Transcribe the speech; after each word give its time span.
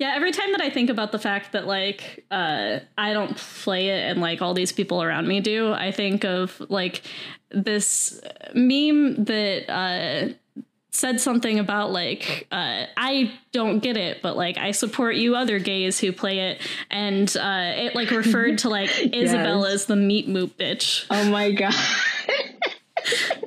Yeah, 0.00 0.14
every 0.16 0.32
time 0.32 0.52
that 0.52 0.62
I 0.62 0.70
think 0.70 0.88
about 0.88 1.12
the 1.12 1.18
fact 1.18 1.52
that 1.52 1.66
like 1.66 2.24
uh, 2.30 2.78
I 2.96 3.12
don't 3.12 3.36
play 3.36 3.90
it 3.90 4.10
and 4.10 4.22
like 4.22 4.40
all 4.40 4.54
these 4.54 4.72
people 4.72 5.02
around 5.02 5.28
me 5.28 5.40
do, 5.40 5.74
I 5.74 5.92
think 5.92 6.24
of 6.24 6.58
like 6.70 7.02
this 7.50 8.18
meme 8.54 9.24
that 9.24 9.70
uh, 9.70 10.32
said 10.90 11.20
something 11.20 11.58
about 11.58 11.92
like 11.92 12.46
uh, 12.50 12.86
I 12.96 13.30
don't 13.52 13.80
get 13.80 13.98
it, 13.98 14.22
but 14.22 14.38
like 14.38 14.56
I 14.56 14.70
support 14.70 15.16
you 15.16 15.36
other 15.36 15.58
gays 15.58 16.00
who 16.00 16.12
play 16.12 16.50
it, 16.50 16.62
and 16.90 17.28
uh, 17.36 17.72
it 17.76 17.94
like 17.94 18.10
referred 18.10 18.56
to 18.60 18.70
like 18.70 18.90
Isabelle 19.12 19.66
as 19.66 19.84
the 19.84 19.96
meat 19.96 20.26
moop 20.26 20.52
bitch. 20.52 21.04
Oh 21.10 21.30
my 21.30 21.52
god. 21.52 21.74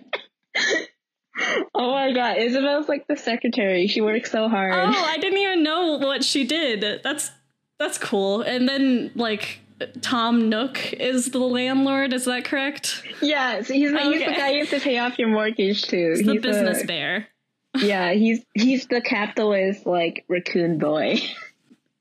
oh 1.75 1.91
my 1.91 2.11
god, 2.13 2.37
Isabelle's 2.37 2.87
like 2.87 3.07
the 3.07 3.15
secretary. 3.17 3.87
She 3.87 4.01
works 4.01 4.31
so 4.31 4.49
hard. 4.49 4.73
Oh, 4.73 5.05
I 5.05 5.17
didn't 5.17 5.39
even 5.39 5.63
know 5.63 5.97
what 5.97 6.23
she 6.23 6.43
did. 6.45 7.01
That's 7.03 7.31
that's 7.79 7.97
cool. 7.97 8.41
And 8.41 8.67
then 8.67 9.11
like 9.15 9.59
Tom 10.01 10.49
Nook 10.49 10.93
is 10.93 11.31
the 11.31 11.39
landlord. 11.39 12.13
Is 12.13 12.25
that 12.25 12.45
correct? 12.45 13.03
Yes, 13.21 13.67
he's 13.67 13.91
the, 13.91 13.99
he's 13.99 14.25
the 14.25 14.31
guy 14.31 14.51
you 14.51 14.59
have 14.61 14.69
to 14.69 14.79
pay 14.79 14.97
off 14.99 15.19
your 15.19 15.29
mortgage 15.29 15.83
to. 15.83 16.09
He's 16.15 16.25
the 16.25 16.33
He's 16.33 16.41
business 16.41 16.83
bear. 16.83 17.27
Yeah, 17.77 18.13
he's 18.13 18.45
he's 18.53 18.87
the 18.87 19.01
capitalist 19.01 19.85
like 19.85 20.25
raccoon 20.27 20.77
boy. 20.77 21.17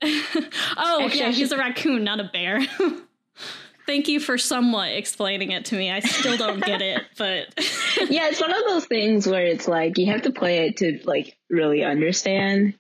Oh, 0.05 1.05
Actually, 1.05 1.21
yeah, 1.21 1.31
he's 1.31 1.53
a 1.53 1.57
raccoon, 1.57 2.03
not 2.03 2.19
a 2.19 2.25
bear. 2.25 2.59
Thank 3.87 4.09
you 4.09 4.21
for 4.21 4.39
somewhat 4.39 4.93
explaining 4.93 5.51
it 5.51 5.67
to 5.67 5.77
me. 5.77 5.91
I 5.91 6.01
still 6.01 6.37
don't 6.37 6.65
get 6.65 6.83
it, 6.83 7.03
but 7.19 7.49
yeah, 8.11 8.29
it's 8.29 8.41
one 8.41 8.53
of 8.53 8.65
those 8.67 8.87
things 8.87 9.27
where 9.27 9.47
it's 9.47 9.69
like 9.69 9.99
you 9.99 10.07
have 10.13 10.23
to 10.23 10.33
play 10.33 10.69
it 10.69 10.79
to 10.79 11.01
like 11.05 11.37
really 11.51 11.85
understand 11.85 12.75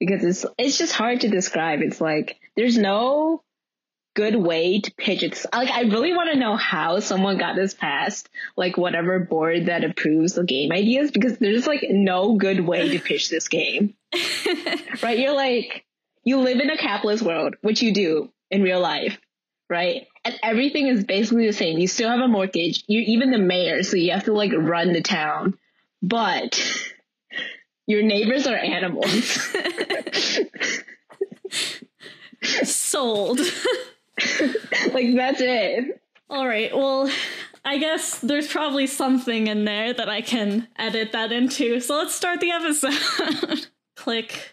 because 0.00 0.24
it's 0.24 0.46
it's 0.58 0.78
just 0.78 0.92
hard 0.92 1.22
to 1.22 1.28
describe. 1.28 1.80
It's 1.82 2.00
like 2.00 2.38
there's 2.56 2.78
no 2.78 3.42
good 4.14 4.34
way 4.34 4.80
to 4.80 4.94
pitch 4.94 5.22
it. 5.22 5.44
Like 5.52 5.68
I 5.68 5.82
really 5.82 6.14
want 6.14 6.30
to 6.32 6.38
know 6.38 6.56
how 6.56 7.00
someone 7.00 7.36
got 7.36 7.54
this 7.54 7.74
past 7.74 8.28
like 8.56 8.78
whatever 8.78 9.20
board 9.20 9.66
that 9.66 9.84
approves 9.84 10.34
the 10.34 10.44
game 10.44 10.72
ideas 10.72 11.10
because 11.10 11.38
there's 11.38 11.66
like 11.66 11.84
no 11.90 12.36
good 12.36 12.60
way 12.60 12.88
to 12.88 12.98
pitch 12.98 13.28
this 13.28 13.48
game. 13.48 13.94
right? 15.02 15.18
You're 15.18 15.36
like 15.36 15.84
you 16.24 16.40
live 16.40 16.58
in 16.58 16.70
a 16.70 16.78
capitalist 16.78 17.22
world, 17.22 17.54
which 17.60 17.82
you 17.82 17.92
do 17.94 18.32
in 18.50 18.62
real 18.62 18.80
life, 18.80 19.18
right? 19.70 20.06
And 20.26 20.40
everything 20.42 20.88
is 20.88 21.04
basically 21.04 21.46
the 21.46 21.52
same. 21.52 21.78
You 21.78 21.86
still 21.86 22.10
have 22.10 22.18
a 22.18 22.26
mortgage. 22.26 22.82
You're 22.88 23.04
even 23.04 23.30
the 23.30 23.38
mayor, 23.38 23.84
so 23.84 23.96
you 23.96 24.10
have 24.10 24.24
to 24.24 24.32
like 24.32 24.50
run 24.52 24.92
the 24.92 25.00
town. 25.00 25.56
But 26.02 26.60
your 27.86 28.02
neighbors 28.02 28.44
are 28.48 28.56
animals. 28.56 29.06
sold. 32.64 33.38
like 34.92 35.14
that's 35.14 35.40
it. 35.40 36.02
All 36.28 36.48
right. 36.48 36.76
Well, 36.76 37.08
I 37.64 37.78
guess 37.78 38.18
there's 38.18 38.48
probably 38.48 38.88
something 38.88 39.46
in 39.46 39.64
there 39.64 39.94
that 39.94 40.08
I 40.08 40.22
can 40.22 40.66
edit 40.76 41.12
that 41.12 41.30
into. 41.30 41.78
So 41.78 41.98
let's 41.98 42.16
start 42.16 42.40
the 42.40 42.50
episode. 42.50 43.68
Click. 43.94 44.52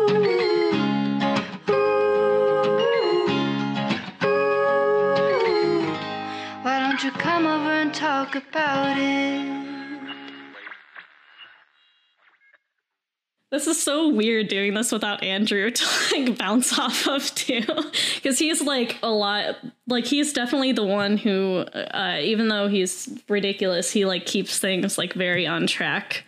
talk 8.31 8.43
about 8.49 8.97
it? 8.97 9.71
This 13.51 13.67
is 13.67 13.83
so 13.83 14.07
weird 14.07 14.47
doing 14.47 14.73
this 14.73 14.93
without 14.93 15.23
Andrew 15.23 15.69
to 15.71 15.85
like 16.13 16.37
bounce 16.37 16.77
off 16.79 17.07
of 17.07 17.33
too, 17.35 17.65
because 18.15 18.39
he's 18.39 18.61
like 18.61 18.97
a 19.03 19.09
lot. 19.09 19.57
Like 19.87 20.05
he's 20.05 20.31
definitely 20.31 20.71
the 20.71 20.85
one 20.85 21.17
who, 21.17 21.57
uh, 21.57 22.19
even 22.21 22.47
though 22.47 22.67
he's 22.69 23.09
ridiculous, 23.27 23.91
he 23.91 24.05
like 24.05 24.25
keeps 24.25 24.57
things 24.59 24.97
like 24.97 25.13
very 25.13 25.45
on 25.45 25.67
track. 25.67 26.23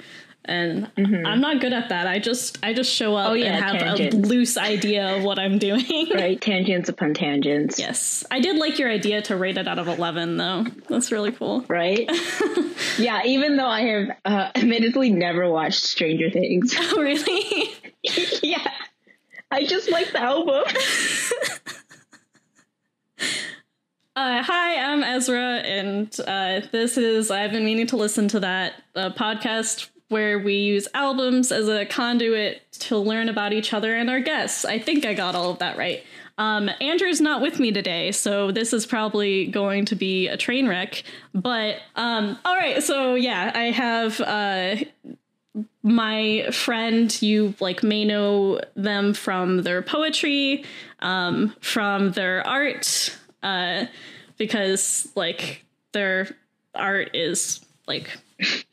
And 0.46 0.92
I'm 0.98 1.40
not 1.40 1.62
good 1.62 1.72
at 1.72 1.90
that. 1.90 2.06
I 2.06 2.20
just 2.20 2.60
I 2.64 2.74
just 2.74 2.92
show 2.94 3.16
up 3.16 3.30
Oh, 3.30 3.34
yeah, 3.34 3.54
and 3.56 3.80
have 3.80 4.00
a 4.00 4.10
loose 4.18 4.58
idea 4.58 5.16
of 5.18 5.24
what 5.24 5.40
I'm 5.40 5.58
doing. 5.58 5.84
Right? 6.14 6.40
Tangents 6.40 6.90
upon 6.90 7.14
tangents. 7.14 7.80
Yes, 7.80 8.26
I 8.30 8.40
did 8.40 8.58
like 8.58 8.78
your 8.78 8.90
idea 8.90 9.22
to 9.24 9.38
rate 9.38 9.58
it 9.58 9.68
out 9.68 9.80
of 9.80 9.88
eleven, 9.88 10.38
though. 10.38 10.66
That's 10.90 11.12
really 11.12 11.32
cool. 11.32 11.66
Right? 11.70 12.10
yeah, 12.98 13.22
even 13.26 13.56
though 13.58 13.68
I 13.68 13.82
have 13.82 14.08
uh, 14.26 14.52
admittedly 14.56 15.12
never 15.12 15.50
watched 15.50 15.82
Stranger 15.84 16.30
Things. 16.30 16.76
Oh, 16.80 17.02
really? 17.02 17.70
yeah. 18.44 18.68
I 19.50 19.66
just 19.66 19.90
like 19.90 20.12
the 20.12 20.22
album. 20.22 20.64
Uh, 24.16 24.44
hi, 24.44 24.76
I'm 24.78 25.04
Ezra, 25.04 25.58
and 25.66 26.16
uh, 26.28 26.62
this 26.72 26.98
is 27.00 27.32
I've 27.32 27.52
been 27.52 27.66
meaning 27.66 27.88
to 27.88 27.98
listen 27.98 28.28
to 28.28 28.40
that 28.42 28.74
uh, 28.96 29.10
podcast 29.12 29.90
where 30.14 30.38
we 30.38 30.54
use 30.54 30.88
albums 30.94 31.52
as 31.52 31.68
a 31.68 31.88
conduit 31.88 32.62
to 32.72 32.96
learn 32.96 33.30
about 33.30 33.52
each 33.52 33.74
other 33.74 33.96
and 33.96 34.12
our 34.12 34.20
guests. 34.20 34.64
I 34.64 34.78
think 34.78 35.06
I 35.06 35.16
got 35.16 35.34
all 35.34 35.50
of 35.50 35.58
that 35.58 35.76
right. 35.76 36.04
Um, 36.38 36.70
Andrew's 36.80 37.20
not 37.20 37.42
with 37.42 37.60
me 37.60 37.72
today, 37.72 38.12
so 38.12 38.52
this 38.52 38.74
is 38.74 38.86
probably 38.86 39.48
going 39.48 39.86
to 39.86 39.96
be 39.96 40.28
a 40.28 40.38
train 40.38 40.68
wreck. 40.68 41.04
But 41.34 41.78
um, 41.96 42.38
all 42.46 42.56
right, 42.56 42.84
so 42.84 43.16
yeah, 43.16 43.52
I 43.56 43.72
have 43.72 44.22
uh, 44.22 44.76
my 45.82 46.48
friend. 46.52 47.20
You 47.20 47.56
like 47.60 47.82
may 47.82 48.06
know 48.06 48.62
them 48.76 49.16
from 49.16 49.64
their 49.64 49.82
poetry, 49.82 50.64
um, 51.00 51.56
from 51.60 52.12
their 52.12 52.48
art, 52.48 53.18
uh, 53.42 53.86
because 54.38 55.08
like 55.16 55.66
their 55.92 56.30
art 56.76 57.16
is 57.16 57.64
like 57.88 58.20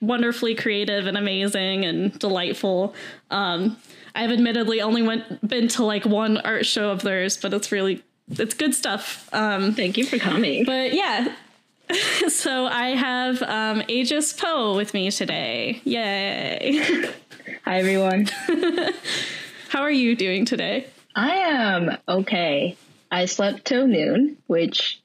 wonderfully 0.00 0.54
creative 0.54 1.06
and 1.06 1.16
amazing 1.16 1.84
and 1.84 2.18
delightful. 2.18 2.94
Um, 3.30 3.76
I've 4.14 4.30
admittedly 4.30 4.80
only 4.80 5.02
went 5.02 5.46
been 5.46 5.68
to 5.68 5.84
like 5.84 6.04
one 6.04 6.38
art 6.38 6.66
show 6.66 6.90
of 6.90 7.02
theirs, 7.02 7.36
but 7.36 7.54
it's 7.54 7.70
really 7.70 8.02
it's 8.30 8.54
good 8.54 8.74
stuff. 8.74 9.28
Um, 9.32 9.74
Thank 9.74 9.96
you 9.98 10.04
for 10.04 10.18
coming. 10.18 10.64
but 10.64 10.92
yeah. 10.94 11.34
So 12.28 12.66
I 12.66 12.90
have 12.90 13.42
um, 13.42 13.82
Aegis 13.88 14.32
Poe 14.32 14.76
with 14.76 14.94
me 14.94 15.10
today. 15.10 15.80
Yay! 15.82 16.80
Hi, 17.64 17.78
everyone. 17.80 18.28
How 19.68 19.82
are 19.82 19.90
you 19.90 20.14
doing 20.14 20.44
today? 20.44 20.86
I 21.16 21.30
am 21.30 21.96
okay. 22.08 22.76
I 23.10 23.24
slept 23.24 23.64
till 23.64 23.88
noon, 23.88 24.36
which 24.46 25.00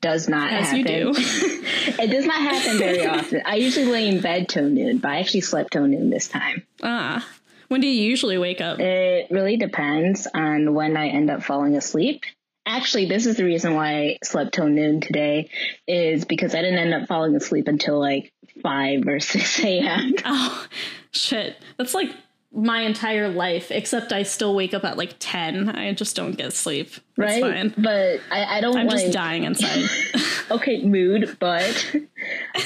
does 0.00 0.28
not 0.28 0.52
As 0.52 0.66
happen. 0.66 0.78
you 0.78 0.84
do. 0.84 1.12
it 1.16 2.10
does 2.10 2.24
not 2.24 2.40
happen 2.40 2.78
very 2.78 3.06
often. 3.06 3.42
I 3.44 3.56
usually 3.56 3.86
lay 3.86 4.08
in 4.08 4.20
bed 4.20 4.48
till 4.48 4.68
noon, 4.68 4.98
but 4.98 5.10
I 5.10 5.18
actually 5.20 5.40
slept 5.42 5.72
till 5.72 5.86
noon 5.86 6.10
this 6.10 6.28
time. 6.28 6.64
Ah, 6.82 7.26
when 7.68 7.80
do 7.80 7.86
you 7.86 8.02
usually 8.08 8.38
wake 8.38 8.60
up? 8.60 8.78
It 8.80 9.30
really 9.30 9.56
depends 9.56 10.26
on 10.32 10.74
when 10.74 10.96
I 10.96 11.08
end 11.08 11.30
up 11.30 11.42
falling 11.42 11.76
asleep. 11.76 12.22
Actually, 12.64 13.06
this 13.06 13.26
is 13.26 13.36
the 13.36 13.44
reason 13.44 13.74
why 13.74 13.92
I 13.94 14.18
slept 14.22 14.52
till 14.54 14.68
noon 14.68 15.00
today, 15.00 15.50
is 15.86 16.24
because 16.26 16.54
I 16.54 16.60
didn't 16.60 16.78
end 16.78 16.94
up 16.94 17.08
falling 17.08 17.34
asleep 17.34 17.66
until 17.66 17.98
like 17.98 18.30
5 18.62 19.06
or 19.06 19.20
6 19.20 19.64
a.m. 19.64 20.14
Oh, 20.24 20.66
shit. 21.10 21.56
That's 21.78 21.94
like 21.94 22.10
my 22.52 22.80
entire 22.80 23.28
life, 23.28 23.70
except 23.70 24.12
I 24.12 24.22
still 24.22 24.54
wake 24.54 24.72
up 24.72 24.84
at 24.84 24.96
like 24.96 25.16
10. 25.18 25.68
I 25.68 25.92
just 25.92 26.16
don't 26.16 26.36
get 26.36 26.52
sleep. 26.52 26.90
That's 27.16 27.40
right? 27.40 27.42
fine. 27.42 27.74
But 27.76 28.20
I, 28.30 28.58
I 28.58 28.60
don't 28.60 28.76
I'm 28.76 28.86
like 28.86 28.98
just 29.00 29.12
dying 29.12 29.44
inside. 29.44 29.88
okay 30.50 30.82
mood, 30.82 31.36
but 31.38 31.94
um, 31.94 32.02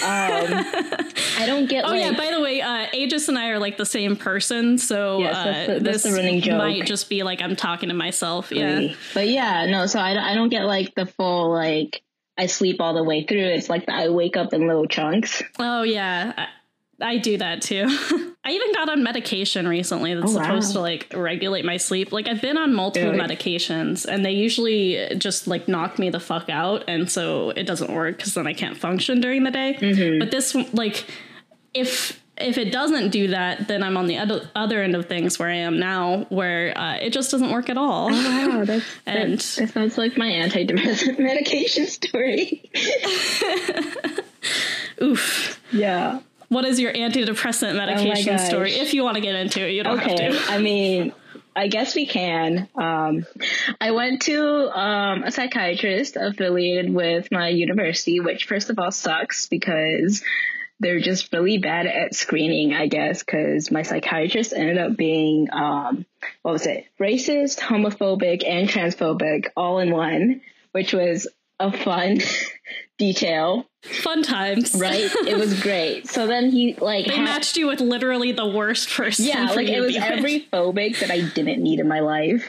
I 0.01 1.45
don't 1.47 1.69
get 1.69 1.85
Oh 1.87 1.89
like 1.89 2.01
yeah, 2.01 2.13
by 2.17 2.31
the 2.31 2.41
way, 2.41 2.61
uh, 2.61 2.87
Aegis 2.93 3.29
and 3.29 3.37
I 3.39 3.49
are 3.51 3.59
like 3.59 3.77
the 3.77 3.87
same 3.87 4.17
person, 4.17 4.79
so 4.79 5.19
Yes, 5.19 5.35
that's 5.35 5.69
uh, 5.69 5.73
that's 5.73 6.03
this 6.03 6.13
the 6.13 6.13
running 6.17 6.41
joke. 6.41 6.59
might 6.59 6.87
just 6.87 7.09
be 7.09 7.23
like 7.23 7.43
I'm 7.43 7.57
talking 7.57 7.89
to 7.89 7.95
myself. 7.95 8.53
Yeah. 8.53 8.95
But 9.15 9.29
yeah, 9.29 9.67
no, 9.67 9.87
so 9.87 9.99
I, 9.99 10.15
don't- 10.15 10.25
I 10.25 10.35
don't 10.35 10.49
get 10.49 10.65
like 10.65 10.95
the 10.95 11.07
full 11.07 11.51
like 11.51 12.03
I 12.39 12.47
sleep 12.47 12.81
all 12.81 12.95
the 12.95 13.05
way 13.05 13.25
through. 13.27 13.39
It's 13.45 13.69
like 13.69 13.89
I 13.89 14.09
wake 14.11 14.37
up 14.37 14.53
in 14.53 14.67
little 14.67 14.87
chunks. 14.87 15.43
Oh 15.59 15.83
yeah, 15.83 16.33
I, 16.37 16.47
I 17.03 17.19
do 17.19 17.37
that 17.39 17.63
too. 17.63 17.85
I 18.45 18.51
even 18.51 18.73
got 18.73 18.89
on 18.89 19.03
medication 19.03 19.69
recently 19.69 20.15
that's 20.15 20.33
Oh, 20.33 20.37
wow. 20.39 20.43
supposed 20.45 20.73
to 20.73 20.81
like 20.81 21.13
regulate 21.15 21.65
my 21.65 21.77
sleep. 21.77 22.11
Like 22.13 22.29
I've 22.29 22.41
been 22.43 22.57
on 22.59 22.75
multiple 22.75 23.13
medications 23.13 24.05
and 24.07 24.25
they 24.25 24.33
usually 24.33 25.09
just 25.19 25.47
like 25.47 25.69
knock 25.69 25.99
me 25.99 26.11
the 26.11 26.19
fuck 26.21 26.49
out 26.49 26.85
and 26.89 27.11
so 27.11 27.51
it 27.51 27.65
doesn't 27.65 27.93
work 27.93 28.19
cuz 28.19 28.35
then 28.35 28.47
I 28.47 28.53
can't 28.55 28.77
function 28.77 29.21
during 29.21 29.45
the 29.45 29.51
day. 29.51 29.77
Mm-hmm. 29.81 30.19
But 30.19 30.31
this 30.31 30.55
like 30.73 31.05
if 31.75 32.21
if 32.39 32.57
it 32.59 32.73
doesn't 32.73 33.11
do 33.11 33.29
that, 33.29 33.69
then 33.69 33.83
I'm 33.83 33.97
on 33.97 34.07
the 34.07 34.17
other 34.19 34.51
other 34.57 34.83
end 34.83 34.97
of 34.97 35.07
things 35.07 35.39
where 35.39 35.51
I 35.51 35.57
am 35.57 35.79
now, 35.79 36.27
where 36.31 36.77
uh, 36.77 36.95
it 36.97 37.11
just 37.13 37.31
doesn't 37.31 37.51
work 37.53 37.69
at 37.69 37.77
all. 37.77 38.09
Wow, 38.11 38.65
that's, 38.67 38.85
And- 39.07 39.39
that, 39.39 39.57
that 39.59 39.69
sounds 39.73 39.99
like 39.99 40.17
my 40.17 40.29
antidepressant 40.31 41.19
medication 41.31 41.87
story. 41.87 42.71
Oof. 45.01 45.61
yeah. 45.73 46.21
What 46.53 46.67
is 46.67 46.79
your 46.79 46.93
antidepressant 46.93 47.77
medication 47.77 48.37
gosh. 48.37 48.47
story? 48.47 48.73
If 48.73 48.93
you 48.93 49.05
want 49.05 49.15
to 49.15 49.23
get 49.23 49.35
into 49.35 49.67
it, 49.67 49.71
you 49.71 49.83
don't 49.83 49.99
Okay. 49.99 50.25
have 50.25 50.47
to. 50.47 50.53
I 50.53 50.59
mean, 50.59 51.15
I 51.57 51.69
guess 51.69 51.95
we 51.95 52.05
can. 52.05 52.69
Um, 52.75 53.25
I 53.81 53.93
went 53.93 54.21
to 54.23 54.69
um, 54.79 55.23
a 55.25 55.31
psychiatrist 55.31 56.17
affiliated 56.17 56.93
with 56.93 57.33
my 57.33 57.49
university, 57.49 58.21
which 58.21 58.45
first 58.45 58.69
of 58.69 58.79
all 58.79 58.91
sucks 58.91 59.47
because 59.47 60.23
they're 60.79 61.01
just 61.01 61.33
really 61.33 61.57
bad 61.57 61.87
at 61.87 62.15
screening, 62.15 62.75
I 62.75 62.87
guess, 62.87 63.23
because 63.23 63.71
my 63.71 63.81
psychiatrist 63.83 64.53
ended 64.53 64.77
up 64.77 64.95
being, 64.95 65.49
um, 65.51 66.05
what 66.43 66.53
was 66.53 66.67
it, 66.67 66.85
racist, 67.01 67.61
homophobic, 67.61 68.47
and 68.47 68.69
transphobic 68.69 69.47
all 69.57 69.79
in 69.79 69.91
one, 69.91 70.43
which 70.73 70.93
was 70.93 71.29
a 71.61 71.73
fun 71.73 72.19
detail, 73.07 73.67
Fun 73.83 74.23
times. 74.23 74.75
right? 74.79 75.11
it 75.27 75.37
was 75.37 75.61
great. 75.67 76.07
So 76.07 76.27
then 76.29 76.51
he 76.51 76.75
like 76.75 77.07
They 77.07 77.17
had- 77.17 77.25
matched 77.25 77.57
you 77.57 77.67
with 77.67 77.81
literally 77.81 78.31
the 78.31 78.47
worst 78.47 78.91
person. 78.91 79.25
yeah, 79.25 79.51
like 79.57 79.69
it 79.69 79.81
was 79.81 79.95
with. 79.95 80.03
every 80.05 80.47
phobic 80.53 81.01
that 81.01 81.11
I 81.11 81.21
didn't 81.23 81.63
need 81.63 81.81
in 81.81 81.89
my 81.89 81.99
life. 82.01 82.49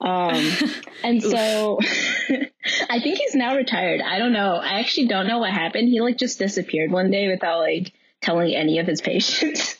Um, 0.00 0.36
and 1.02 1.20
so 1.22 1.78
I 2.90 3.00
think 3.00 3.18
he's 3.18 3.34
now 3.34 3.56
retired. 3.56 4.00
I 4.02 4.18
don't 4.18 4.32
know. 4.32 4.54
I 4.54 4.78
actually 4.80 5.08
don't 5.08 5.26
know 5.26 5.38
what 5.38 5.50
happened. 5.50 5.88
He 5.88 6.00
like 6.00 6.16
just 6.18 6.38
disappeared 6.38 6.92
one 6.92 7.10
day 7.10 7.28
without 7.28 7.58
like 7.58 7.92
telling 8.22 8.54
any 8.54 8.78
of 8.78 8.86
his 8.86 9.00
patients. 9.00 9.76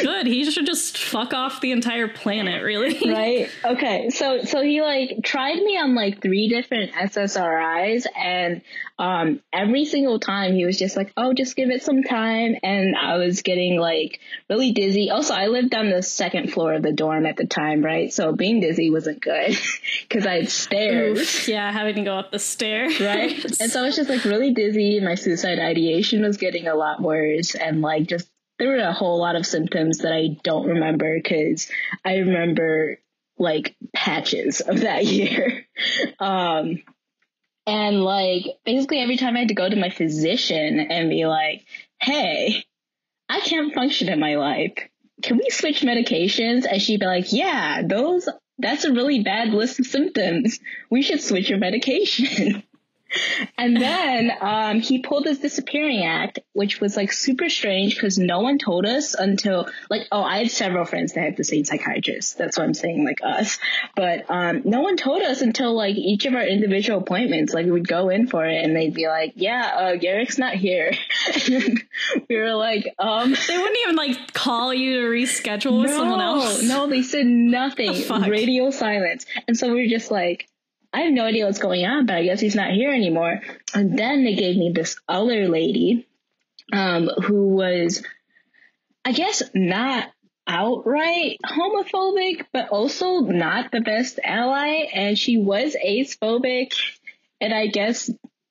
Good. 0.00 0.26
He 0.26 0.50
should 0.50 0.66
just 0.66 0.98
fuck 0.98 1.32
off 1.34 1.60
the 1.60 1.72
entire 1.72 2.08
planet, 2.08 2.62
really. 2.62 2.98
right? 3.12 3.50
Okay. 3.64 4.10
So 4.10 4.42
so 4.42 4.62
he 4.62 4.80
like 4.82 5.18
tried 5.22 5.56
me 5.56 5.76
on 5.78 5.94
like 5.94 6.20
three 6.22 6.48
different 6.48 6.92
SSRIs 6.92 8.06
and 8.16 8.62
um 8.98 9.40
every 9.52 9.84
single 9.84 10.18
time 10.20 10.54
he 10.54 10.64
was 10.64 10.78
just 10.78 10.96
like, 10.96 11.12
"Oh, 11.16 11.32
just 11.32 11.56
give 11.56 11.70
it 11.70 11.82
some 11.82 12.02
time." 12.02 12.56
And 12.62 12.96
I 12.96 13.16
was 13.16 13.42
getting 13.42 13.78
like 13.78 14.20
really 14.48 14.72
dizzy. 14.72 15.10
Also, 15.10 15.34
I 15.34 15.46
lived 15.46 15.74
on 15.74 15.90
the 15.90 16.02
second 16.02 16.52
floor 16.52 16.74
of 16.74 16.82
the 16.82 16.92
dorm 16.92 17.26
at 17.26 17.36
the 17.36 17.46
time, 17.46 17.84
right? 17.84 18.12
So 18.12 18.32
being 18.32 18.60
dizzy 18.60 18.90
wasn't 18.90 19.20
good 19.20 19.56
cuz 20.10 20.26
I 20.26 20.34
had 20.34 20.48
stairs. 20.50 21.18
Oof. 21.18 21.48
Yeah, 21.48 21.70
having 21.72 21.96
to 21.96 22.02
go 22.02 22.14
up 22.16 22.30
the 22.30 22.38
stairs. 22.38 23.00
Right. 23.00 23.44
And 23.60 23.70
so 23.70 23.80
I 23.80 23.84
was 23.84 23.96
just 23.96 24.08
like 24.10 24.24
really 24.24 24.52
dizzy. 24.52 25.00
My 25.00 25.14
suicide 25.14 25.58
ideation 25.58 26.22
was 26.22 26.36
getting 26.36 26.66
a 26.68 26.74
lot 26.74 27.00
worse. 27.00 27.54
And 27.54 27.82
like 27.82 28.06
just, 28.06 28.28
there 28.62 28.70
were 28.70 28.76
a 28.76 28.92
whole 28.92 29.18
lot 29.18 29.34
of 29.34 29.44
symptoms 29.44 29.98
that 29.98 30.12
I 30.12 30.36
don't 30.44 30.68
remember 30.68 31.16
because 31.18 31.68
I 32.04 32.18
remember 32.18 33.00
like 33.36 33.74
patches 33.92 34.60
of 34.60 34.82
that 34.82 35.04
year. 35.04 35.66
Um, 36.20 36.80
and 37.66 38.04
like 38.04 38.44
basically 38.64 39.00
every 39.00 39.16
time 39.16 39.34
I 39.34 39.40
had 39.40 39.48
to 39.48 39.54
go 39.54 39.68
to 39.68 39.74
my 39.74 39.90
physician 39.90 40.78
and 40.78 41.10
be 41.10 41.26
like, 41.26 41.64
hey, 42.00 42.64
I 43.28 43.40
can't 43.40 43.74
function 43.74 44.08
in 44.08 44.20
my 44.20 44.36
life. 44.36 44.74
Can 45.24 45.38
we 45.38 45.50
switch 45.50 45.80
medications? 45.80 46.64
And 46.64 46.80
she'd 46.80 47.00
be 47.00 47.06
like, 47.06 47.32
yeah, 47.32 47.82
those, 47.84 48.28
that's 48.58 48.84
a 48.84 48.92
really 48.92 49.24
bad 49.24 49.48
list 49.48 49.80
of 49.80 49.86
symptoms. 49.86 50.60
We 50.88 51.02
should 51.02 51.20
switch 51.20 51.50
your 51.50 51.58
medication. 51.58 52.62
And 53.58 53.76
then 53.76 54.32
um, 54.40 54.80
he 54.80 55.00
pulled 55.00 55.26
his 55.26 55.38
disappearing 55.38 56.04
act, 56.04 56.38
which 56.52 56.80
was 56.80 56.96
like 56.96 57.12
super 57.12 57.48
strange 57.48 57.94
because 57.94 58.18
no 58.18 58.40
one 58.40 58.58
told 58.58 58.86
us 58.86 59.14
until 59.14 59.68
like 59.90 60.08
oh 60.10 60.22
I 60.22 60.38
had 60.38 60.50
several 60.50 60.84
friends 60.84 61.12
that 61.12 61.20
had 61.20 61.36
the 61.36 61.44
same 61.44 61.64
psychiatrist. 61.64 62.38
That's 62.38 62.56
what 62.56 62.64
I'm 62.64 62.74
saying, 62.74 63.04
like 63.04 63.20
us. 63.22 63.58
But 63.94 64.30
um, 64.30 64.62
no 64.64 64.80
one 64.80 64.96
told 64.96 65.22
us 65.22 65.42
until 65.42 65.74
like 65.74 65.96
each 65.96 66.26
of 66.26 66.34
our 66.34 66.44
individual 66.46 67.00
appointments. 67.00 67.52
Like 67.52 67.66
we 67.66 67.72
would 67.72 67.88
go 67.88 68.08
in 68.08 68.26
for 68.26 68.46
it 68.46 68.64
and 68.64 68.74
they'd 68.74 68.94
be 68.94 69.06
like, 69.06 69.32
yeah, 69.36 69.72
uh, 69.76 69.96
Garrick's 69.96 70.38
not 70.38 70.54
here. 70.54 70.92
we 71.48 72.36
were 72.36 72.54
like, 72.54 72.94
um. 72.98 73.34
They 73.46 73.58
wouldn't 73.58 73.78
even 73.82 73.96
like 73.96 74.32
call 74.32 74.72
you 74.72 75.02
to 75.02 75.06
reschedule 75.08 75.82
with 75.82 75.90
someone 75.90 76.20
else. 76.20 76.62
No, 76.62 76.86
they 76.86 77.02
said 77.02 77.26
nothing. 77.26 77.94
Fuck? 77.94 78.26
Radio 78.26 78.70
silence. 78.70 79.26
And 79.46 79.56
so 79.56 79.68
we 79.68 79.82
were 79.82 79.88
just 79.88 80.10
like, 80.10 80.48
I 80.92 81.00
have 81.02 81.12
no 81.12 81.24
idea 81.24 81.46
what's 81.46 81.58
going 81.58 81.84
on, 81.86 82.06
but 82.06 82.16
I 82.16 82.24
guess 82.24 82.40
he's 82.40 82.54
not 82.54 82.72
here 82.72 82.90
anymore. 82.90 83.40
And 83.74 83.98
then 83.98 84.24
they 84.24 84.34
gave 84.34 84.56
me 84.56 84.72
this 84.74 84.96
other 85.08 85.48
lady, 85.48 86.06
um, 86.72 87.08
who 87.24 87.48
was, 87.48 88.02
I 89.04 89.12
guess, 89.12 89.42
not 89.54 90.10
outright 90.46 91.38
homophobic, 91.44 92.46
but 92.52 92.68
also 92.68 93.20
not 93.20 93.70
the 93.70 93.80
best 93.80 94.18
ally. 94.22 94.88
And 94.92 95.18
she 95.18 95.38
was 95.38 95.76
ace 95.82 96.16
phobic, 96.16 96.74
and 97.40 97.54
I 97.54 97.68
guess 97.68 98.10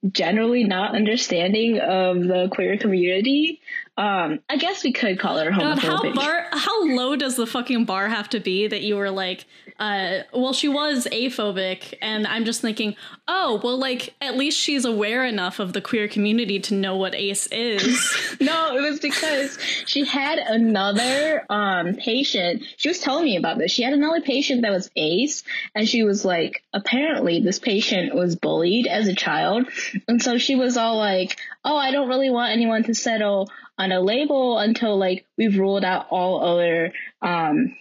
generally 0.09 0.63
not 0.63 0.95
understanding 0.95 1.79
of 1.79 2.23
the 2.23 2.49
queer 2.51 2.77
community. 2.77 3.61
Um, 4.01 4.39
I 4.49 4.57
guess 4.57 4.83
we 4.83 4.93
could 4.93 5.19
call 5.19 5.37
her 5.37 5.51
God, 5.51 5.77
how 5.77 5.97
homophobic. 5.97 6.15
bar 6.15 6.47
how 6.51 6.87
low 6.87 7.15
does 7.15 7.35
the 7.35 7.45
fucking 7.45 7.85
bar 7.85 8.09
have 8.09 8.29
to 8.29 8.39
be 8.39 8.65
that 8.67 8.81
you 8.81 8.95
were 8.95 9.11
like, 9.11 9.45
uh, 9.79 10.21
well, 10.33 10.53
she 10.53 10.67
was 10.67 11.07
aphobic, 11.11 11.93
and 12.01 12.25
I'm 12.25 12.43
just 12.43 12.61
thinking, 12.61 12.95
oh, 13.27 13.61
well, 13.63 13.77
like 13.77 14.15
at 14.19 14.37
least 14.37 14.57
she's 14.57 14.85
aware 14.85 15.23
enough 15.23 15.59
of 15.59 15.73
the 15.73 15.81
queer 15.81 16.07
community 16.07 16.59
to 16.61 16.73
know 16.73 16.95
what 16.95 17.13
ace 17.13 17.45
is. 17.47 18.17
No, 18.41 18.75
it 18.75 18.81
was 18.81 18.99
because 18.99 19.59
she 19.85 20.03
had 20.03 20.39
another 20.39 21.45
um 21.49 21.95
patient. 21.95 22.63
She 22.77 22.87
was 22.89 22.99
telling 22.99 23.25
me 23.25 23.37
about 23.37 23.59
this. 23.59 23.71
She 23.71 23.83
had 23.83 23.93
another 23.93 24.21
patient 24.21 24.63
that 24.63 24.71
was 24.71 24.89
ace, 24.95 25.43
and 25.75 25.87
she 25.87 26.03
was 26.03 26.25
like, 26.25 26.63
apparently 26.73 27.39
this 27.39 27.59
patient 27.59 28.15
was 28.15 28.35
bullied 28.35 28.87
as 28.87 29.07
a 29.07 29.13
child, 29.13 29.67
and 30.07 30.21
so 30.23 30.39
she 30.39 30.55
was 30.55 30.75
all 30.75 30.97
like, 30.97 31.37
"Oh, 31.63 31.77
I 31.77 31.91
don't 31.91 32.07
really 32.09 32.31
want 32.31 32.51
anyone 32.51 32.83
to 32.85 32.95
settle 32.95 33.51
on 33.77 33.91
a 33.91 33.99
label 34.01 34.57
until 34.57 34.97
like 34.97 35.25
we've 35.37 35.57
ruled 35.57 35.83
out 35.85 36.07
all 36.09 36.43
other 36.43 36.93
um." 37.21 37.75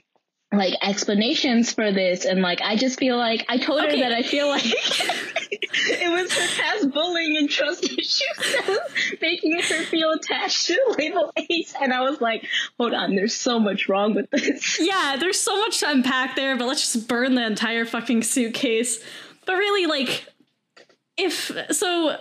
Like 0.52 0.74
explanations 0.82 1.72
for 1.72 1.92
this, 1.92 2.24
and 2.24 2.42
like 2.42 2.60
I 2.60 2.74
just 2.74 2.98
feel 2.98 3.16
like 3.16 3.46
I 3.48 3.56
told 3.58 3.82
Okay. 3.84 4.00
her 4.00 4.08
that 4.08 4.12
I 4.12 4.24
feel 4.24 4.48
like 4.48 4.64
it 4.66 6.10
was 6.10 6.32
her 6.32 6.60
past 6.60 6.90
bullying 6.90 7.36
and 7.36 7.48
trust 7.48 7.84
issues 7.84 8.20
that 8.36 8.64
was 8.66 9.14
making 9.22 9.52
her 9.52 9.84
feel 9.84 10.10
attached 10.10 10.66
to 10.66 10.94
label 10.98 11.32
ace. 11.36 11.72
And 11.80 11.92
I 11.92 12.00
was 12.00 12.20
like, 12.20 12.44
hold 12.80 12.94
on, 12.94 13.14
there's 13.14 13.32
so 13.36 13.60
much 13.60 13.88
wrong 13.88 14.12
with 14.16 14.28
this. 14.32 14.80
yeah, 14.80 15.14
there's 15.20 15.38
so 15.38 15.56
much 15.60 15.78
to 15.80 15.88
unpack 15.88 16.34
there, 16.34 16.56
but 16.56 16.66
let's 16.66 16.80
just 16.92 17.06
burn 17.06 17.36
the 17.36 17.46
entire 17.46 17.84
fucking 17.84 18.24
suitcase. 18.24 18.98
But 19.46 19.54
really, 19.54 19.86
like, 19.86 20.26
if 21.16 21.52
so, 21.70 22.16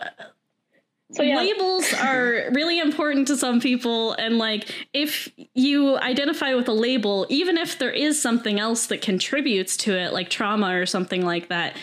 So 1.11 1.23
yeah, 1.23 1.37
labels 1.37 1.91
are 1.93 2.43
really 2.51 2.79
important 2.79 3.27
to 3.29 3.37
some 3.37 3.59
people 3.59 4.13
and 4.13 4.37
like 4.37 4.69
if 4.93 5.27
you 5.55 5.97
identify 5.97 6.53
with 6.53 6.67
a 6.67 6.71
label 6.73 7.25
even 7.29 7.57
if 7.57 7.79
there 7.79 7.91
is 7.91 8.21
something 8.21 8.59
else 8.59 8.85
that 8.87 9.01
contributes 9.01 9.75
to 9.77 9.97
it 9.97 10.13
like 10.13 10.29
trauma 10.29 10.77
or 10.79 10.85
something 10.85 11.25
like 11.25 11.49
that 11.49 11.75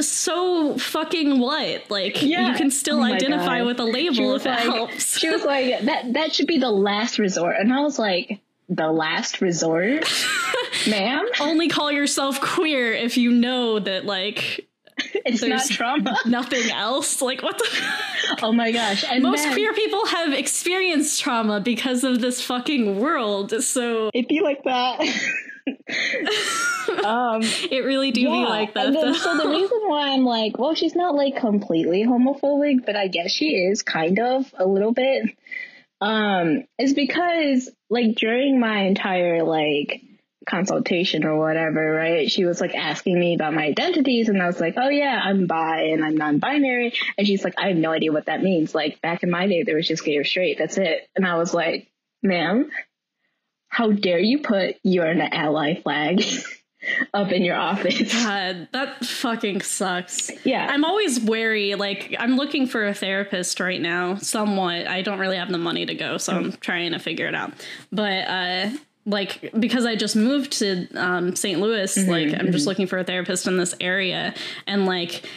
so 0.00 0.76
fucking 0.76 1.38
what 1.38 1.88
like 1.88 2.20
Yeah. 2.20 2.48
you 2.50 2.54
can 2.56 2.72
still 2.72 2.98
Oh 2.98 3.04
identify 3.04 3.58
God. 3.58 3.66
with 3.66 3.78
a 3.78 3.84
label 3.84 4.34
if 4.34 4.44
it 4.44 4.58
helps 4.58 5.18
she 5.18 5.30
was 5.30 5.44
like, 5.44 5.82
that 5.82 6.12
that 6.14 6.34
should 6.34 6.48
be 6.48 6.58
the 6.58 6.70
last 6.72 7.18
resort. 7.20 7.54
And 7.60 7.72
I 7.72 7.80
was 7.80 7.96
like, 7.96 8.40
the 8.68 8.90
last 8.90 9.40
resort, 9.40 10.04
ma'am. 10.88 11.24
only 11.40 11.68
call 11.68 11.92
yourself 11.92 12.40
queer 12.40 12.92
if 12.92 13.16
you 13.16 13.30
know 13.30 13.78
that 13.78 14.04
like 14.04 14.66
It's 15.26 15.42
not 15.42 15.64
trauma. 15.70 16.16
nothing 16.26 16.70
else 16.70 17.22
like 17.22 17.42
what 17.42 17.58
the 17.58 17.68
Oh 18.42 18.52
my 18.52 18.72
gosh! 18.72 19.04
And 19.08 19.22
most 19.22 19.42
then, 19.42 19.52
queer 19.52 19.72
people 19.72 20.06
have 20.06 20.32
experienced 20.32 21.20
trauma 21.20 21.60
because 21.60 22.04
of 22.04 22.20
this 22.20 22.42
fucking 22.42 22.98
world 23.00 23.62
so 23.62 24.10
It 24.12 24.28
be 24.28 24.40
like 24.40 24.62
that. 24.64 25.00
um, 27.04 27.40
it 27.42 27.84
really 27.84 28.10
do 28.10 28.20
be 28.30 28.44
like 28.44 28.74
that 28.74 28.92
then, 28.92 29.14
so 29.14 29.36
the 29.36 29.48
reason 29.48 29.78
why 29.86 30.10
I'm 30.10 30.24
like, 30.24 30.58
well, 30.58 30.74
she's 30.74 30.94
not 30.94 31.14
like 31.14 31.36
completely 31.36 32.04
homophobic, 32.04 32.84
but 32.84 32.96
I 32.96 33.08
guess 33.08 33.30
she 33.30 33.46
is 33.46 33.82
kind 33.82 34.18
of 34.18 34.52
a 34.58 34.66
little 34.66 34.92
bit. 34.92 35.24
Um, 36.00 36.64
is 36.78 36.92
because 36.92 37.70
like 37.88 38.16
during 38.16 38.60
my 38.60 38.80
entire 38.82 39.42
like 39.42 40.02
consultation 40.46 41.24
or 41.24 41.36
whatever, 41.38 41.92
right? 41.92 42.30
She 42.30 42.44
was 42.44 42.60
like 42.60 42.74
asking 42.74 43.18
me 43.18 43.34
about 43.34 43.54
my 43.54 43.64
identities, 43.64 44.28
and 44.28 44.42
I 44.42 44.46
was 44.46 44.60
like, 44.60 44.74
oh 44.76 44.88
yeah, 44.88 45.20
I'm 45.22 45.46
bi 45.46 45.82
and 45.92 46.04
I'm 46.04 46.16
non-binary, 46.16 46.94
and 47.18 47.26
she's 47.26 47.44
like, 47.44 47.54
I 47.58 47.68
have 47.68 47.76
no 47.76 47.90
idea 47.90 48.12
what 48.12 48.26
that 48.26 48.42
means. 48.42 48.74
Like 48.74 49.00
back 49.00 49.22
in 49.22 49.30
my 49.30 49.46
day, 49.46 49.62
there 49.62 49.76
was 49.76 49.88
just 49.88 50.04
gay 50.04 50.16
or 50.16 50.24
straight. 50.24 50.58
That's 50.58 50.78
it, 50.78 51.08
and 51.16 51.26
I 51.26 51.36
was 51.36 51.52
like, 51.54 51.90
ma'am. 52.22 52.70
how 53.68 53.90
dare 53.90 54.20
you 54.20 54.38
put 54.40 54.76
you're 54.82 55.06
an 55.06 55.20
ally 55.20 55.80
flag 55.82 56.22
up 57.14 57.32
in 57.32 57.42
your 57.42 57.56
office? 57.56 58.12
God, 58.12 58.68
that 58.72 59.04
fucking 59.04 59.62
sucks. 59.62 60.30
Yeah. 60.44 60.66
I'm 60.70 60.84
always 60.84 61.18
wary. 61.20 61.74
Like, 61.74 62.14
I'm 62.18 62.36
looking 62.36 62.66
for 62.66 62.86
a 62.86 62.94
therapist 62.94 63.58
right 63.58 63.80
now, 63.80 64.16
somewhat. 64.16 64.86
I 64.86 65.02
don't 65.02 65.18
really 65.18 65.38
have 65.38 65.50
the 65.50 65.58
money 65.58 65.86
to 65.86 65.94
go, 65.94 66.18
so 66.18 66.34
I'm 66.34 66.52
trying 66.52 66.92
to 66.92 66.98
figure 66.98 67.26
it 67.26 67.34
out. 67.34 67.52
But, 67.90 68.28
uh, 68.28 68.70
like 69.06 69.52
because 69.58 69.84
I 69.84 69.96
just 69.96 70.16
moved 70.16 70.52
to 70.58 70.88
um, 70.94 71.36
St. 71.36 71.60
Louis, 71.60 71.96
like 72.08 72.34
I'm 72.38 72.52
just 72.52 72.66
looking 72.66 72.86
for 72.86 72.98
a 72.98 73.04
therapist 73.04 73.46
in 73.46 73.56
this 73.56 73.74
area, 73.80 74.34
and 74.66 74.86
like 74.86 75.28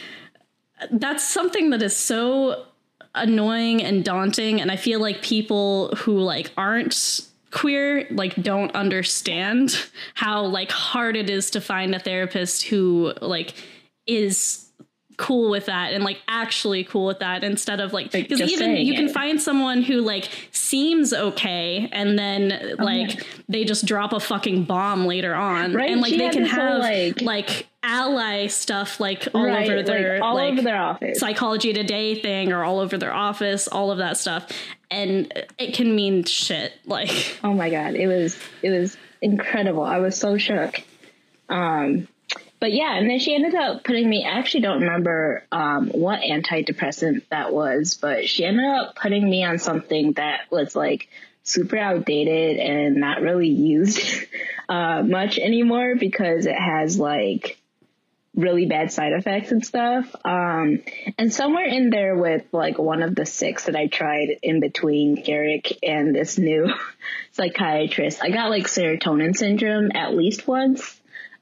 that's 0.90 1.24
something 1.24 1.70
that 1.70 1.82
is 1.82 1.96
so 1.96 2.64
annoying 3.14 3.82
and 3.82 4.04
daunting, 4.04 4.60
and 4.60 4.70
I 4.70 4.76
feel 4.76 5.00
like 5.00 5.22
people 5.22 5.88
who 5.96 6.18
like 6.18 6.50
aren't 6.56 7.20
queer 7.50 8.06
like 8.10 8.34
don't 8.42 8.74
understand 8.74 9.86
how 10.14 10.44
like 10.44 10.70
hard 10.70 11.16
it 11.16 11.30
is 11.30 11.50
to 11.50 11.60
find 11.60 11.94
a 11.94 11.98
therapist 11.98 12.64
who 12.64 13.12
like 13.22 13.54
is 14.06 14.67
cool 15.18 15.50
with 15.50 15.66
that 15.66 15.92
and 15.92 16.02
like 16.04 16.18
actually 16.28 16.84
cool 16.84 17.04
with 17.04 17.18
that 17.18 17.44
instead 17.44 17.80
of 17.80 17.92
like 17.92 18.10
because 18.10 18.38
just 18.38 18.52
even 18.52 18.76
you 18.76 18.94
can 18.94 19.08
find 19.08 19.42
someone 19.42 19.82
who 19.82 20.00
like 20.00 20.30
seems 20.52 21.12
okay 21.12 21.88
and 21.92 22.16
then 22.18 22.76
like 22.78 23.26
they 23.48 23.64
just 23.64 23.84
drop 23.84 24.12
a 24.12 24.20
fucking 24.20 24.62
bomb 24.64 25.06
later 25.06 25.34
on 25.34 25.74
Right, 25.74 25.90
and 25.90 26.00
like 26.00 26.12
she 26.12 26.18
they 26.18 26.30
can 26.30 26.44
have 26.46 26.78
like- 26.80 27.20
like 27.20 27.66
ally 27.82 28.46
stuff 28.46 29.00
like 29.00 29.28
all 29.34 29.44
right, 29.44 29.68
over 29.68 29.82
their 29.82 30.14
like, 30.14 30.22
all 30.22 30.34
like, 30.34 30.52
over 30.52 30.62
their 30.62 30.80
office. 30.80 31.18
psychology 31.18 31.72
today 31.72 32.20
thing 32.20 32.52
or 32.52 32.62
all 32.64 32.78
over 32.78 32.96
their 32.96 33.12
office 33.12 33.66
all 33.68 33.90
of 33.90 33.98
that 33.98 34.16
stuff 34.16 34.48
and 34.90 35.32
it 35.58 35.74
can 35.74 35.94
mean 35.94 36.22
shit 36.24 36.72
like 36.86 37.38
oh 37.44 37.52
my 37.52 37.70
god, 37.70 37.94
it 37.94 38.06
was 38.06 38.38
it 38.62 38.70
was 38.70 38.96
incredible. 39.20 39.82
I 39.82 39.98
was 39.98 40.16
so 40.16 40.38
shook. 40.38 40.80
Um, 41.48 42.06
but 42.60 42.72
yeah, 42.72 42.96
and 42.96 43.08
then 43.08 43.18
she 43.18 43.34
ended 43.34 43.54
up 43.54 43.84
putting 43.84 44.08
me. 44.08 44.24
I 44.24 44.38
actually 44.38 44.62
don't 44.62 44.80
remember 44.80 45.44
um, 45.52 45.88
what 45.88 46.20
antidepressant 46.20 47.22
that 47.30 47.52
was, 47.52 47.94
but 47.94 48.28
she 48.28 48.44
ended 48.44 48.66
up 48.66 48.96
putting 48.96 49.28
me 49.28 49.44
on 49.44 49.58
something 49.58 50.12
that 50.14 50.50
was 50.50 50.74
like 50.74 51.08
super 51.44 51.78
outdated 51.78 52.58
and 52.58 52.96
not 52.96 53.20
really 53.22 53.48
used 53.48 54.00
uh, 54.68 55.02
much 55.02 55.38
anymore 55.38 55.94
because 55.96 56.46
it 56.46 56.56
has 56.56 56.98
like 56.98 57.58
really 58.34 58.66
bad 58.66 58.92
side 58.92 59.12
effects 59.12 59.50
and 59.50 59.64
stuff. 59.64 60.14
Um, 60.24 60.80
and 61.16 61.32
somewhere 61.32 61.66
in 61.66 61.90
there 61.90 62.16
with 62.16 62.44
like 62.52 62.78
one 62.78 63.02
of 63.02 63.14
the 63.14 63.26
six 63.26 63.64
that 63.64 63.76
I 63.76 63.88
tried 63.88 64.38
in 64.42 64.60
between 64.60 65.22
Garrick 65.22 65.78
and 65.82 66.14
this 66.14 66.38
new 66.38 66.72
psychiatrist, 67.32 68.22
I 68.22 68.30
got 68.30 68.50
like 68.50 68.66
serotonin 68.66 69.36
syndrome 69.36 69.90
at 69.94 70.14
least 70.14 70.46
once. 70.46 70.97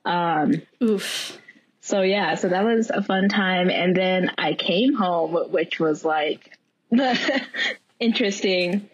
Um, 0.06 0.62
oof 0.82 1.38
so 1.86 2.02
yeah, 2.02 2.34
so 2.34 2.48
that 2.48 2.64
was 2.64 2.90
a 2.90 3.00
fun 3.00 3.28
time. 3.28 3.70
And 3.70 3.94
then 3.94 4.32
I 4.36 4.54
came 4.54 4.92
home, 4.94 5.52
which 5.52 5.78
was 5.78 6.04
like 6.04 6.58
interesting. 8.00 8.90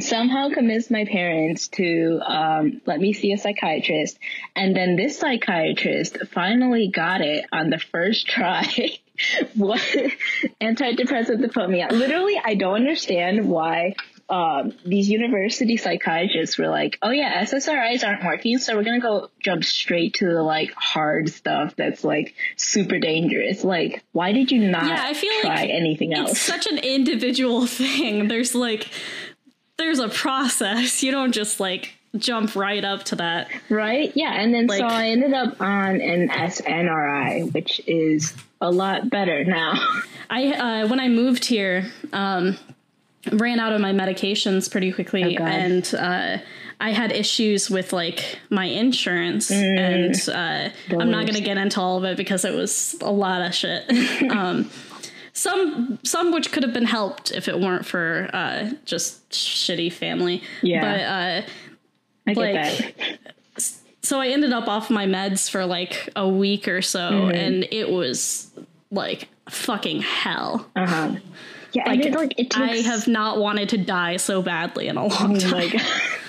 Somehow 0.00 0.48
convinced 0.48 0.90
my 0.90 1.04
parents 1.04 1.68
to 1.68 2.20
um, 2.26 2.80
let 2.86 2.98
me 2.98 3.12
see 3.12 3.32
a 3.32 3.36
psychiatrist. 3.36 4.18
And 4.56 4.74
then 4.74 4.96
this 4.96 5.18
psychiatrist 5.18 6.16
finally 6.32 6.88
got 6.88 7.20
it 7.20 7.44
on 7.52 7.68
the 7.68 7.78
first 7.78 8.26
try. 8.30 8.64
what 9.54 9.80
antidepressant 10.62 11.42
to 11.42 11.48
put 11.48 11.68
me 11.68 11.82
on. 11.82 11.90
Literally, 11.90 12.40
I 12.42 12.54
don't 12.54 12.76
understand 12.76 13.46
why 13.50 13.96
um, 14.28 14.72
these 14.86 15.08
university 15.08 15.76
psychiatrists 15.76 16.56
were 16.58 16.68
like, 16.68 16.98
oh 17.02 17.10
yeah, 17.10 17.42
SSRIs 17.44 18.06
aren't 18.06 18.24
working, 18.24 18.58
so 18.58 18.74
we're 18.76 18.84
gonna 18.84 19.00
go 19.00 19.30
jump 19.40 19.64
straight 19.64 20.14
to 20.14 20.26
the 20.26 20.42
like 20.42 20.72
hard 20.74 21.28
stuff 21.28 21.76
that's 21.76 22.04
like 22.04 22.34
super 22.56 22.98
dangerous. 22.98 23.64
Like, 23.64 24.02
why 24.12 24.32
did 24.32 24.50
you 24.50 24.60
not 24.70 24.86
Yeah, 24.86 25.02
I 25.04 25.14
feel 25.14 25.40
try 25.42 25.54
like 25.62 25.70
anything 25.70 26.12
it's 26.12 26.20
else? 26.20 26.40
such 26.40 26.66
an 26.66 26.78
individual 26.78 27.66
thing 27.66 28.28
there's 28.28 28.54
like 28.54 28.88
there's 29.76 29.98
a 29.98 30.08
process 30.08 31.02
you 31.02 31.10
don't 31.10 31.32
just 31.32 31.60
like 31.60 31.92
jump 32.16 32.54
right 32.54 32.84
up 32.84 33.02
to 33.04 33.16
that 33.16 33.48
Right? 33.68 34.12
Yeah, 34.14 34.32
and 34.40 34.54
then 34.54 34.68
so 34.68 34.86
I 34.86 35.08
ended 35.08 35.34
up 35.34 35.60
on 35.60 36.00
an 36.00 36.28
SNRI, 36.28 37.52
which 37.52 37.80
is 37.86 38.34
a 38.60 38.70
lot 38.70 39.10
better 39.10 39.44
now. 39.44 39.74
I 40.30 40.52
uh, 40.84 40.88
when 40.88 41.00
I 41.00 41.08
moved 41.08 41.44
here, 41.44 41.90
um, 42.12 42.56
ran 43.32 43.58
out 43.60 43.72
of 43.72 43.80
my 43.80 43.92
medications 43.92 44.70
pretty 44.70 44.92
quickly, 44.92 45.38
Oh, 45.38 45.42
and 45.44 45.94
uh, 45.94 46.38
I 46.80 46.90
had 46.90 47.12
issues 47.12 47.70
with 47.70 47.92
like 47.92 48.38
my 48.50 48.64
insurance, 48.66 49.50
and 49.50 50.14
uh, 50.28 50.68
I'm 50.90 51.10
not 51.10 51.22
going 51.26 51.34
to 51.34 51.40
get 51.40 51.56
into 51.56 51.80
all 51.80 51.98
of 51.98 52.04
it 52.04 52.16
because 52.16 52.44
it 52.44 52.54
was 52.54 52.96
a 53.00 53.10
lot 53.12 53.42
of 53.42 53.54
shit. 53.54 53.84
um, 54.30 54.70
some 55.32 55.98
some 56.04 56.32
which 56.32 56.52
could 56.52 56.62
have 56.62 56.72
been 56.72 56.84
helped 56.86 57.32
if 57.32 57.48
it 57.48 57.58
weren't 57.58 57.84
for 57.86 58.30
uh, 58.32 58.70
just 58.84 59.28
shitty 59.30 59.92
family. 59.92 60.42
Yeah. 60.62 60.80
but. 60.80 61.00
Uh, 61.00 61.50
I 62.26 62.32
get 62.32 62.54
Like- 62.54 62.96
that. 62.96 63.72
so 64.02 64.18
I 64.18 64.28
ended 64.28 64.52
up 64.54 64.66
off 64.66 64.88
my 64.90 65.04
meds 65.06 65.50
for 65.50 65.66
like 65.66 66.08
a 66.16 66.26
week 66.26 66.68
or 66.68 66.80
so, 66.80 67.00
Mm-hmm. 67.10 67.30
and 67.36 67.64
it 67.70 67.90
was 67.90 68.50
like 68.90 69.28
fucking 69.50 70.00
hell. 70.00 70.66
Uh 70.74 70.86
huh. 70.86 71.14
Yeah, 71.74 71.88
Like, 71.88 72.00
it, 72.00 72.14
like 72.14 72.34
it 72.38 72.56
I 72.56 72.76
have 72.76 73.08
not 73.08 73.38
wanted 73.38 73.70
to 73.70 73.78
die 73.78 74.16
so 74.16 74.42
badly 74.42 74.88
in 74.88 74.96
a 74.96 75.06
long 75.06 75.38
time. 75.38 75.50
like 75.50 75.74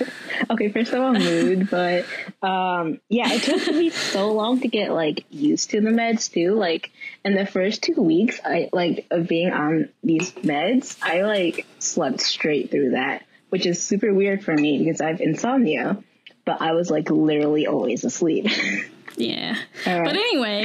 okay 0.50 0.68
first 0.70 0.92
of 0.92 1.00
all 1.00 1.12
mood 1.12 1.70
but 1.70 2.04
um 2.42 3.00
yeah 3.08 3.32
it 3.32 3.42
took 3.42 3.74
me 3.74 3.90
so 3.90 4.32
long 4.32 4.60
to 4.60 4.68
get 4.68 4.92
like 4.92 5.24
used 5.30 5.70
to 5.70 5.80
the 5.80 5.90
meds 5.90 6.30
too 6.30 6.54
like 6.54 6.90
in 7.24 7.34
the 7.34 7.46
first 7.46 7.82
two 7.82 8.00
weeks 8.00 8.38
i 8.44 8.68
like 8.72 9.06
of 9.10 9.26
being 9.26 9.50
on 9.50 9.88
these 10.04 10.32
meds 10.32 10.98
i 11.02 11.22
like 11.22 11.66
slept 11.78 12.20
straight 12.20 12.70
through 12.70 12.90
that 12.90 13.24
which 13.48 13.66
is 13.66 13.82
super 13.82 14.12
weird 14.12 14.44
for 14.44 14.54
me 14.54 14.78
because 14.78 15.00
i 15.00 15.08
have 15.08 15.20
insomnia 15.20 16.02
but 16.44 16.60
i 16.60 16.72
was 16.72 16.90
like 16.90 17.10
literally 17.10 17.66
always 17.66 18.04
asleep 18.04 18.46
yeah. 19.16 19.56
Right. 19.86 20.04
But 20.04 20.14
anyway, 20.14 20.64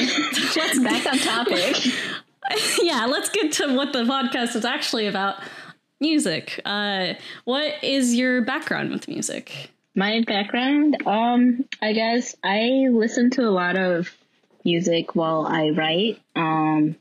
let's 0.58 0.80
back 0.80 1.06
on 1.06 1.18
topic 1.20 1.76
yeah, 2.82 3.06
let's 3.06 3.30
get 3.30 3.52
to 3.54 3.76
what 3.76 3.94
the 3.94 4.04
podcast 4.04 4.56
is 4.56 4.66
actually 4.66 5.08
about. 5.08 5.36
Music. 6.00 6.60
Uh, 6.66 7.14
what 7.44 7.84
is 7.84 8.16
your 8.16 8.42
background 8.42 8.92
with 8.92 9.08
music? 9.08 9.72
my 9.96 10.24
background 10.26 11.06
um 11.06 11.66
i 11.82 11.92
guess 11.92 12.36
i 12.44 12.88
listen 12.90 13.30
to 13.30 13.42
a 13.42 13.52
lot 13.52 13.78
of 13.78 14.10
music 14.64 15.16
while 15.16 15.46
i 15.46 15.70
write 15.70 16.22
um 16.36 16.96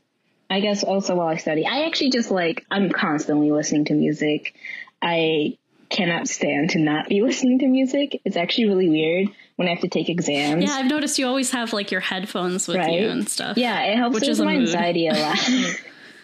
i 0.49 0.59
guess 0.59 0.83
also 0.83 1.15
while 1.15 1.27
i 1.27 1.37
study 1.37 1.65
i 1.65 1.85
actually 1.85 2.09
just 2.09 2.31
like 2.31 2.65
i'm 2.69 2.89
constantly 2.89 3.51
listening 3.51 3.85
to 3.85 3.93
music 3.93 4.55
i 5.01 5.57
cannot 5.91 6.27
stand 6.27 6.71
to 6.71 6.79
not 6.79 7.07
be 7.09 7.21
listening 7.27 7.59
to 7.59 7.67
music. 7.67 8.19
It's 8.25 8.37
actually 8.37 8.65
really 8.65 8.89
weird 8.89 9.27
when 9.57 9.67
i 9.67 9.71
have 9.71 9.81
to 9.81 9.89
take 9.89 10.09
exams. 10.09 10.63
Yeah, 10.63 10.71
I've 10.73 10.89
noticed 10.89 11.19
you 11.19 11.27
always 11.27 11.51
have 11.51 11.71
like 11.73 11.91
your 11.91 12.01
headphones 12.01 12.67
with 12.67 12.77
Right. 12.77 12.93
you 12.99 13.09
and 13.09 13.29
stuff. 13.29 13.57
yeah 13.57 13.81
it 13.83 13.97
helps 13.97 14.15
Which 14.15 14.27
with 14.27 14.39
a 14.39 14.43
my 14.45 14.55
anxiety 14.55 15.07
a 15.07 15.13
lot. 15.13 15.37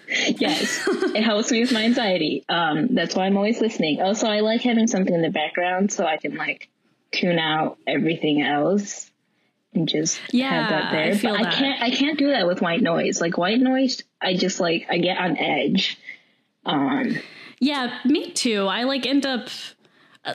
Yes 0.38 0.88
it 0.88 1.22
helps 1.22 1.52
me 1.52 1.60
with 1.60 1.72
my 1.74 1.84
anxiety. 1.84 2.46
Um 2.50 2.88
that's 2.96 3.14
why 3.16 3.26
i'm 3.26 3.36
always 3.38 3.60
listening. 3.62 4.02
Also 4.02 4.28
i 4.28 4.40
like 4.40 4.62
having 4.62 4.88
something 4.88 5.14
in 5.14 5.22
the 5.22 5.30
background 5.30 5.92
so 5.92 6.06
i 6.06 6.18
can 6.18 6.36
like 6.36 6.70
tune 7.12 7.38
out 7.40 7.78
everything 7.86 8.42
else 8.42 9.12
and 9.74 9.88
just 9.88 10.20
Yeah, 10.32 10.50
have 10.50 10.70
that 10.70 10.92
there. 10.92 11.12
I 11.12 11.16
feel 11.18 11.36
but 11.36 11.44
that. 11.44 11.54
i 11.54 11.56
can't 11.58 11.82
i 11.84 11.90
can't 11.92 12.18
do 12.18 12.28
that 12.30 12.48
with 12.48 12.62
white 12.62 12.82
noise. 12.82 13.20
Like 13.22 13.38
white 13.38 13.60
noise 13.60 14.02
i 14.22 14.34
just 14.34 14.60
like 14.60 14.88
i 14.90 14.98
get 14.98 15.18
on 15.18 15.38
edge 15.38 15.98
um 16.66 17.18
Yeah, 17.60 17.98
me 18.06 18.32
too. 18.32 18.68
I 18.68 18.84
like 18.84 19.06
end 19.06 19.26
up. 19.26 19.48
Uh, 20.26 20.34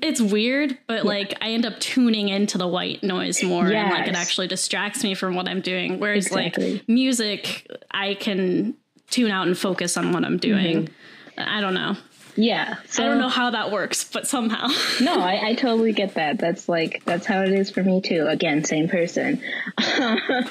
it's 0.00 0.20
weird, 0.20 0.78
but 0.86 1.04
like 1.04 1.36
I 1.42 1.50
end 1.50 1.66
up 1.66 1.78
tuning 1.78 2.28
into 2.30 2.56
the 2.58 2.66
white 2.66 3.02
noise 3.02 3.42
more, 3.42 3.66
and 3.66 3.90
like 3.90 4.08
it 4.08 4.14
actually 4.14 4.48
distracts 4.48 5.04
me 5.04 5.14
from 5.14 5.34
what 5.34 5.48
I'm 5.48 5.60
doing. 5.60 5.98
Whereas 6.00 6.26
Exactly. 6.26 6.74
like 6.74 6.88
music, 6.88 7.70
I 7.90 8.14
can 8.14 8.74
tune 9.10 9.30
out 9.30 9.46
and 9.46 9.56
focus 9.56 9.96
on 9.96 10.12
what 10.12 10.24
I'm 10.24 10.38
doing. 10.38 10.88
I 11.36 11.60
don't 11.60 11.74
know. 11.74 11.96
yeah 12.36 12.76
so 12.88 13.04
I 13.04 13.06
don't 13.06 13.18
know 13.18 13.28
how 13.28 13.50
that 13.50 13.70
works, 13.70 14.02
but 14.04 14.26
somehow. 14.26 14.66
no 15.00 15.14
I, 15.20 15.48
I 15.50 15.54
totally 15.54 15.92
get 15.92 16.14
that 16.14 16.38
that's 16.38 16.68
like 16.68 17.04
that's 17.04 17.26
how 17.26 17.42
it 17.42 17.52
is 17.52 17.70
for 17.70 17.82
me 17.82 18.00
too 18.00 18.26
again 18.26 18.64
same 18.64 18.88
person 18.88 19.40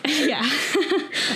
yeah. 0.08 0.48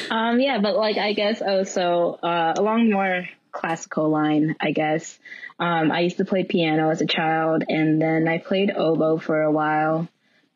Um, 0.10 0.39
yeah, 0.39 0.60
but 0.60 0.75
like 0.77 0.98
I 0.98 1.12
guess 1.13 1.41
also 1.41 2.13
uh, 2.24 2.53
along 2.58 2.91
more 2.91 3.27
classical 3.58 4.10
line, 4.10 4.56
I 4.60 4.72
guess. 4.72 5.18
Um, 5.60 5.92
I 5.92 6.02
used 6.02 6.18
to 6.18 6.26
play 6.26 6.44
piano 6.44 6.90
as 6.90 7.02
a 7.02 7.08
child, 7.08 7.64
and 7.68 8.02
then 8.02 8.28
I 8.28 8.38
played 8.38 8.72
oboe 8.72 9.18
for 9.18 9.42
a 9.42 9.52
while. 9.52 10.08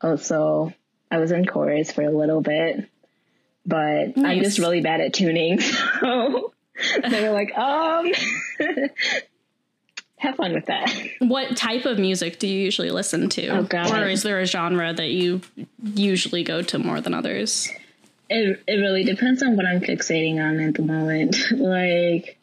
Also, 0.01 0.73
I 1.09 1.17
was 1.17 1.31
in 1.31 1.45
chorus 1.45 1.91
for 1.91 2.03
a 2.03 2.11
little 2.11 2.41
bit, 2.41 2.87
but 3.65 4.17
I'm 4.17 4.43
just 4.43 4.59
really 4.59 4.81
bad 4.81 5.01
at 5.01 5.13
tuning. 5.13 5.59
So 6.81 7.09
they 7.09 7.21
were 7.21 7.31
like, 7.31 7.55
um, 7.55 8.11
have 10.17 10.35
fun 10.35 10.53
with 10.53 10.65
that. 10.65 10.91
What 11.19 11.55
type 11.55 11.85
of 11.85 11.99
music 11.99 12.39
do 12.39 12.47
you 12.47 12.59
usually 12.59 12.89
listen 12.89 13.29
to? 13.29 13.47
Oh, 13.49 13.63
God. 13.63 13.91
Or 13.91 14.07
is 14.07 14.23
there 14.23 14.39
a 14.39 14.45
genre 14.45 14.91
that 14.91 15.09
you 15.11 15.41
usually 15.83 16.43
go 16.43 16.63
to 16.63 16.79
more 16.79 16.99
than 16.99 17.13
others? 17.13 17.69
It 18.29 18.63
it 18.65 18.75
really 18.75 19.03
depends 19.03 19.43
on 19.43 19.57
what 19.57 19.65
I'm 19.65 19.81
fixating 19.81 20.39
on 20.43 20.59
at 20.59 20.73
the 20.73 20.81
moment. 20.81 21.35
like 21.51 22.39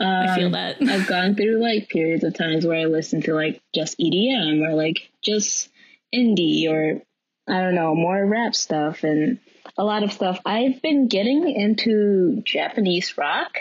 I 0.00 0.34
feel 0.36 0.46
um, 0.46 0.52
that. 0.52 0.76
I've 0.82 1.06
gone 1.06 1.34
through 1.34 1.60
like 1.60 1.88
periods 1.88 2.24
of 2.24 2.34
times 2.34 2.66
where 2.66 2.78
I 2.78 2.84
listen 2.84 3.20
to 3.22 3.34
like 3.34 3.60
just 3.74 3.98
EDM 3.98 4.66
or 4.66 4.74
like 4.74 5.10
just 5.22 5.68
indie 6.14 6.68
or 6.70 7.02
I 7.48 7.60
don't 7.60 7.74
know, 7.74 7.94
more 7.94 8.24
rap 8.24 8.54
stuff 8.54 9.02
and 9.04 9.38
a 9.76 9.84
lot 9.84 10.02
of 10.02 10.12
stuff. 10.12 10.40
I've 10.44 10.80
been 10.82 11.08
getting 11.08 11.50
into 11.50 12.42
Japanese 12.44 13.16
rock 13.18 13.58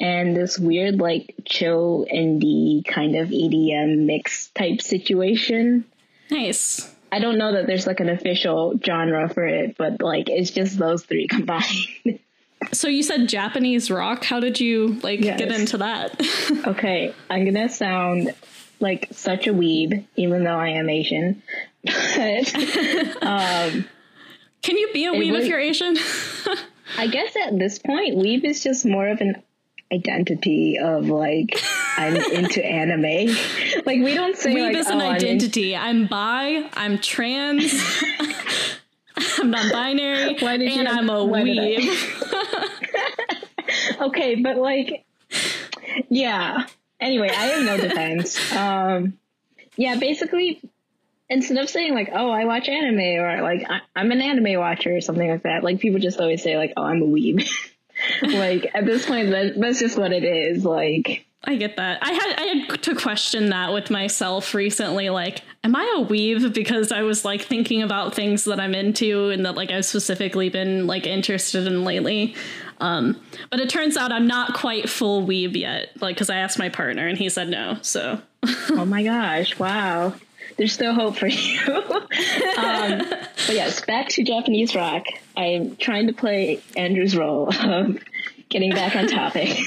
and 0.00 0.36
this 0.36 0.58
weird 0.58 0.98
like 0.98 1.34
chill 1.44 2.06
indie 2.12 2.84
kind 2.84 3.16
of 3.16 3.28
EDM 3.28 4.06
mix 4.06 4.48
type 4.48 4.82
situation. 4.82 5.84
nice. 6.30 6.90
I 7.10 7.20
don't 7.20 7.38
know 7.38 7.52
that 7.52 7.68
there's 7.68 7.86
like 7.86 8.00
an 8.00 8.08
official 8.08 8.74
genre 8.84 9.28
for 9.28 9.46
it, 9.46 9.76
but 9.78 10.02
like 10.02 10.28
it's 10.28 10.50
just 10.50 10.76
those 10.76 11.04
three 11.04 11.26
combined. 11.30 12.18
So 12.72 12.88
you 12.88 13.02
said 13.02 13.28
Japanese 13.28 13.90
rock. 13.90 14.24
How 14.24 14.40
did 14.40 14.60
you 14.60 14.98
like 15.02 15.20
Yes. 15.20 15.38
get 15.38 15.52
into 15.52 15.78
that? 15.78 16.20
okay, 16.66 17.14
I'm 17.30 17.44
gonna 17.44 17.68
sound 17.68 18.34
like 18.80 19.08
such 19.12 19.46
a 19.46 19.52
weeb, 19.52 20.04
even 20.16 20.44
though 20.44 20.56
I 20.58 20.68
am 20.70 20.88
Asian. 20.88 21.42
But 21.84 22.54
um, 23.22 23.84
Can 24.62 24.78
you 24.78 24.90
be 24.92 25.04
a 25.06 25.12
weeb 25.12 25.38
if 25.38 25.46
you're 25.46 25.60
Asian? 25.60 25.96
I 26.96 27.06
guess 27.08 27.34
at 27.46 27.58
this 27.58 27.78
point, 27.78 28.16
weeb 28.16 28.44
is 28.44 28.62
just 28.62 28.86
more 28.86 29.08
of 29.08 29.20
an 29.20 29.42
identity 29.92 30.78
of 30.78 31.08
like 31.08 31.60
I'm 31.98 32.16
into 32.16 32.64
anime. 32.64 33.34
Like 33.84 34.00
we 34.00 34.14
don't 34.14 34.36
say 34.36 34.54
weeb 34.54 34.68
like 34.68 34.76
is 34.76 34.86
an 34.88 35.00
oh, 35.00 35.04
I'm 35.04 35.10
in- 35.10 35.16
identity. 35.16 35.76
I'm 35.76 36.06
bi. 36.06 36.68
I'm 36.74 36.98
trans. 36.98 37.74
I'm 39.38 39.50
non-binary, 39.50 40.36
Why 40.40 40.56
did 40.56 40.72
you- 40.72 40.78
and 40.80 40.88
I'm 40.88 41.08
a 41.10 41.24
why 41.24 41.42
weeb. 41.42 42.23
Okay, 44.00 44.36
but 44.36 44.56
like, 44.56 45.04
yeah. 46.08 46.66
Anyway, 47.00 47.28
I 47.28 47.46
have 47.46 47.64
no 47.64 47.76
defense. 47.76 48.52
Um, 48.54 49.18
yeah, 49.76 49.96
basically, 49.96 50.62
instead 51.28 51.58
of 51.58 51.68
saying 51.68 51.94
like, 51.94 52.10
"Oh, 52.12 52.30
I 52.30 52.44
watch 52.44 52.68
anime," 52.68 53.00
or 53.22 53.42
like, 53.42 53.68
I- 53.68 53.80
"I'm 53.96 54.10
an 54.12 54.20
anime 54.20 54.58
watcher" 54.58 54.96
or 54.96 55.00
something 55.00 55.28
like 55.28 55.42
that, 55.42 55.64
like 55.64 55.80
people 55.80 56.00
just 56.00 56.20
always 56.20 56.42
say 56.42 56.56
like, 56.56 56.72
"Oh, 56.76 56.82
I'm 56.84 57.02
a 57.02 57.06
weeb." 57.06 57.46
like 58.22 58.70
at 58.74 58.86
this 58.86 59.06
point, 59.06 59.30
that, 59.30 59.60
that's 59.60 59.80
just 59.80 59.98
what 59.98 60.12
it 60.12 60.24
is. 60.24 60.64
Like, 60.64 61.26
I 61.42 61.56
get 61.56 61.76
that. 61.76 61.98
I 62.02 62.12
had 62.12 62.34
I 62.38 62.42
had 62.68 62.82
to 62.84 62.94
question 62.94 63.50
that 63.50 63.72
with 63.72 63.90
myself 63.90 64.54
recently. 64.54 65.10
Like, 65.10 65.42
am 65.62 65.76
I 65.76 65.96
a 65.98 66.04
weeb? 66.04 66.54
Because 66.54 66.90
I 66.92 67.02
was 67.02 67.24
like 67.24 67.42
thinking 67.42 67.82
about 67.82 68.14
things 68.14 68.44
that 68.44 68.60
I'm 68.60 68.74
into 68.74 69.30
and 69.30 69.44
that 69.44 69.56
like 69.56 69.70
I've 69.70 69.84
specifically 69.84 70.48
been 70.48 70.86
like 70.86 71.06
interested 71.06 71.66
in 71.66 71.84
lately. 71.84 72.34
Um, 72.84 73.20
but 73.50 73.60
it 73.60 73.68
turns 73.70 73.96
out 73.96 74.12
I'm 74.12 74.26
not 74.26 74.54
quite 74.54 74.88
full 74.90 75.26
weeb 75.26 75.56
yet. 75.56 75.90
Like, 76.00 76.16
because 76.16 76.28
I 76.30 76.36
asked 76.36 76.58
my 76.58 76.68
partner 76.68 77.06
and 77.06 77.16
he 77.16 77.28
said 77.28 77.48
no. 77.48 77.78
So 77.82 78.20
oh 78.70 78.84
my 78.84 79.02
gosh, 79.02 79.58
wow. 79.58 80.14
There's 80.56 80.72
still 80.72 80.94
hope 80.94 81.16
for 81.16 81.26
you. 81.28 81.60
um, 81.66 82.98
but 82.98 83.54
yes, 83.54 83.80
back 83.84 84.08
to 84.10 84.22
Japanese 84.22 84.74
rock. 84.74 85.04
I'm 85.36 85.76
trying 85.76 86.06
to 86.08 86.12
play 86.12 86.60
Andrew's 86.76 87.16
role 87.16 87.48
of 87.48 87.98
getting 88.50 88.70
back 88.70 88.94
on 88.96 89.08
topic. 89.08 89.58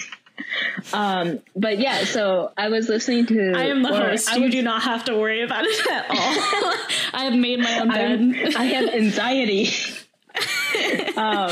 Um, 0.94 1.40
but 1.56 1.78
yeah, 1.80 2.06
so 2.06 2.52
I 2.58 2.70
was 2.70 2.88
listening 2.88 3.26
to. 3.28 3.54
I 3.56 3.64
am 3.66 3.82
the 3.84 3.90
host. 3.90 4.32
I 4.32 4.38
you 4.38 4.50
do 4.50 4.62
not 4.62 4.82
have 4.84 5.04
to 5.06 5.16
worry 5.16 5.42
about 5.42 5.66
it 5.66 5.88
at 5.92 6.10
all. 6.10 6.74
I 7.14 7.24
have 7.26 7.36
made 7.36 7.60
my 7.60 7.80
own 7.80 7.92
I'm- 7.92 8.32
bed. 8.32 8.56
I 8.56 8.64
have 8.66 8.90
anxiety. 8.94 9.70
um, 11.18 11.52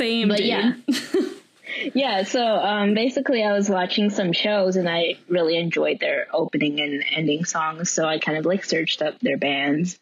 Same, 0.00 0.28
but 0.28 0.38
dude. 0.38 0.46
yeah. 0.46 0.72
yeah, 1.94 2.22
so 2.22 2.42
um, 2.42 2.94
basically, 2.94 3.44
I 3.44 3.52
was 3.52 3.68
watching 3.68 4.08
some 4.08 4.32
shows 4.32 4.76
and 4.76 4.88
I 4.88 5.16
really 5.28 5.58
enjoyed 5.58 6.00
their 6.00 6.26
opening 6.32 6.80
and 6.80 7.04
ending 7.14 7.44
songs. 7.44 7.90
So 7.90 8.06
I 8.06 8.18
kind 8.18 8.38
of 8.38 8.46
like 8.46 8.64
searched 8.64 9.02
up 9.02 9.20
their 9.20 9.36
bands 9.36 9.98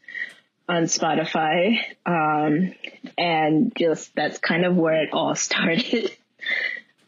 on 0.69 0.85
Spotify. 0.85 1.79
Um, 2.07 2.75
and 3.17 3.73
just 3.77 4.15
that's 4.15 4.39
kind 4.39 4.65
of 4.65 4.77
where 4.77 5.03
it 5.03 5.13
all 5.13 5.35
started. 5.49 6.13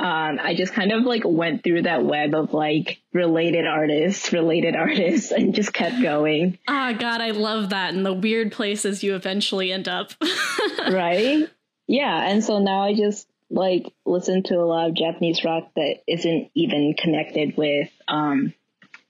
Um, 0.00 0.40
I 0.42 0.56
just 0.56 0.72
kind 0.72 0.90
of 0.90 1.04
like 1.04 1.22
went 1.24 1.62
through 1.62 1.82
that 1.82 2.04
web 2.04 2.34
of 2.34 2.52
like 2.52 3.00
related 3.12 3.68
artists, 3.68 4.32
related 4.32 4.74
artists, 4.74 5.30
and 5.30 5.54
just 5.54 5.72
kept 5.72 6.02
going. 6.02 6.58
Ah, 6.66 6.92
God, 6.98 7.20
I 7.20 7.30
love 7.30 7.70
that. 7.70 7.94
And 7.94 8.04
the 8.04 8.12
weird 8.12 8.50
places 8.50 9.04
you 9.04 9.14
eventually 9.14 9.70
end 9.72 9.86
up. 9.86 10.12
right? 10.90 11.48
Yeah, 11.90 12.28
and 12.28 12.42
so 12.44 12.60
now 12.60 12.82
I 12.84 12.94
just 12.94 13.26
like 13.50 13.92
listen 14.06 14.44
to 14.44 14.54
a 14.54 14.62
lot 14.64 14.88
of 14.88 14.94
Japanese 14.94 15.42
rock 15.44 15.72
that 15.74 15.96
isn't 16.06 16.52
even 16.54 16.94
connected 16.96 17.56
with 17.56 17.88
um 18.06 18.54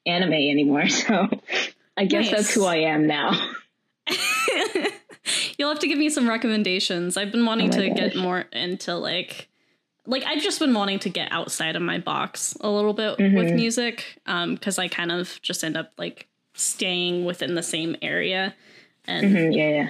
anime 0.06 0.32
anymore. 0.32 0.84
So 0.88 1.28
I 1.96 2.06
guess 2.06 2.30
Nice. 2.30 2.30
that's 2.30 2.54
who 2.54 2.64
I 2.64 2.76
am 2.76 3.06
now. 3.06 3.32
You'll 5.58 5.68
have 5.68 5.80
to 5.80 5.86
give 5.86 5.98
me 5.98 6.08
some 6.08 6.26
recommendations. 6.28 7.16
I've 7.18 7.30
been 7.30 7.44
wanting 7.44 7.68
Oh 7.68 7.72
to 7.80 7.90
get 7.90 8.16
more 8.16 8.40
into 8.52 8.94
like 8.96 9.48
like 10.06 10.24
I've 10.24 10.40
just 10.42 10.58
been 10.58 10.72
wanting 10.72 10.98
to 11.00 11.10
get 11.10 11.30
outside 11.30 11.76
of 11.76 11.82
my 11.82 11.98
box 11.98 12.56
a 12.62 12.70
little 12.70 12.94
bit 12.94 13.18
Mm-hmm. 13.18 13.36
with 13.36 13.52
music 13.52 14.18
um 14.24 14.56
cuz 14.56 14.78
I 14.78 14.88
kind 14.88 15.12
of 15.12 15.38
just 15.42 15.62
end 15.62 15.76
up 15.76 15.92
like 15.98 16.28
staying 16.54 17.26
within 17.26 17.54
the 17.54 17.62
same 17.62 17.94
area 18.00 18.54
and 19.06 19.36
Mm, 19.36 19.54
yeah, 19.56 19.68
yeah. 19.68 19.88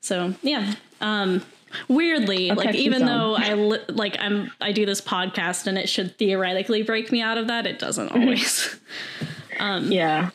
so 0.00 0.34
yeah 0.42 0.74
um 1.02 1.42
weirdly 1.88 2.50
like 2.50 2.74
even 2.74 3.06
though 3.06 3.34
I 3.34 3.54
li- 3.54 3.84
like 3.88 4.16
I'm 4.18 4.50
I 4.60 4.72
do 4.72 4.84
this 4.86 5.00
podcast 5.00 5.66
and 5.66 5.76
it 5.78 5.88
should 5.88 6.16
theoretically 6.18 6.82
break 6.82 7.10
me 7.12 7.20
out 7.22 7.38
of 7.38 7.46
that 7.48 7.66
it 7.66 7.78
doesn't 7.78 8.08
Mm-hmm. 8.08 8.20
always 8.22 8.80
Yeah. 9.92 10.30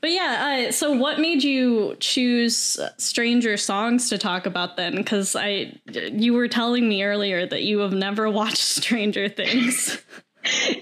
But 0.00 0.10
yeah, 0.10 0.66
uh, 0.68 0.72
so 0.72 0.92
what 0.92 1.18
made 1.18 1.42
you 1.42 1.96
choose 1.98 2.78
Stranger 2.98 3.56
Songs 3.56 4.10
to 4.10 4.18
talk 4.18 4.44
about 4.44 4.76
then? 4.76 4.96
Because 4.96 5.34
I, 5.34 5.78
you 5.86 6.34
were 6.34 6.46
telling 6.46 6.86
me 6.86 7.02
earlier 7.04 7.46
that 7.46 7.62
you 7.62 7.78
have 7.78 7.94
never 7.94 8.28
watched 8.40 8.58
Stranger 8.58 9.28
Things. 9.28 9.98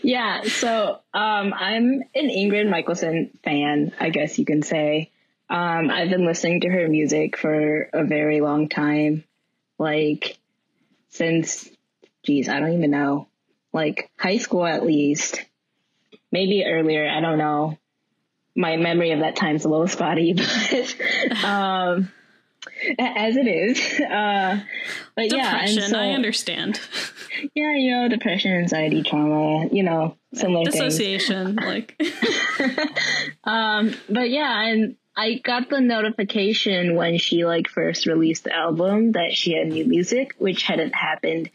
Yeah, 0.03 0.43
so 0.43 0.99
um 1.15 1.55
I'm 1.55 2.03
an 2.17 2.29
Ingrid 2.31 2.69
Michaelson 2.69 3.31
fan, 3.45 3.93
I 4.01 4.11
guess 4.11 4.37
you 4.37 4.45
can 4.45 4.63
say. 4.63 5.13
Um 5.49 5.89
I've 5.89 6.11
been 6.11 6.27
listening 6.27 6.63
to 6.63 6.69
her 6.69 6.89
music 6.89 7.37
for 7.37 7.89
a 7.93 8.03
very 8.03 8.41
long 8.41 8.69
time. 8.69 9.23
Like 9.83 10.39
since 11.09 11.69
geez, 12.23 12.49
I 12.49 12.61
don't 12.61 12.75
even 12.75 12.93
know. 12.93 13.27
Like 13.73 14.11
high 14.17 14.39
school 14.39 14.65
at 14.65 14.87
least. 14.87 15.43
Maybe 16.31 16.65
earlier, 16.65 17.09
I 17.09 17.21
don't 17.21 17.37
know. 17.37 17.79
My 18.55 18.77
memory 18.77 19.11
of 19.11 19.21
that 19.21 19.35
time's 19.35 19.65
a 19.65 19.69
little 19.69 19.89
spotty, 19.89 20.33
but 20.35 21.45
um 21.45 22.13
as 22.99 23.37
it 23.37 23.49
is. 23.49 24.01
Uh 24.09 24.61
but 25.17 25.33
yeah, 25.33 25.65
and 25.65 25.83
so, 25.83 25.99
I 25.99 26.11
understand. 26.11 26.81
yeah, 27.55 27.75
you 27.77 27.91
know, 27.91 28.09
depression, 28.09 28.53
anxiety, 28.53 29.03
trauma, 29.03 29.67
you 29.73 29.83
know, 29.83 30.17
similar 30.33 30.71
things. 30.71 30.95
Dissociation, 30.95 31.57
like 31.57 32.01
Um, 33.45 33.95
but 34.09 34.31
yeah, 34.31 34.63
and 34.63 34.97
I 35.17 35.35
got 35.35 35.69
the 35.69 35.81
notification 35.81 36.95
when 36.95 37.19
she 37.19 37.45
like 37.45 37.69
first 37.69 38.07
released 38.07 38.45
the 38.45 38.55
album 38.55 39.13
that 39.13 39.33
she 39.33 39.55
had 39.55 39.69
new 39.69 39.85
music, 39.85 40.35
which 40.39 40.63
hadn't 40.63 40.95
happened 40.95 41.51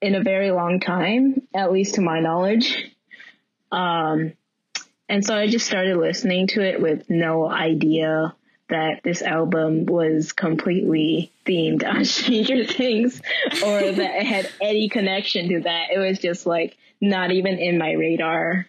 in 0.00 0.16
a 0.16 0.22
very 0.22 0.50
long 0.50 0.80
time, 0.80 1.42
at 1.54 1.72
least 1.72 1.94
to 1.94 2.00
my 2.00 2.20
knowledge. 2.20 2.92
Um, 3.70 4.32
and 5.08 5.24
so 5.24 5.36
I 5.36 5.46
just 5.46 5.66
started 5.66 5.96
listening 5.96 6.48
to 6.48 6.62
it 6.62 6.80
with 6.80 7.08
no 7.08 7.48
idea 7.48 8.34
that 8.68 9.02
this 9.04 9.22
album 9.22 9.86
was 9.86 10.32
completely 10.32 11.30
themed 11.46 11.86
on 11.86 12.04
Stranger 12.04 12.64
Things 12.64 13.20
or 13.64 13.80
that 13.80 14.20
it 14.20 14.26
had 14.26 14.50
any 14.60 14.88
connection 14.88 15.48
to 15.50 15.60
that. 15.60 15.90
It 15.94 15.98
was 15.98 16.18
just 16.18 16.46
like 16.46 16.76
not 17.00 17.30
even 17.30 17.58
in 17.58 17.78
my 17.78 17.92
radar. 17.92 18.66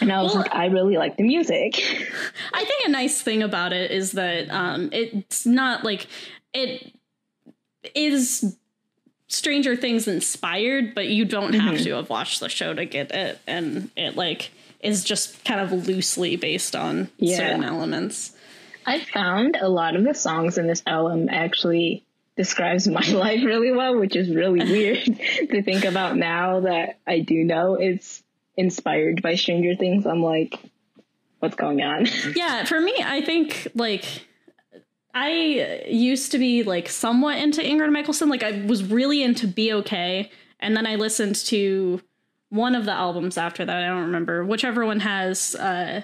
And 0.00 0.12
I 0.12 0.22
was 0.22 0.32
Well- 0.34 0.42
like, 0.42 0.54
I 0.54 0.66
really 0.66 0.96
like 0.96 1.16
the 1.16 1.22
music. 1.24 1.76
I 2.52 2.64
think 2.64 2.86
a 2.86 2.90
nice 2.90 3.20
thing 3.22 3.42
about 3.42 3.72
it 3.72 3.90
is 3.90 4.12
that 4.12 4.50
um, 4.50 4.88
it's 4.92 5.44
not 5.46 5.84
like 5.84 6.06
it 6.54 6.92
is 7.94 8.56
Stranger 9.28 9.76
Things 9.76 10.06
inspired, 10.08 10.94
but 10.94 11.08
you 11.08 11.24
don't 11.24 11.54
have 11.54 11.74
Mm-hmm. 11.74 11.84
to 11.84 11.94
have 11.96 12.10
watched 12.10 12.40
the 12.40 12.48
show 12.48 12.74
to 12.74 12.84
get 12.84 13.10
it, 13.12 13.38
and 13.46 13.90
it 13.96 14.16
like 14.16 14.50
is 14.80 15.04
just 15.04 15.44
kind 15.44 15.60
of 15.60 15.86
loosely 15.86 16.36
based 16.36 16.74
on 16.76 17.08
Yeah. 17.18 17.36
certain 17.36 17.64
elements. 17.64 18.32
I 18.84 18.98
found 18.98 19.56
a 19.60 19.68
lot 19.68 19.94
of 19.94 20.02
the 20.04 20.12
songs 20.12 20.58
in 20.58 20.66
this 20.66 20.82
album 20.86 21.28
actually 21.30 22.02
describes 22.36 22.88
my 22.88 23.06
life 23.12 23.44
really 23.44 23.70
well, 23.72 23.96
which 23.98 24.16
is 24.16 24.28
really 24.34 24.60
weird 24.60 25.04
to 25.50 25.62
think 25.62 25.84
about 25.84 26.16
now 26.16 26.60
that 26.60 26.98
I 27.06 27.20
do 27.20 27.44
know 27.44 27.74
it's 27.74 28.21
inspired 28.56 29.22
by 29.22 29.34
Stranger 29.34 29.74
Things. 29.74 30.06
I'm 30.06 30.22
like, 30.22 30.58
what's 31.38 31.56
going 31.56 31.82
on? 31.82 32.06
yeah, 32.34 32.64
for 32.64 32.80
me, 32.80 32.94
I 33.04 33.22
think 33.22 33.68
like 33.74 34.04
I 35.14 35.82
used 35.88 36.32
to 36.32 36.38
be 36.38 36.62
like 36.62 36.88
somewhat 36.88 37.38
into 37.38 37.60
Ingrid 37.62 37.92
Michaelson. 37.92 38.28
Like 38.28 38.42
I 38.42 38.64
was 38.66 38.84
really 38.84 39.22
into 39.22 39.46
Be 39.46 39.72
Okay, 39.72 40.30
and 40.60 40.76
then 40.76 40.86
I 40.86 40.96
listened 40.96 41.36
to 41.46 42.00
one 42.50 42.74
of 42.74 42.84
the 42.84 42.92
albums 42.92 43.38
after 43.38 43.64
that. 43.64 43.76
I 43.82 43.86
don't 43.88 44.02
remember 44.02 44.44
whichever 44.44 44.84
one 44.84 45.00
has. 45.00 45.54
uh 45.54 46.02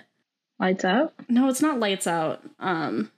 Lights 0.60 0.84
Out. 0.84 1.14
No, 1.28 1.48
it's 1.48 1.62
not 1.62 1.78
Lights 1.78 2.06
Out. 2.06 2.42
Um, 2.58 3.12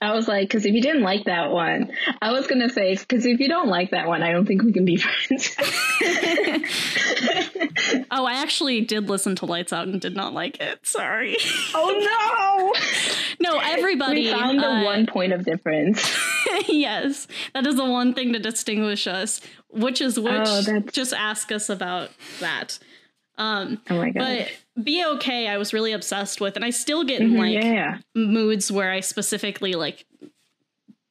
I 0.00 0.14
was 0.14 0.28
like, 0.28 0.48
because 0.48 0.66
if 0.66 0.74
you 0.74 0.82
didn't 0.82 1.02
like 1.02 1.24
that 1.24 1.50
one, 1.50 1.92
I 2.20 2.32
was 2.32 2.46
gonna 2.46 2.68
say, 2.68 2.96
because 2.96 3.24
if 3.24 3.40
you 3.40 3.48
don't 3.48 3.68
like 3.68 3.90
that 3.90 4.06
one, 4.06 4.22
I 4.22 4.32
don't 4.32 4.46
think 4.46 4.62
we 4.62 4.72
can 4.72 4.84
be 4.84 4.96
friends. 4.96 5.56
oh, 8.10 8.26
I 8.26 8.34
actually 8.34 8.82
did 8.82 9.08
listen 9.08 9.36
to 9.36 9.46
Lights 9.46 9.72
Out 9.72 9.88
and 9.88 10.00
did 10.00 10.14
not 10.14 10.34
like 10.34 10.60
it. 10.60 10.86
Sorry. 10.86 11.36
Oh 11.74 12.72
no! 13.40 13.40
no, 13.50 13.58
everybody 13.58 14.24
we 14.24 14.30
found 14.30 14.58
the 14.58 14.68
uh, 14.68 14.84
one 14.84 15.06
point 15.06 15.32
of 15.32 15.44
difference. 15.44 16.14
yes, 16.68 17.26
that 17.54 17.66
is 17.66 17.76
the 17.76 17.84
one 17.84 18.14
thing 18.14 18.32
to 18.32 18.38
distinguish 18.38 19.06
us. 19.06 19.40
Which 19.70 20.00
is 20.00 20.18
which? 20.18 20.32
Oh, 20.34 20.80
just 20.92 21.12
ask 21.12 21.52
us 21.52 21.68
about 21.68 22.10
that. 22.40 22.78
Um, 23.38 23.80
oh 23.90 23.96
my! 23.96 24.12
But 24.12 24.50
be 24.82 25.04
okay. 25.04 25.48
I 25.48 25.58
was 25.58 25.72
really 25.72 25.92
obsessed 25.92 26.40
with, 26.40 26.56
and 26.56 26.64
I 26.64 26.70
still 26.70 27.04
get 27.04 27.20
in 27.20 27.30
mm-hmm, 27.30 27.38
like 27.38 27.62
yeah. 27.62 27.98
moods 28.14 28.72
where 28.72 28.90
I 28.90 29.00
specifically 29.00 29.72
like 29.72 30.06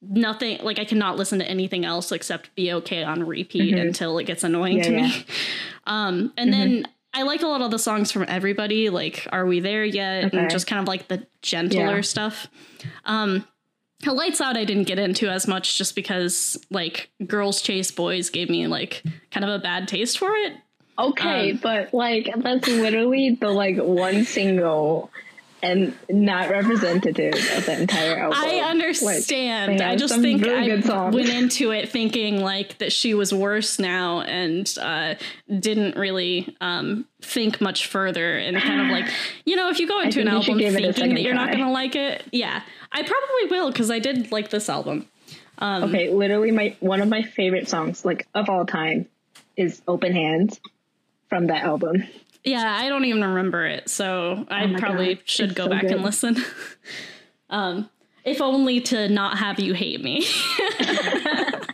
nothing. 0.02 0.58
Like 0.62 0.78
I 0.78 0.84
cannot 0.84 1.16
listen 1.16 1.38
to 1.38 1.48
anything 1.48 1.84
else 1.84 2.12
except 2.12 2.54
be 2.54 2.72
okay 2.72 3.02
on 3.02 3.24
repeat 3.24 3.74
mm-hmm. 3.74 3.86
until 3.88 4.18
it 4.18 4.24
gets 4.24 4.44
annoying 4.44 4.78
yeah, 4.78 4.82
to 4.84 4.92
yeah. 4.92 5.08
me. 5.08 5.26
Um, 5.88 6.32
and 6.36 6.50
mm-hmm. 6.50 6.60
then 6.60 6.88
I 7.14 7.22
like 7.22 7.42
a 7.42 7.46
lot 7.46 7.62
of 7.62 7.70
the 7.70 7.78
songs 7.78 8.10
from 8.10 8.24
everybody, 8.26 8.90
like 8.90 9.28
"Are 9.30 9.46
We 9.46 9.60
There 9.60 9.84
Yet?" 9.84 10.24
Okay. 10.24 10.36
and 10.36 10.50
just 10.50 10.66
kind 10.66 10.82
of 10.82 10.88
like 10.88 11.06
the 11.06 11.24
gentler 11.42 12.02
stuff. 12.02 12.48
Um, 13.04 13.46
Lights 14.04 14.40
Out 14.40 14.56
I 14.56 14.64
didn't 14.64 14.84
get 14.84 14.98
into 14.98 15.28
as 15.28 15.46
much 15.46 15.78
just 15.78 15.94
because 15.94 16.58
like 16.70 17.10
Girls 17.26 17.62
Chase 17.62 17.90
Boys 17.90 18.30
gave 18.30 18.50
me 18.50 18.66
like 18.66 19.02
kind 19.30 19.44
of 19.44 19.50
a 19.50 19.58
bad 19.62 19.88
taste 19.88 20.18
for 20.18 20.30
it. 20.32 20.54
Okay, 20.98 21.52
um, 21.52 21.60
but 21.62 21.92
like 21.92 22.30
that's 22.36 22.68
literally 22.68 23.36
the 23.38 23.50
like 23.50 23.76
one 23.76 24.24
single 24.24 25.10
and 25.62 25.94
not 26.08 26.50
representative 26.50 27.34
of 27.34 27.66
the 27.66 27.80
entire 27.80 28.16
album. 28.16 28.38
I 28.38 28.58
understand. 28.60 29.78
Like, 29.78 29.88
I 29.88 29.96
just 29.96 30.20
think 30.20 30.42
really 30.42 30.72
I 30.72 31.10
went 31.10 31.28
into 31.28 31.72
it 31.72 31.88
thinking 31.88 32.40
like 32.40 32.78
that 32.78 32.92
she 32.92 33.14
was 33.14 33.32
worse 33.32 33.78
now 33.78 34.20
and 34.20 34.72
uh, 34.80 35.14
didn't 35.58 35.96
really 35.96 36.54
um, 36.60 37.06
think 37.20 37.60
much 37.60 37.86
further 37.86 38.36
and 38.36 38.56
kind 38.56 38.82
of 38.82 38.88
like, 38.88 39.12
you 39.44 39.56
know, 39.56 39.68
if 39.68 39.80
you 39.80 39.88
go 39.88 40.00
into 40.00 40.20
an 40.20 40.28
album 40.28 40.58
thinking 40.58 40.72
that 40.72 41.22
you're 41.22 41.34
try. 41.34 41.44
not 41.44 41.52
going 41.52 41.64
to 41.64 41.72
like 41.72 41.96
it, 41.96 42.22
yeah, 42.32 42.62
I 42.92 43.02
probably 43.02 43.56
will 43.56 43.70
because 43.70 43.90
I 43.90 43.98
did 43.98 44.30
like 44.30 44.50
this 44.50 44.68
album. 44.68 45.06
Um, 45.58 45.84
okay, 45.84 46.12
literally 46.12 46.50
my 46.50 46.76
one 46.80 47.00
of 47.00 47.08
my 47.08 47.22
favorite 47.22 47.66
songs 47.66 48.04
like 48.04 48.26
of 48.34 48.50
all 48.50 48.66
time 48.66 49.08
is 49.56 49.80
Open 49.88 50.12
Hands 50.12 50.60
from 51.36 51.48
that 51.48 51.64
album. 51.64 52.02
Yeah, 52.44 52.76
I 52.80 52.88
don't 52.88 53.04
even 53.04 53.22
remember 53.22 53.66
it, 53.66 53.90
so 53.90 54.46
I 54.48 54.64
oh 54.64 54.78
probably 54.78 55.16
God. 55.16 55.28
should 55.28 55.50
it's 55.50 55.58
go 55.58 55.64
so 55.64 55.70
back 55.70 55.82
good. 55.82 55.92
and 55.92 56.02
listen. 56.02 56.36
um, 57.50 57.90
if 58.24 58.40
only 58.40 58.80
to 58.82 59.08
not 59.08 59.38
have 59.38 59.60
you 59.60 59.74
hate 59.74 60.02
me. 60.02 60.24
I 60.78 61.66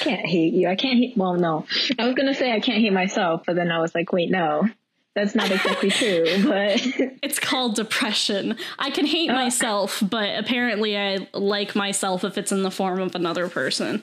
can't 0.00 0.26
hate 0.26 0.54
you. 0.54 0.68
I 0.68 0.76
can't 0.76 0.98
hate. 0.98 1.16
Well, 1.16 1.34
no, 1.34 1.66
I 1.98 2.06
was 2.06 2.14
gonna 2.14 2.34
say 2.34 2.52
I 2.52 2.60
can't 2.60 2.80
hate 2.80 2.92
myself, 2.92 3.42
but 3.46 3.56
then 3.56 3.70
I 3.70 3.78
was 3.78 3.94
like, 3.94 4.10
wait, 4.12 4.30
no, 4.30 4.66
that's 5.14 5.34
not 5.34 5.50
exactly 5.50 5.90
true. 5.90 6.24
But 6.44 6.80
it's 7.22 7.38
called 7.38 7.74
depression. 7.74 8.56
I 8.78 8.90
can 8.90 9.04
hate 9.04 9.28
uh, 9.28 9.34
myself, 9.34 10.02
but 10.08 10.38
apparently 10.38 10.96
I 10.96 11.28
like 11.34 11.76
myself 11.76 12.24
if 12.24 12.38
it's 12.38 12.52
in 12.52 12.62
the 12.62 12.70
form 12.70 13.00
of 13.00 13.14
another 13.14 13.50
person. 13.50 14.02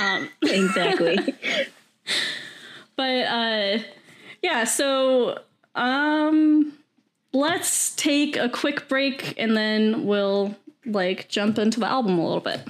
Um, 0.00 0.30
exactly. 0.42 1.18
but 2.96 3.26
uh 3.26 3.78
yeah, 4.46 4.62
so 4.62 5.40
um 5.74 6.72
let's 7.32 7.94
take 7.96 8.36
a 8.36 8.48
quick 8.48 8.88
break 8.88 9.34
and 9.38 9.56
then 9.56 10.06
we'll 10.06 10.54
like 10.86 11.28
jump 11.28 11.58
into 11.58 11.80
the 11.80 11.86
album 11.86 12.16
a 12.18 12.24
little 12.24 12.40
bit. 12.40 12.60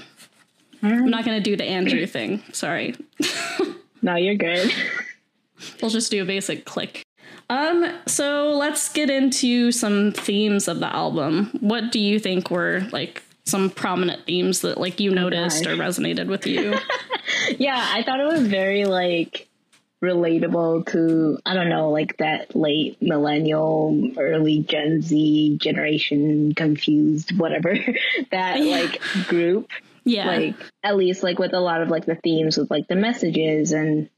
I'm 0.82 1.10
not 1.10 1.26
gonna 1.26 1.40
do 1.40 1.54
the 1.54 1.64
Andrew 1.64 2.06
thing. 2.16 2.42
Sorry. 2.52 2.94
no, 4.02 4.16
you're 4.16 4.36
good. 4.36 4.72
We'll 5.80 5.90
just 5.90 6.10
do 6.10 6.22
a 6.22 6.26
basic 6.26 6.66
click. 6.66 7.02
Um, 7.48 7.90
so 8.06 8.52
let's 8.58 8.92
get 8.92 9.08
into 9.08 9.72
some 9.72 10.12
themes 10.12 10.68
of 10.68 10.80
the 10.80 10.94
album. 10.94 11.50
What 11.60 11.92
do 11.92 11.98
you 11.98 12.20
think 12.20 12.50
were 12.50 12.86
like 12.92 13.22
some 13.46 13.70
prominent 13.70 14.26
themes 14.26 14.60
that 14.60 14.78
like 14.78 15.00
you 15.00 15.12
oh 15.12 15.14
noticed 15.14 15.66
oh, 15.66 15.72
or 15.72 15.76
resonated 15.76 16.26
with 16.26 16.46
you? 16.46 16.74
yeah, 17.58 17.88
I 17.90 18.02
thought 18.02 18.20
it 18.20 18.26
was 18.26 18.46
very 18.46 18.84
like 18.84 19.48
relatable 20.04 20.86
to 20.92 21.38
I 21.46 21.54
don't 21.54 21.70
know 21.70 21.90
like 21.90 22.18
that 22.18 22.54
late 22.54 23.00
millennial 23.00 24.10
early 24.18 24.60
Gen 24.60 25.00
Z 25.00 25.56
generation 25.60 26.54
confused 26.54 27.36
whatever 27.38 27.74
that 28.30 28.62
yeah. 28.62 28.76
like 28.76 29.00
group 29.28 29.70
yeah 30.04 30.26
like 30.26 30.56
at 30.82 30.96
least 30.96 31.22
like 31.22 31.38
with 31.38 31.54
a 31.54 31.60
lot 31.60 31.80
of 31.80 31.88
like 31.88 32.04
the 32.04 32.14
themes 32.14 32.58
with 32.58 32.70
like 32.70 32.88
the 32.88 32.94
messages 32.94 33.72
and 33.72 34.10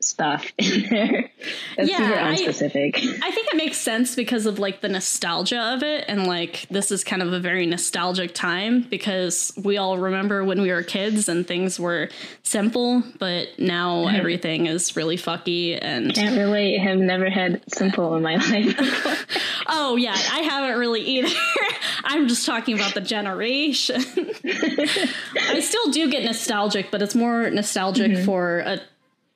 stuff 0.00 0.50
in 0.58 0.88
there. 0.88 1.30
That's 1.76 1.90
yeah, 1.90 2.34
super 2.34 2.42
unspecific. 2.42 2.96
I, 2.96 3.28
I, 3.28 3.30
think 3.30 3.48
it 3.48 3.56
makes 3.56 3.76
sense 3.76 4.14
because 4.14 4.46
of 4.46 4.58
like 4.58 4.80
the 4.80 4.88
nostalgia 4.88 5.60
of 5.60 5.82
it. 5.82 6.04
And 6.08 6.26
like 6.26 6.66
this 6.70 6.90
is 6.90 7.04
kind 7.04 7.22
of 7.22 7.32
a 7.32 7.40
very 7.40 7.66
nostalgic 7.66 8.34
time 8.34 8.82
because 8.82 9.52
we 9.62 9.76
all 9.76 9.98
remember 9.98 10.44
when 10.44 10.62
we 10.62 10.70
were 10.70 10.82
kids 10.82 11.28
and 11.28 11.46
things 11.46 11.78
were 11.78 12.08
simple, 12.42 13.02
but 13.18 13.48
now 13.58 14.04
mm-hmm. 14.04 14.16
everything 14.20 14.66
is 14.66 14.96
really 14.96 15.16
fucky 15.16 15.78
and 15.80 16.10
I 16.10 16.14
can't 16.14 16.38
relate. 16.38 16.78
Have 16.78 16.98
never 16.98 17.28
had 17.28 17.62
simple 17.72 18.14
in 18.16 18.22
my 18.22 18.36
life. 18.50 19.26
oh 19.68 19.96
yeah, 19.96 20.12
I 20.14 20.40
haven't 20.40 20.78
really 20.78 21.02
either. 21.02 21.34
I'm 22.04 22.26
just 22.26 22.46
talking 22.46 22.74
about 22.74 22.94
the 22.94 23.00
generation. 23.00 24.02
I 24.44 25.60
still 25.60 25.90
do 25.90 26.10
get 26.10 26.24
nostalgic, 26.24 26.90
but 26.90 27.02
it's 27.02 27.14
more 27.14 27.50
nostalgic 27.50 28.12
mm-hmm. 28.12 28.24
for 28.24 28.60
a 28.60 28.80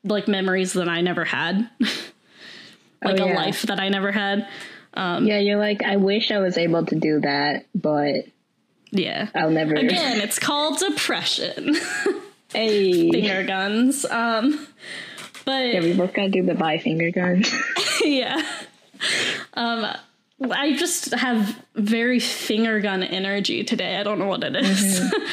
like 0.04 0.28
memories 0.28 0.74
that 0.74 0.88
I 0.88 1.00
never 1.00 1.24
had, 1.24 1.68
like 1.80 3.20
oh, 3.20 3.26
yeah. 3.26 3.32
a 3.32 3.34
life 3.34 3.62
that 3.62 3.80
I 3.80 3.88
never 3.88 4.12
had. 4.12 4.46
Um, 4.92 5.26
yeah, 5.26 5.38
you're 5.38 5.58
like, 5.58 5.82
I 5.82 5.96
wish 5.96 6.30
I 6.30 6.38
was 6.38 6.56
able 6.56 6.86
to 6.86 6.94
do 6.94 7.20
that, 7.20 7.66
but 7.74 8.26
yeah, 8.90 9.28
I'll 9.34 9.50
never. 9.50 9.74
Again, 9.74 10.20
it's 10.20 10.38
called 10.38 10.78
depression. 10.78 11.76
hey, 12.52 13.10
finger 13.10 13.42
guns. 13.44 14.04
Um, 14.04 14.66
but 15.44 15.66
yeah, 15.66 15.80
we 15.80 15.94
both 15.94 16.14
gotta 16.14 16.28
do 16.28 16.42
the 16.42 16.54
bi 16.54 16.78
finger 16.78 17.10
guns. 17.10 17.52
yeah. 18.02 18.40
Um, 19.54 19.86
I 20.50 20.74
just 20.76 21.12
have 21.14 21.60
very 21.74 22.20
finger 22.20 22.80
gun 22.80 23.02
energy 23.02 23.64
today. 23.64 23.96
I 23.96 24.02
don't 24.02 24.18
know 24.18 24.26
what 24.26 24.44
it 24.44 24.56
is. 24.56 25.00
Mm-hmm. 25.00 25.24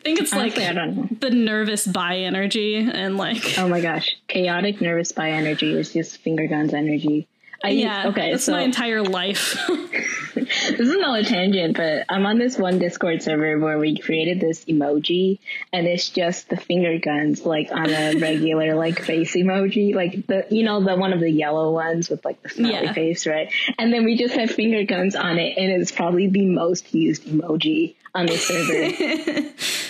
I 0.00 0.02
think 0.02 0.20
it's 0.20 0.32
Honestly, 0.32 0.64
like 0.64 1.20
the 1.20 1.30
nervous 1.30 1.86
bi 1.86 2.20
energy 2.20 2.76
and 2.76 3.18
like 3.18 3.58
oh 3.58 3.68
my 3.68 3.82
gosh, 3.82 4.16
chaotic 4.28 4.80
nervous 4.80 5.12
bi 5.12 5.32
energy 5.32 5.78
is 5.78 5.92
just 5.92 6.16
finger 6.18 6.46
guns 6.46 6.72
energy. 6.72 7.28
I, 7.62 7.68
yeah, 7.70 8.08
okay, 8.08 8.30
that's 8.30 8.44
so, 8.44 8.52
my 8.52 8.62
entire 8.62 9.02
life. 9.02 9.58
this 10.34 10.78
is 10.78 10.96
not 10.96 11.20
a 11.20 11.24
tangent, 11.24 11.76
but 11.76 12.06
I'm 12.08 12.24
on 12.24 12.38
this 12.38 12.56
one 12.56 12.78
Discord 12.78 13.22
server 13.22 13.58
where 13.58 13.78
we 13.78 13.98
created 13.98 14.40
this 14.40 14.64
emoji, 14.64 15.40
and 15.70 15.86
it's 15.86 16.08
just 16.08 16.48
the 16.48 16.56
finger 16.56 16.98
guns, 16.98 17.44
like 17.44 17.70
on 17.70 17.90
a 17.90 18.14
regular 18.18 18.74
like 18.74 19.02
face 19.02 19.36
emoji, 19.36 19.94
like 19.94 20.26
the 20.26 20.46
you 20.50 20.62
know 20.62 20.82
the 20.82 20.96
one 20.96 21.12
of 21.12 21.20
the 21.20 21.30
yellow 21.30 21.72
ones 21.72 22.08
with 22.08 22.24
like 22.24 22.42
the 22.42 22.48
smiley 22.48 22.86
yeah. 22.86 22.92
face, 22.94 23.26
right? 23.26 23.52
And 23.78 23.92
then 23.92 24.06
we 24.06 24.16
just 24.16 24.34
have 24.34 24.50
finger 24.50 24.84
guns 24.84 25.14
on 25.14 25.38
it, 25.38 25.58
and 25.58 25.70
it's 25.82 25.92
probably 25.92 26.28
the 26.28 26.46
most 26.46 26.94
used 26.94 27.24
emoji 27.24 27.96
on 28.14 28.24
the 28.24 28.36
server. 29.52 29.89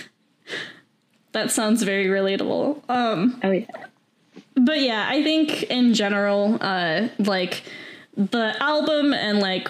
That 1.32 1.50
sounds 1.50 1.82
very 1.82 2.06
relatable. 2.06 2.82
Um, 2.88 3.40
oh 3.42 3.50
yeah. 3.50 3.66
But 4.54 4.80
yeah, 4.80 5.06
I 5.08 5.22
think 5.22 5.64
in 5.64 5.94
general, 5.94 6.58
uh, 6.60 7.08
like 7.18 7.62
the 8.16 8.56
album 8.60 9.14
and 9.14 9.40
like 9.40 9.68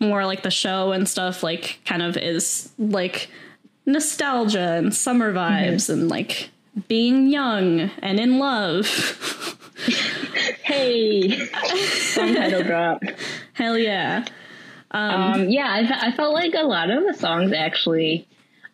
more 0.00 0.26
like 0.26 0.42
the 0.42 0.50
show 0.50 0.92
and 0.92 1.08
stuff, 1.08 1.42
like 1.42 1.80
kind 1.84 2.02
of 2.02 2.16
is 2.16 2.72
like 2.78 3.28
nostalgia 3.86 4.72
and 4.72 4.94
summer 4.94 5.32
vibes 5.32 5.88
mm-hmm. 5.88 5.92
and 5.92 6.08
like 6.08 6.50
being 6.88 7.26
young 7.28 7.90
and 8.00 8.18
in 8.18 8.38
love. 8.38 8.86
hey, 10.62 11.46
song 11.46 12.34
title 12.34 12.62
drop. 12.62 13.02
Hell 13.52 13.78
yeah. 13.78 14.24
Um, 14.90 15.10
um, 15.10 15.48
yeah, 15.48 15.68
I, 15.68 16.08
I 16.08 16.12
felt 16.12 16.34
like 16.34 16.54
a 16.54 16.64
lot 16.66 16.90
of 16.90 17.04
the 17.04 17.14
songs 17.14 17.52
actually. 17.52 18.26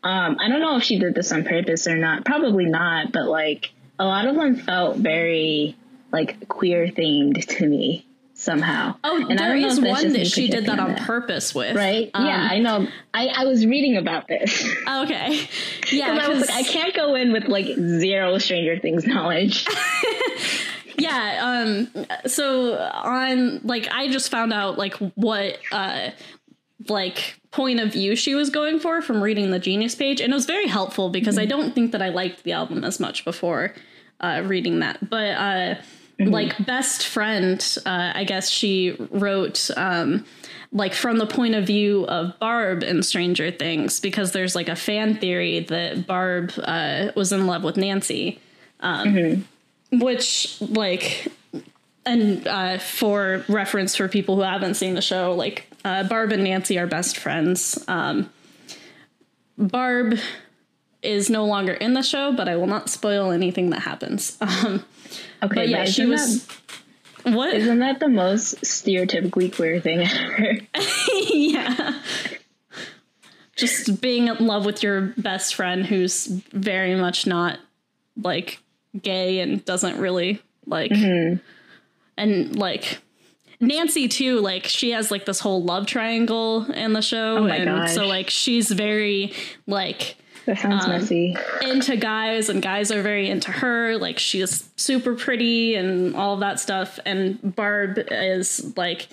Um, 0.03 0.37
I 0.41 0.49
don't 0.49 0.61
know 0.61 0.77
if 0.77 0.85
she 0.85 0.99
did 0.99 1.15
this 1.15 1.33
on 1.33 1.45
purpose 1.45 1.87
or 1.87 1.97
not. 1.97 2.25
Probably 2.25 2.67
not, 2.67 3.13
but 3.13 3.27
like 3.27 3.73
a 3.99 4.05
lot 4.05 4.27
of 4.27 4.37
them 4.37 4.57
felt 4.57 4.97
very 4.97 5.77
like 6.13 6.49
queer 6.49 6.87
themed 6.87 7.45
to 7.59 7.67
me. 7.67 8.07
somehow. 8.35 8.95
Oh, 9.03 9.27
and 9.29 9.37
there 9.39 9.53
I 9.53 9.61
don't 9.61 9.83
know 9.83 9.89
if 9.89 10.03
one 10.05 10.13
that 10.13 10.29
she 10.29 10.49
did 10.49 10.67
that 10.67 10.79
on 10.79 10.95
purpose 10.95 11.53
with. 11.53 11.75
Right? 11.75 12.09
Um, 12.15 12.25
yeah, 12.25 12.49
I 12.49 12.61
know. 12.61 12.87
I, 13.13 13.27
I 13.27 13.45
was 13.47 13.67
reading 13.67 13.97
about 13.97 14.29
this. 14.29 14.65
Okay. 14.89 15.49
Yeah. 15.93 16.19
I 16.21 16.29
was 16.29 16.41
like, 16.41 16.51
I 16.51 16.63
can't 16.63 16.95
go 16.95 17.15
in 17.15 17.33
with 17.33 17.45
like 17.49 17.67
zero 17.67 18.39
Stranger 18.39 18.79
Things 18.79 19.07
knowledge. 19.07 19.67
yeah 21.01 21.87
um 21.95 22.07
so 22.27 22.75
on 22.77 23.61
like 23.63 23.87
i 23.93 24.09
just 24.09 24.33
found 24.33 24.53
out 24.53 24.77
like 24.77 24.95
what 25.15 25.57
uh 25.71 26.11
like 26.90 27.38
point 27.51 27.81
of 27.81 27.92
view 27.92 28.14
she 28.14 28.35
was 28.35 28.51
going 28.51 28.79
for 28.79 29.01
from 29.01 29.22
reading 29.22 29.51
the 29.51 29.59
genius 29.59 29.94
page 29.94 30.20
and 30.20 30.33
it 30.33 30.37
was 30.37 30.44
very 30.44 30.66
helpful 30.66 31.09
because 31.09 31.38
i 31.38 31.46
don't 31.46 31.74
think 31.74 31.92
that 31.92 32.03
i 32.03 32.09
liked 32.11 32.44
the 32.44 32.53
album 32.53 32.85
as 32.85 33.01
much 33.01 33.24
before 33.24 33.74
uh 34.20 34.42
reading 34.44 34.81
that. 34.81 35.09
But 35.09 35.37
uh 35.37 35.74
like 36.20 36.66
best 36.66 37.07
friend 37.07 37.64
uh 37.87 38.12
i 38.14 38.24
guess 38.24 38.51
she 38.51 38.96
wrote 39.11 39.70
um 39.77 40.24
like 40.72 40.94
from 40.94 41.18
the 41.18 41.27
point 41.27 41.55
of 41.55 41.66
view 41.66 42.05
of 42.07 42.38
Barb 42.38 42.83
in 42.83 43.03
Stranger 43.03 43.51
Things, 43.51 44.01
because 44.01 44.33
there's 44.33 44.55
like 44.55 44.68
a 44.68 44.77
fan 44.77 45.16
theory 45.16 45.61
that 45.61 46.07
Barb 46.07 46.53
uh, 46.59 47.11
was 47.16 47.33
in 47.33 47.46
love 47.46 47.64
with 47.64 47.77
Nancy, 47.77 48.40
um, 48.81 49.46
which 49.90 50.61
like 50.61 51.29
and 52.05 52.46
uh, 52.46 52.79
for 52.79 53.44
reference 53.48 53.96
for 53.96 54.09
people 54.09 54.37
who 54.37 54.42
haven't 54.42 54.74
seen 54.74 54.94
the 54.94 55.03
show, 55.03 55.35
like 55.35 55.67
uh, 55.85 56.05
Barb 56.05 56.33
and 56.33 56.45
Nancy 56.45 56.79
are 56.79 56.87
best 56.87 57.17
friends. 57.19 57.83
Um, 57.88 58.31
Barb 59.57 60.19
is 61.03 61.31
no 61.31 61.45
longer 61.45 61.73
in 61.73 61.95
the 61.95 62.03
show, 62.03 62.33
but 62.33 62.49
I 62.49 62.57
will 62.57 62.67
not 62.67 62.88
spoil 62.88 63.31
anything 63.31 63.71
that 63.71 63.81
happens. 63.81 64.37
Um, 64.64 64.85
Okay, 65.43 65.55
but 65.55 65.69
yeah, 65.69 65.85
she 65.85 66.03
isn't 66.03 66.11
was. 66.11 66.47
That, 67.25 67.33
What? 67.35 67.55
isn't 67.55 67.79
that 67.79 67.99
the 68.01 68.09
most 68.09 68.61
stereotypically 68.62 69.55
queer 69.55 69.81
thing 69.81 70.01
ever? 70.03 70.59
yeah. 71.33 72.03
Just 73.57 74.01
being 74.01 74.29
in 74.29 74.37
love 74.47 74.67
with 74.67 74.83
your 74.83 75.14
best 75.17 75.55
friend 75.55 75.87
who's 75.87 76.27
very 76.53 76.95
much 76.95 77.27
not 77.27 77.59
like 78.23 78.59
gay 79.01 79.38
and 79.41 79.64
doesn't 79.64 79.99
really 79.99 80.43
like 80.67 80.93
and 82.17 82.57
like 82.57 82.99
Nancy 83.61 84.07
too, 84.09 84.40
like 84.40 84.64
she 84.64 84.90
has 84.92 85.11
like 85.11 85.25
this 85.25 85.40
whole 85.40 85.62
love 85.62 85.87
triangle 85.87 86.71
in 86.71 86.92
the 86.92 87.03
show. 87.03 87.38
Oh 87.38 87.47
and 87.47 87.90
so 87.90 88.07
like 88.07 88.31
she's 88.31 88.71
very 88.71 89.33
like 89.66 90.16
That 90.47 90.59
sounds 90.59 90.85
Um, 90.85 90.90
messy. 90.92 91.37
into 91.62 91.97
guys 91.97 92.49
and 92.49 92.62
guys 92.62 92.90
are 92.92 93.03
very 93.03 93.29
into 93.29 93.51
her 93.51 93.97
like 93.99 94.18
she's 94.18 94.71
super 94.77 95.14
pretty 95.14 95.75
and 95.75 96.14
all 96.14 96.35
of 96.35 96.40
that 96.40 96.61
stuff 96.61 96.99
and 97.05 97.38
barb 97.57 97.99
is 98.11 98.77
like 98.77 99.09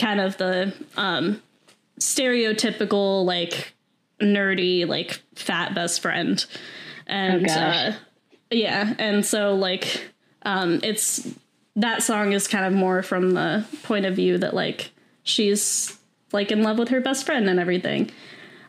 kind 0.00 0.20
of 0.20 0.38
the 0.38 0.72
um 0.96 1.42
stereotypical 2.00 3.24
like 3.24 3.74
nerdy 4.20 4.86
like 4.86 5.20
fat 5.34 5.74
best 5.74 6.00
friend 6.00 6.44
and 7.06 7.42
Oh, 7.44 7.46
gosh. 7.46 7.76
uh 7.76 7.92
yeah 8.50 8.94
and 8.98 9.24
so 9.26 9.54
like 9.54 10.10
um 10.44 10.80
it's 10.82 11.28
that 11.76 12.02
song 12.02 12.32
is 12.32 12.46
kind 12.46 12.64
of 12.64 12.72
more 12.72 13.02
from 13.02 13.32
the 13.32 13.64
point 13.82 14.06
of 14.06 14.14
view 14.14 14.38
that 14.38 14.54
like 14.54 14.90
she's 15.22 15.96
like 16.32 16.50
in 16.50 16.62
love 16.62 16.78
with 16.78 16.88
her 16.88 17.00
best 17.00 17.24
friend 17.26 17.48
and 17.48 17.58
everything 17.60 18.10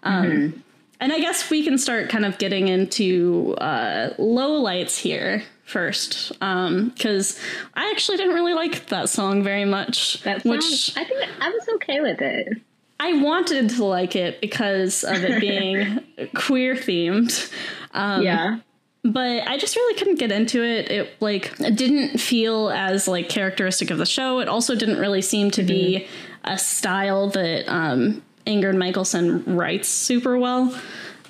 um 0.03 0.63
and 0.99 1.11
I 1.11 1.19
guess 1.19 1.49
we 1.49 1.65
can 1.65 1.77
start 1.77 2.07
kind 2.07 2.23
of 2.23 2.37
getting 2.37 2.69
into 2.69 3.55
uh, 3.57 4.11
low 4.17 4.53
lights 4.53 4.97
here 4.97 5.43
first, 5.65 6.31
because 6.39 7.37
I 7.73 7.91
actually 7.91 8.15
didn't 8.17 8.35
really 8.35 8.53
like 8.53 8.85
that 8.85 9.09
song 9.09 9.43
very 9.43 9.65
much. 9.65 10.23
That 10.23 10.45
which 10.45 10.93
I 10.95 11.03
think 11.03 11.29
I 11.41 11.49
was 11.49 11.67
okay 11.75 11.99
with 11.99 12.21
it. 12.21 12.57
I 13.01 13.21
wanted 13.21 13.71
to 13.71 13.83
like 13.83 14.15
it 14.15 14.39
because 14.39 15.03
of 15.03 15.25
it 15.25 15.41
being 15.41 15.99
queer 16.35 16.73
themed, 16.73 17.51
Um, 17.91 18.21
yeah. 18.21 18.59
But 19.03 19.47
I 19.47 19.57
just 19.57 19.75
really 19.75 19.95
couldn't 19.95 20.19
get 20.19 20.31
into 20.31 20.63
it. 20.63 20.89
It 20.89 21.09
like 21.19 21.55
didn't 21.57 22.19
feel 22.19 22.69
as 22.69 23.07
like 23.07 23.29
characteristic 23.29 23.91
of 23.91 23.97
the 23.97 24.05
show. 24.05 24.39
It 24.39 24.47
also 24.47 24.75
didn't 24.75 24.97
really 24.99 25.21
seem 25.21 25.51
to 25.51 25.63
be 25.63 26.07
a 26.45 26.57
style 26.57 27.29
that 27.31 27.67
um, 27.67 28.21
Ingrid 28.47 28.77
Michaelson 28.77 29.43
writes 29.55 29.87
super 29.89 30.37
well. 30.37 30.73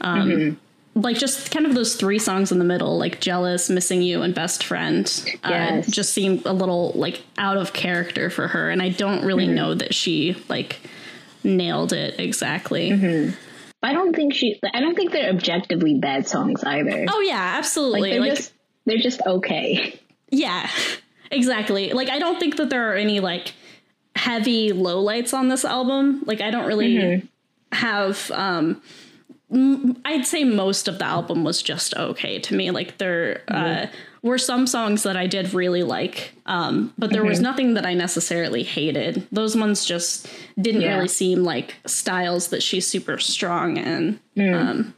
Um, 0.02 0.60
Like 0.96 1.18
just 1.18 1.50
kind 1.50 1.66
of 1.66 1.74
those 1.74 1.96
three 1.96 2.20
songs 2.20 2.52
in 2.52 2.60
the 2.60 2.66
middle, 2.66 3.00
like 3.00 3.20
"Jealous," 3.20 3.68
"Missing 3.68 4.04
You," 4.04 4.22
and 4.22 4.36
"Best 4.36 4.64
Friend," 4.64 5.06
uh, 5.44 5.50
just 5.90 6.14
seemed 6.14 6.46
a 6.46 6.54
little 6.54 6.92
like 6.94 7.24
out 7.40 7.58
of 7.58 7.74
character 7.74 8.30
for 8.30 8.48
her, 8.50 8.70
and 8.70 8.80
I 8.80 8.90
don't 8.90 9.26
really 9.26 9.48
know 9.56 9.74
that 9.74 9.96
she 9.96 10.38
like 10.50 10.82
nailed 11.44 11.94
it 11.94 12.20
exactly. 12.20 12.92
I 13.84 13.94
don't 13.94 14.16
think 14.16 14.34
she. 14.34 14.60
I 14.74 14.80
don't 14.80 14.96
think 14.96 15.12
they're 15.12 15.30
objectively 15.30 15.96
bad 15.96 16.28
songs 16.28 16.64
either. 16.64 17.06
Oh 17.10 17.20
yeah, 17.20 17.56
absolutely. 17.58 18.12
they're 18.12 18.22
like 18.22 18.36
just 18.36 18.54
they're 18.86 18.98
just 18.98 19.22
okay. 19.26 20.00
Yeah, 20.30 20.70
exactly. 21.32 21.92
Like 21.92 22.10
I 22.10 22.18
don't 22.18 22.40
think 22.40 22.56
that 22.56 22.70
there 22.70 22.92
are 22.92 22.96
any 22.96 23.20
like 23.20 23.54
heavy 24.16 24.72
lowlights 24.72 25.34
on 25.34 25.50
this 25.50 25.66
album. 25.66 26.24
Like 26.26 26.42
I 26.42 26.50
don't 26.50 26.66
really 26.66 27.28
have 27.72 28.32
um 28.32 28.82
I'd 30.06 30.26
say 30.26 30.44
most 30.44 30.88
of 30.88 31.00
the 31.00 31.06
album 31.06 31.44
was 31.44 31.62
just 31.62 31.96
okay 31.96 32.40
to 32.40 32.56
me. 32.56 32.72
Like 32.72 32.98
there 32.98 33.44
uh 33.50 33.88
were 34.24 34.38
some 34.40 34.66
songs 34.66 35.04
that 35.04 35.16
I 35.18 35.28
did 35.28 35.54
really 35.54 35.84
like, 35.84 36.34
um, 36.46 36.94
but 36.98 37.12
there 37.12 37.24
was 37.26 37.40
nothing 37.42 37.74
that 37.76 37.86
I 37.86 37.94
necessarily 37.94 38.64
hated. 38.64 39.28
Those 39.32 39.56
ones 39.56 39.86
just 39.86 40.28
didn't 40.60 40.82
Yeah. 40.82 40.96
really 40.96 41.10
seem 41.10 41.44
like 41.44 41.76
styles 41.86 42.48
that 42.48 42.64
she's 42.64 42.88
super 42.88 43.20
strong 43.20 43.78
in. 43.78 44.20
Um, 44.40 44.94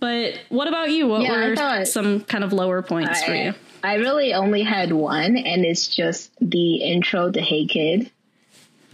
but 0.00 0.34
what 0.48 0.66
about 0.68 0.90
you? 0.90 1.06
What 1.06 1.22
Yeah, 1.22 1.48
were 1.48 1.56
thought- 1.56 1.86
some 1.88 2.20
kind 2.22 2.42
of 2.44 2.52
lower 2.52 2.82
points 2.82 3.22
for 3.22 3.34
you? 3.34 3.54
I 3.84 3.94
really 3.94 4.34
only 4.34 4.62
had 4.62 4.92
one, 4.92 5.36
and 5.36 5.64
it's 5.64 5.86
just 5.88 6.30
the 6.40 6.76
intro 6.76 7.30
to 7.30 7.40
Hey 7.40 7.66
Kid. 7.66 8.10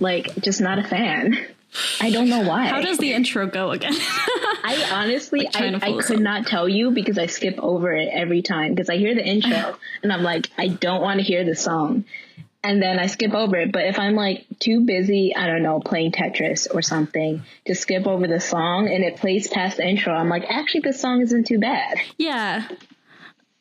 Like, 0.01 0.35
just 0.43 0.61
not 0.61 0.79
a 0.79 0.85
fan. 0.85 1.37
I 2.01 2.11
don't 2.11 2.29
know 2.29 2.41
why. 2.41 2.67
How 2.67 2.81
does 2.81 2.99
the 2.99 3.13
intro 3.13 3.47
go 3.47 3.71
again? 3.71 3.93
I 3.97 4.89
honestly, 4.93 5.49
trying 5.53 5.75
I, 5.77 5.79
I 5.79 6.03
could 6.03 6.17
up. 6.17 6.23
not 6.23 6.47
tell 6.47 6.69
you 6.69 6.91
because 6.91 7.19
I 7.19 7.27
skip 7.27 7.59
over 7.59 7.93
it 7.95 8.09
every 8.13 8.43
time 8.43 8.75
because 8.75 8.89
I 8.89 8.97
hear 8.97 9.15
the 9.15 9.25
intro 9.25 9.77
and 10.03 10.13
I'm 10.13 10.23
like, 10.23 10.49
I 10.57 10.69
don't 10.69 11.03
want 11.03 11.21
to 11.21 11.25
hear 11.25 11.45
the 11.45 11.55
song. 11.55 12.05
And 12.65 12.83
then 12.83 12.99
I 12.99 13.07
skip 13.07 13.35
over 13.35 13.57
it. 13.57 13.71
But 13.73 13.85
if 13.85 13.99
I'm 13.99 14.15
like 14.15 14.47
too 14.59 14.85
busy, 14.85 15.35
I 15.37 15.47
don't 15.47 15.63
know, 15.63 15.79
playing 15.81 16.13
Tetris 16.13 16.67
or 16.75 16.83
something 16.83 17.43
to 17.67 17.75
skip 17.75 18.07
over 18.07 18.27
the 18.27 18.41
song 18.41 18.89
and 18.93 19.05
it 19.05 19.17
plays 19.17 19.47
past 19.49 19.77
the 19.77 19.87
intro, 19.87 20.13
I'm 20.13 20.29
like, 20.29 20.45
actually, 20.49 20.81
this 20.81 21.01
song 21.01 21.21
isn't 21.23 21.47
too 21.47 21.59
bad. 21.59 21.99
yeah. 22.19 22.67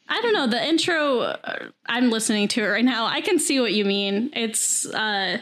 I 0.09 0.21
don't 0.21 0.31
know. 0.31 0.47
The 0.47 0.65
intro, 0.65 1.19
uh, 1.19 1.67
I'm 1.85 2.09
listening 2.09 2.47
to 2.49 2.63
it 2.63 2.67
right 2.67 2.85
now. 2.85 3.07
I 3.07 3.19
can 3.19 3.39
see 3.39 3.59
what 3.59 3.73
you 3.73 3.83
mean. 3.83 4.29
It's, 4.33 4.85
uh, 4.85 5.39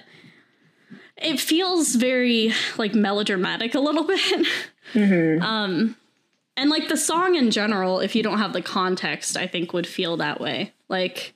it 1.18 1.40
feels 1.40 1.96
very 1.96 2.54
like 2.78 2.94
melodramatic 2.94 3.76
a 3.76 3.80
little 3.80 4.04
bit. 4.96 5.42
Um, 5.42 5.96
and 6.58 6.70
like 6.70 6.88
the 6.88 6.98
song 6.98 7.36
in 7.36 7.52
general, 7.52 8.00
if 8.00 8.16
you 8.16 8.24
don't 8.24 8.38
have 8.38 8.54
the 8.54 8.62
context, 8.62 9.36
I 9.36 9.48
think 9.48 9.74
would 9.74 9.88
feel 9.88 10.18
that 10.18 10.40
way. 10.40 10.74
Like, 10.88 11.34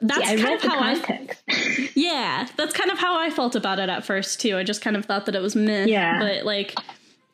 that's 0.00 0.28
I 0.28 0.36
kind 0.36 0.54
of 0.54 0.62
how 0.62 0.80
I 0.80 0.98
context. 0.98 1.42
Yeah, 1.94 2.48
that's 2.56 2.72
kind 2.72 2.90
of 2.90 2.98
how 2.98 3.18
I 3.18 3.30
felt 3.30 3.56
about 3.56 3.78
it 3.78 3.88
at 3.88 4.04
first 4.04 4.40
too. 4.40 4.56
I 4.56 4.64
just 4.64 4.82
kind 4.82 4.96
of 4.96 5.04
thought 5.04 5.26
that 5.26 5.34
it 5.34 5.42
was 5.42 5.54
meh. 5.54 5.84
Yeah. 5.86 6.18
But 6.18 6.44
like 6.44 6.74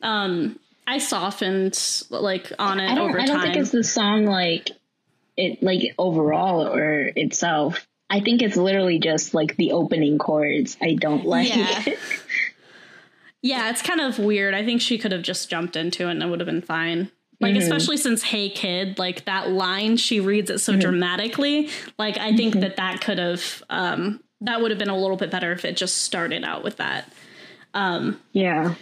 um 0.01 0.59
I 0.87 0.99
softened 0.99 1.79
like 2.09 2.51
on 2.59 2.79
it 2.79 2.91
I 2.91 2.95
don't, 2.95 3.09
over 3.09 3.19
I 3.19 3.25
don't 3.25 3.41
think 3.41 3.55
it's 3.55 3.71
the 3.71 3.83
song 3.83 4.25
like 4.25 4.71
it 5.37 5.61
like 5.63 5.93
overall 5.97 6.67
or 6.67 7.11
itself. 7.15 7.87
I 8.09 8.19
think 8.19 8.41
it's 8.41 8.55
literally 8.55 8.99
just 8.99 9.33
like 9.33 9.55
the 9.57 9.71
opening 9.71 10.17
chords. 10.17 10.77
I 10.81 10.93
don't 10.93 11.25
like. 11.25 11.55
Yeah. 11.55 11.83
yeah, 13.41 13.69
it's 13.69 13.81
kind 13.81 14.01
of 14.01 14.19
weird. 14.19 14.53
I 14.53 14.63
think 14.63 14.81
she 14.81 14.97
could 14.97 15.11
have 15.11 15.21
just 15.21 15.49
jumped 15.49 15.75
into 15.75 16.07
it 16.07 16.11
and 16.11 16.23
it 16.23 16.27
would 16.27 16.39
have 16.39 16.47
been 16.47 16.61
fine. 16.61 17.11
Like 17.41 17.53
Mm-hmm. 17.55 17.63
especially 17.63 17.97
since 17.97 18.23
"Hey 18.23 18.49
Kid," 18.49 18.97
like 18.97 19.25
that 19.25 19.49
line, 19.51 19.97
she 19.97 20.19
reads 20.21 20.49
it 20.49 20.59
so 20.59 20.71
Mm-hmm. 20.71 20.81
dramatically. 20.81 21.69
Like 21.99 22.17
I 22.17 22.35
think 22.35 22.55
that 22.61 22.77
that 22.77 23.01
could 23.01 23.17
have 23.17 23.61
um 23.69 24.21
that 24.41 24.61
would 24.61 24.71
have 24.71 24.77
been 24.79 24.89
a 24.89 24.97
little 24.97 25.17
bit 25.17 25.31
better 25.31 25.51
if 25.51 25.65
it 25.65 25.75
just 25.75 25.97
started 26.03 26.43
out 26.45 26.63
with 26.63 26.77
that. 26.77 27.11
yeah. 27.73 28.75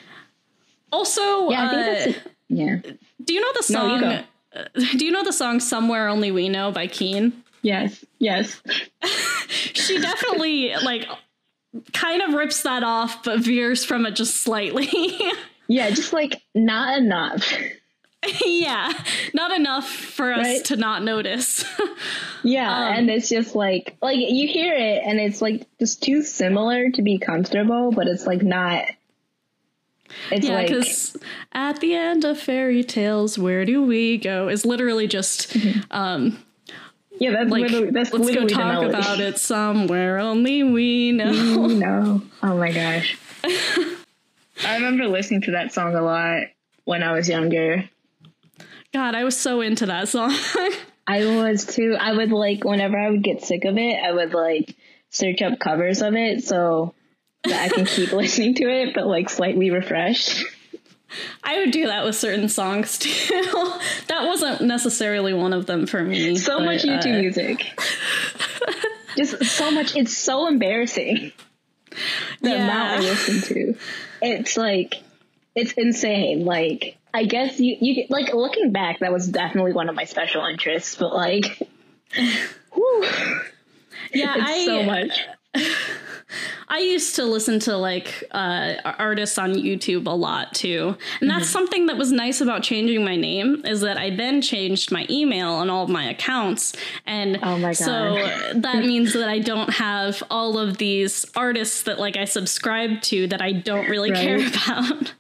Also, 0.91 1.49
Yeah. 1.49 1.65
I 1.67 2.03
think 2.03 2.17
uh. 2.17 2.19
Yeah. 2.49 2.77
Do 3.23 3.33
you 3.33 3.41
know 3.41 3.53
the 3.53 3.73
No, 3.73 3.79
song? 3.79 3.95
you 3.95 4.01
go. 4.01 4.19
uh, 4.55 4.65
do 4.97 5.05
you 5.05 5.11
know 5.11 5.23
the 5.23 5.33
song 5.33 5.59
"Somewhere 5.59 6.07
Only 6.07 6.31
We 6.31 6.49
Know" 6.49 6.71
by 6.71 6.85
Keane? 6.87 7.42
Yes. 7.63 8.05
Yes. 8.19 8.61
She 9.75 9.99
definitely 9.99 10.73
like 10.83 11.05
kind 11.93 12.21
of 12.21 12.33
rips 12.35 12.63
that 12.63 12.83
off, 12.83 13.23
but 13.23 13.39
veers 13.39 13.83
from 13.83 14.05
it 14.05 14.15
just 14.15 14.37
slightly. 14.41 14.87
Yeah. 15.67 15.89
Just 15.91 16.11
like 16.13 16.41
not 16.53 16.97
enough. 16.97 17.51
yeah, 18.45 18.91
not 19.33 19.51
enough 19.51 19.89
for 19.89 20.31
us 20.33 20.45
Right? 20.45 20.65
to 20.65 20.75
not 20.75 21.03
notice. 21.03 21.63
Yeah, 22.43 22.69
Um, 22.69 22.93
and 22.93 23.09
it's 23.09 23.29
just 23.29 23.55
like 23.55 23.95
like 24.01 24.17
you 24.19 24.47
hear 24.47 24.73
it 24.73 25.01
and 25.05 25.19
it's 25.19 25.41
like 25.41 25.65
just 25.79 26.03
too 26.03 26.21
similar 26.21 26.89
to 26.91 27.01
be 27.01 27.17
comfortable, 27.17 27.91
but 27.91 28.07
it's 28.07 28.25
like 28.27 28.43
not. 28.43 28.83
It's 30.31 30.47
yeah, 30.47 30.53
like 30.55 30.71
at 31.53 31.79
the 31.79 31.95
end 31.95 32.25
of 32.25 32.37
fairy 32.39 32.83
tales, 32.83 33.39
where 33.39 33.63
do 33.65 33.81
we 33.83 34.17
go? 34.17 34.49
Is 34.49 34.65
literally 34.65 35.07
just 35.07 35.55
um 35.91 36.37
yeah, 37.19 37.31
that's 37.31 37.49
like 37.49 37.63
literally, 37.63 37.91
that's 37.91 38.11
let's 38.11 38.25
go 38.25 38.41
literally 38.41 38.47
the 38.47 38.53
talk 38.53 38.83
about 38.83 39.19
it 39.19 39.37
somewhere 39.37 40.19
only 40.19 40.63
we 40.63 41.11
know. 41.11 41.67
no, 41.67 42.21
oh 42.41 42.57
my 42.57 42.71
gosh, 42.71 43.17
I 43.43 44.75
remember 44.75 45.07
listening 45.07 45.41
to 45.41 45.51
that 45.51 45.73
song 45.73 45.95
a 45.95 46.01
lot 46.01 46.43
when 46.85 47.03
I 47.03 47.13
was 47.13 47.29
younger. 47.29 47.89
God, 48.93 49.15
I 49.15 49.23
was 49.23 49.37
so 49.37 49.61
into 49.61 49.87
that 49.87 50.07
song. 50.07 50.35
I 51.07 51.25
was 51.25 51.65
too. 51.65 51.97
I 51.99 52.13
would 52.13 52.31
like 52.31 52.63
whenever 52.63 52.97
I 52.97 53.09
would 53.09 53.23
get 53.23 53.43
sick 53.43 53.65
of 53.65 53.77
it, 53.77 53.95
I 54.01 54.11
would 54.11 54.33
like 54.33 54.75
search 55.09 55.41
up 55.41 55.59
covers 55.59 56.01
of 56.01 56.15
it 56.15 56.43
so 56.43 56.93
that 57.43 57.71
I 57.71 57.73
can 57.73 57.85
keep 57.85 58.11
listening 58.13 58.55
to 58.55 58.69
it, 58.69 58.93
but 58.93 59.07
like 59.07 59.29
slightly 59.29 59.69
refreshed. 59.71 60.43
I 61.43 61.59
would 61.59 61.71
do 61.71 61.87
that 61.87 62.05
with 62.05 62.15
certain 62.15 62.49
songs 62.49 62.97
too. 62.97 63.09
that 64.07 64.23
wasn't 64.23 64.61
necessarily 64.61 65.33
one 65.33 65.53
of 65.53 65.65
them 65.65 65.85
for 65.87 66.03
me. 66.03 66.35
So 66.37 66.59
but, 66.59 66.65
much 66.65 66.83
YouTube 66.83 67.17
uh, 67.17 67.21
music. 67.21 67.79
Just 69.17 69.43
so 69.45 69.69
much. 69.71 69.95
It's 69.95 70.17
so 70.17 70.47
embarrassing. 70.47 71.31
The 72.41 72.55
amount 72.55 72.89
I 72.89 72.95
Yeah. 72.95 73.09
listen 73.09 73.41
to. 73.55 73.75
It's 74.21 74.57
like, 74.57 74.95
it's 75.55 75.73
insane. 75.73 76.45
Like, 76.45 76.97
I 77.13 77.25
guess 77.25 77.59
you, 77.59 77.77
you 77.79 78.05
like, 78.09 78.33
looking 78.33 78.71
back, 78.71 78.99
that 78.99 79.11
was 79.13 79.27
definitely 79.27 79.73
one 79.73 79.87
of 79.89 79.95
my 79.95 80.05
special 80.05 80.43
interests, 80.45 80.95
but 80.95 81.13
like, 81.13 81.45
whew, 82.73 83.03
Yeah, 84.13 84.33
it's 84.37 84.49
I 84.49 84.65
so 84.65 84.83
much. 84.83 85.21
I 86.67 86.79
used 86.79 87.15
to 87.15 87.25
listen 87.25 87.59
to 87.61 87.77
like 87.77 88.23
uh, 88.31 88.75
artists 88.83 89.37
on 89.37 89.53
YouTube 89.53 90.07
a 90.07 90.11
lot 90.11 90.53
too, 90.53 90.95
and 91.21 91.29
that's 91.29 91.45
Mm-hmm. 91.45 91.51
something 91.51 91.85
that 91.87 91.97
was 91.97 92.11
nice 92.11 92.41
about 92.41 92.63
changing 92.63 93.03
my 93.03 93.15
name 93.15 93.65
is 93.65 93.81
that 93.81 93.97
I 93.97 94.09
then 94.15 94.41
changed 94.41 94.91
my 94.91 95.05
email 95.09 95.49
on 95.49 95.69
all 95.69 95.83
of 95.83 95.89
my 95.89 96.09
accounts, 96.09 96.73
and 97.05 97.39
Oh 97.41 97.57
my 97.57 97.73
so 97.73 98.15
that 98.55 98.85
means 98.85 99.13
that 99.13 99.27
I 99.29 99.39
don't 99.39 99.69
have 99.73 100.23
all 100.29 100.57
of 100.57 100.77
these 100.77 101.25
artists 101.35 101.83
that 101.83 101.99
like 101.99 102.17
I 102.17 102.25
subscribe 102.25 103.01
to 103.03 103.27
that 103.27 103.41
I 103.41 103.51
don't 103.51 103.89
really 103.89 104.11
care 104.11 104.37
about. 104.47 105.13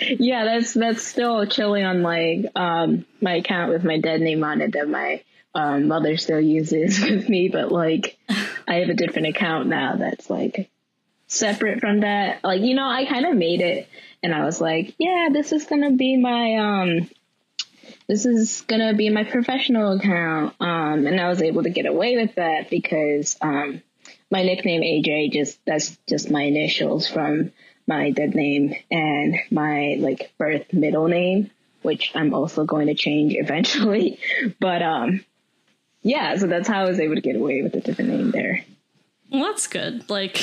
Yeah, 0.00 0.44
that's, 0.44 0.74
that's 0.74 1.02
still 1.02 1.44
chilling 1.46 1.84
on 1.84 2.02
like, 2.02 2.46
um, 2.54 3.04
my 3.20 3.34
account 3.36 3.72
with 3.72 3.82
my 3.82 3.98
dead 3.98 4.20
name 4.20 4.44
on 4.44 4.60
it 4.60 4.72
that 4.74 4.88
my, 4.88 5.24
um, 5.54 5.88
mother 5.88 6.16
still 6.16 6.40
uses 6.40 7.00
with 7.02 7.28
me, 7.28 7.48
but 7.48 7.72
like, 7.72 8.16
I 8.68 8.74
have 8.74 8.90
a 8.90 8.94
different 8.94 9.28
account 9.28 9.68
now 9.68 9.96
that's 9.96 10.28
like 10.28 10.70
separate 11.26 11.80
from 11.80 12.00
that. 12.00 12.44
Like, 12.44 12.60
you 12.60 12.74
know, 12.74 12.86
I 12.86 13.06
kind 13.06 13.24
of 13.24 13.34
made 13.34 13.62
it 13.62 13.88
and 14.22 14.34
I 14.34 14.44
was 14.44 14.60
like, 14.60 14.94
yeah, 14.98 15.28
this 15.32 15.52
is 15.52 15.64
going 15.64 15.82
to 15.82 15.96
be 15.96 16.16
my, 16.18 16.56
um, 16.56 17.10
this 18.06 18.26
is 18.26 18.62
going 18.62 18.86
to 18.86 18.94
be 18.94 19.08
my 19.08 19.24
professional 19.24 19.98
account. 19.98 20.54
Um, 20.60 21.06
and 21.06 21.18
I 21.18 21.28
was 21.28 21.40
able 21.40 21.62
to 21.62 21.70
get 21.70 21.86
away 21.86 22.16
with 22.16 22.34
that 22.34 22.68
because, 22.68 23.36
um, 23.40 23.82
my 24.30 24.42
nickname 24.42 24.82
AJ 24.82 25.32
just, 25.32 25.58
that's 25.64 25.96
just 26.06 26.30
my 26.30 26.42
initials 26.42 27.08
from 27.08 27.52
my 27.86 28.10
dead 28.10 28.34
name 28.34 28.74
and 28.90 29.36
my 29.50 29.96
like 29.98 30.32
birth 30.36 30.74
middle 30.74 31.08
name, 31.08 31.50
which 31.80 32.12
I'm 32.14 32.34
also 32.34 32.64
going 32.64 32.88
to 32.88 32.94
change 32.94 33.34
eventually. 33.34 34.20
But, 34.60 34.82
um, 34.82 35.24
yeah, 36.02 36.36
so 36.36 36.46
that's 36.46 36.68
how 36.68 36.82
I 36.82 36.88
was 36.88 37.00
able 37.00 37.14
to 37.16 37.20
get 37.20 37.36
away 37.36 37.62
with 37.62 37.74
a 37.74 37.80
different 37.80 38.10
name 38.10 38.30
there. 38.30 38.64
Well, 39.30 39.44
that's 39.44 39.66
good. 39.66 40.08
Like, 40.08 40.40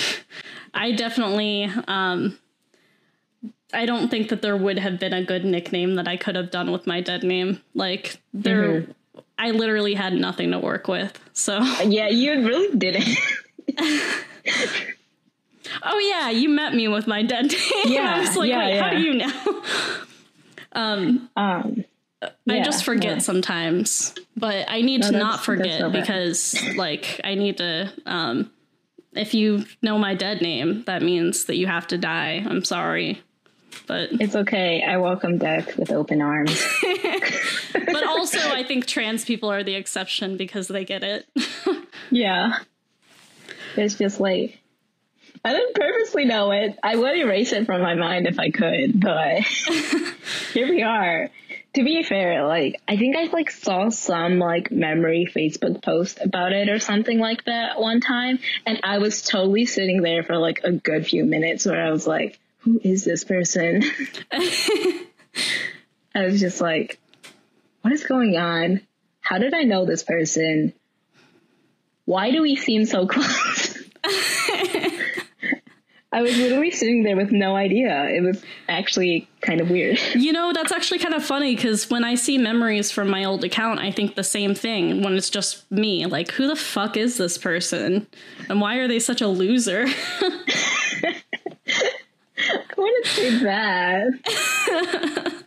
I 0.74 0.92
definitely, 0.92 1.70
um, 1.88 2.38
I 3.74 3.86
don't 3.86 4.10
think 4.10 4.30
that 4.30 4.42
there 4.42 4.56
would 4.56 4.78
have 4.80 5.00
been 5.00 5.14
a 5.14 5.24
good 5.24 5.44
nickname 5.44 5.96
that 5.96 6.08
I 6.08 6.18
could 6.18 6.36
have 6.36 6.52
done 6.52 6.72
with 6.72 6.86
my 6.86 7.02
dead 7.02 7.24
name. 7.24 7.62
Like, 7.74 8.18
there, 8.34 8.86
I 9.40 9.52
literally 9.52 9.96
had 9.96 10.14
nothing 10.14 10.52
to 10.52 10.60
work 10.60 10.88
with. 10.88 11.18
So, 11.34 11.60
Yeah, 11.84 12.10
you 12.10 12.46
really 12.46 12.78
didn't. 12.78 13.08
oh 15.84 16.00
yeah, 16.10 16.30
you 16.30 16.50
met 16.50 16.74
me 16.74 16.88
with 16.88 17.08
my 17.08 17.24
dead 17.24 17.46
name. 17.48 17.54
I 17.74 17.84
Yeah, 17.88 18.20
was 18.20 18.38
like, 18.38 18.50
yeah, 18.50 18.60
wait, 18.68 18.80
how 18.80 18.90
do 18.92 19.02
you 19.02 19.14
know? 19.16 19.64
um, 20.74 21.30
I 21.36 21.86
Yeah, 22.46 22.64
just 22.64 22.84
forget 22.84 23.14
yeah. 23.14 23.20
sometimes, 23.20 24.16
but 24.36 24.70
I 24.70 24.82
need 24.82 25.02
No, 25.02 25.12
to 25.12 25.18
not 25.18 25.44
forget 25.44 25.92
because, 25.92 26.56
like, 26.76 27.22
I 27.24 27.36
need 27.36 27.58
to. 27.58 27.92
Um, 28.06 28.52
if 29.14 29.34
you 29.34 29.66
know 29.82 29.98
my 29.98 30.14
dead 30.14 30.42
name, 30.42 30.84
that 30.88 31.02
means 31.02 31.46
that 31.46 31.56
you 31.56 31.68
have 31.68 31.88
to 31.88 31.98
die. 31.98 32.46
I'm 32.46 32.66
sorry, 32.66 33.22
but 33.88 34.10
it's 34.14 34.36
okay. 34.36 34.84
I 34.84 34.98
welcome 34.98 35.38
death 35.38 35.78
with 35.78 35.92
open 35.92 36.22
arms. 36.22 36.66
but 37.74 38.06
also 38.06 38.40
I 38.40 38.64
think 38.64 38.86
trans 38.86 39.26
people 39.26 39.52
are 39.52 39.64
the 39.64 39.76
exception 39.76 40.38
because 40.38 40.68
they 40.68 40.86
get 40.86 41.04
it. 41.04 41.28
yeah. 42.12 42.60
It's 43.76 43.96
just 43.96 44.20
like, 44.20 44.60
I 45.44 45.52
didn't 45.52 45.76
purposely 45.76 46.26
know 46.26 46.52
it. 46.52 46.78
I 46.82 46.96
would 46.96 47.18
erase 47.18 47.52
it 47.52 47.66
from 47.66 47.82
my 47.82 47.96
mind 47.96 48.28
if 48.28 48.40
I 48.40 48.50
could, 48.50 49.00
but 49.00 49.44
here 50.54 50.70
we 50.70 50.82
are. 50.82 51.30
To 51.76 51.84
be 51.84 52.04
fair, 52.04 52.48
like, 52.48 52.82
I 52.88 52.96
think 52.96 53.18
I 53.18 53.26
like 53.26 53.52
saw 53.52 53.90
some 53.90 54.40
like 54.40 54.72
memory 54.72 55.28
Facebook 55.30 55.84
post 55.84 56.20
about 56.22 56.54
it 56.54 56.70
or 56.70 56.80
something 56.80 57.20
like 57.20 57.44
that 57.46 57.80
one 57.80 58.00
time. 58.00 58.40
And 58.66 58.80
I 58.84 59.00
was 59.00 59.22
totally 59.22 59.66
sitting 59.66 60.02
there 60.02 60.24
for 60.24 60.38
like 60.38 60.62
a 60.64 60.72
good 60.72 61.06
few 61.06 61.26
minutes 61.26 61.66
where 61.66 61.86
I 61.86 61.92
was 61.92 62.08
like, 62.08 62.40
who 62.60 62.80
is 62.82 63.04
this 63.04 63.26
person? 63.26 63.84
I 64.32 65.06
was 66.16 66.40
just 66.40 66.62
like, 66.62 66.98
what 67.82 67.94
is 67.94 68.06
going 68.06 68.38
on? 68.38 68.80
How 69.20 69.38
did 69.38 69.54
I 69.54 69.64
know 69.64 69.86
this 69.86 70.04
person? 70.04 70.74
Why 72.06 72.32
do 72.32 72.42
we 72.42 72.56
seem 72.56 72.86
so 72.86 73.06
close? 73.08 73.84
I 76.16 76.22
was 76.22 76.38
literally 76.38 76.72
sitting 76.72 77.04
there 77.04 77.18
with 77.18 77.34
no 77.34 77.58
idea. 77.58 78.06
It 78.06 78.22
was 78.24 78.42
actually 78.70 79.28
kind 79.42 79.60
of 79.60 79.70
weird. 79.70 80.00
you 80.16 80.32
know, 80.32 80.54
that's 80.54 80.72
actually 80.72 81.00
kind 81.00 81.14
of 81.14 81.26
funny 81.26 81.56
because 81.58 81.90
when 81.90 82.06
I 82.06 82.16
see 82.16 82.38
memories 82.38 82.90
from 82.90 83.10
my 83.10 83.26
old 83.26 83.44
account, 83.44 83.82
I 83.82 83.92
think 83.92 84.16
the 84.16 84.24
same 84.24 84.56
thing 84.56 85.04
when 85.04 85.18
it's 85.18 85.30
just 85.30 85.70
me. 85.70 86.06
Like, 86.06 86.32
who 86.32 86.48
the 86.48 86.56
fuck 86.56 86.96
is 86.96 87.18
this 87.18 87.38
person? 87.38 88.08
And 88.48 88.62
why 88.62 88.78
are 88.78 88.88
they 88.88 89.00
such 89.00 89.20
a 89.20 89.28
loser? 89.28 89.88
I 90.22 91.22
wouldn't 92.78 93.06
say 93.08 93.38
that. 93.40 95.34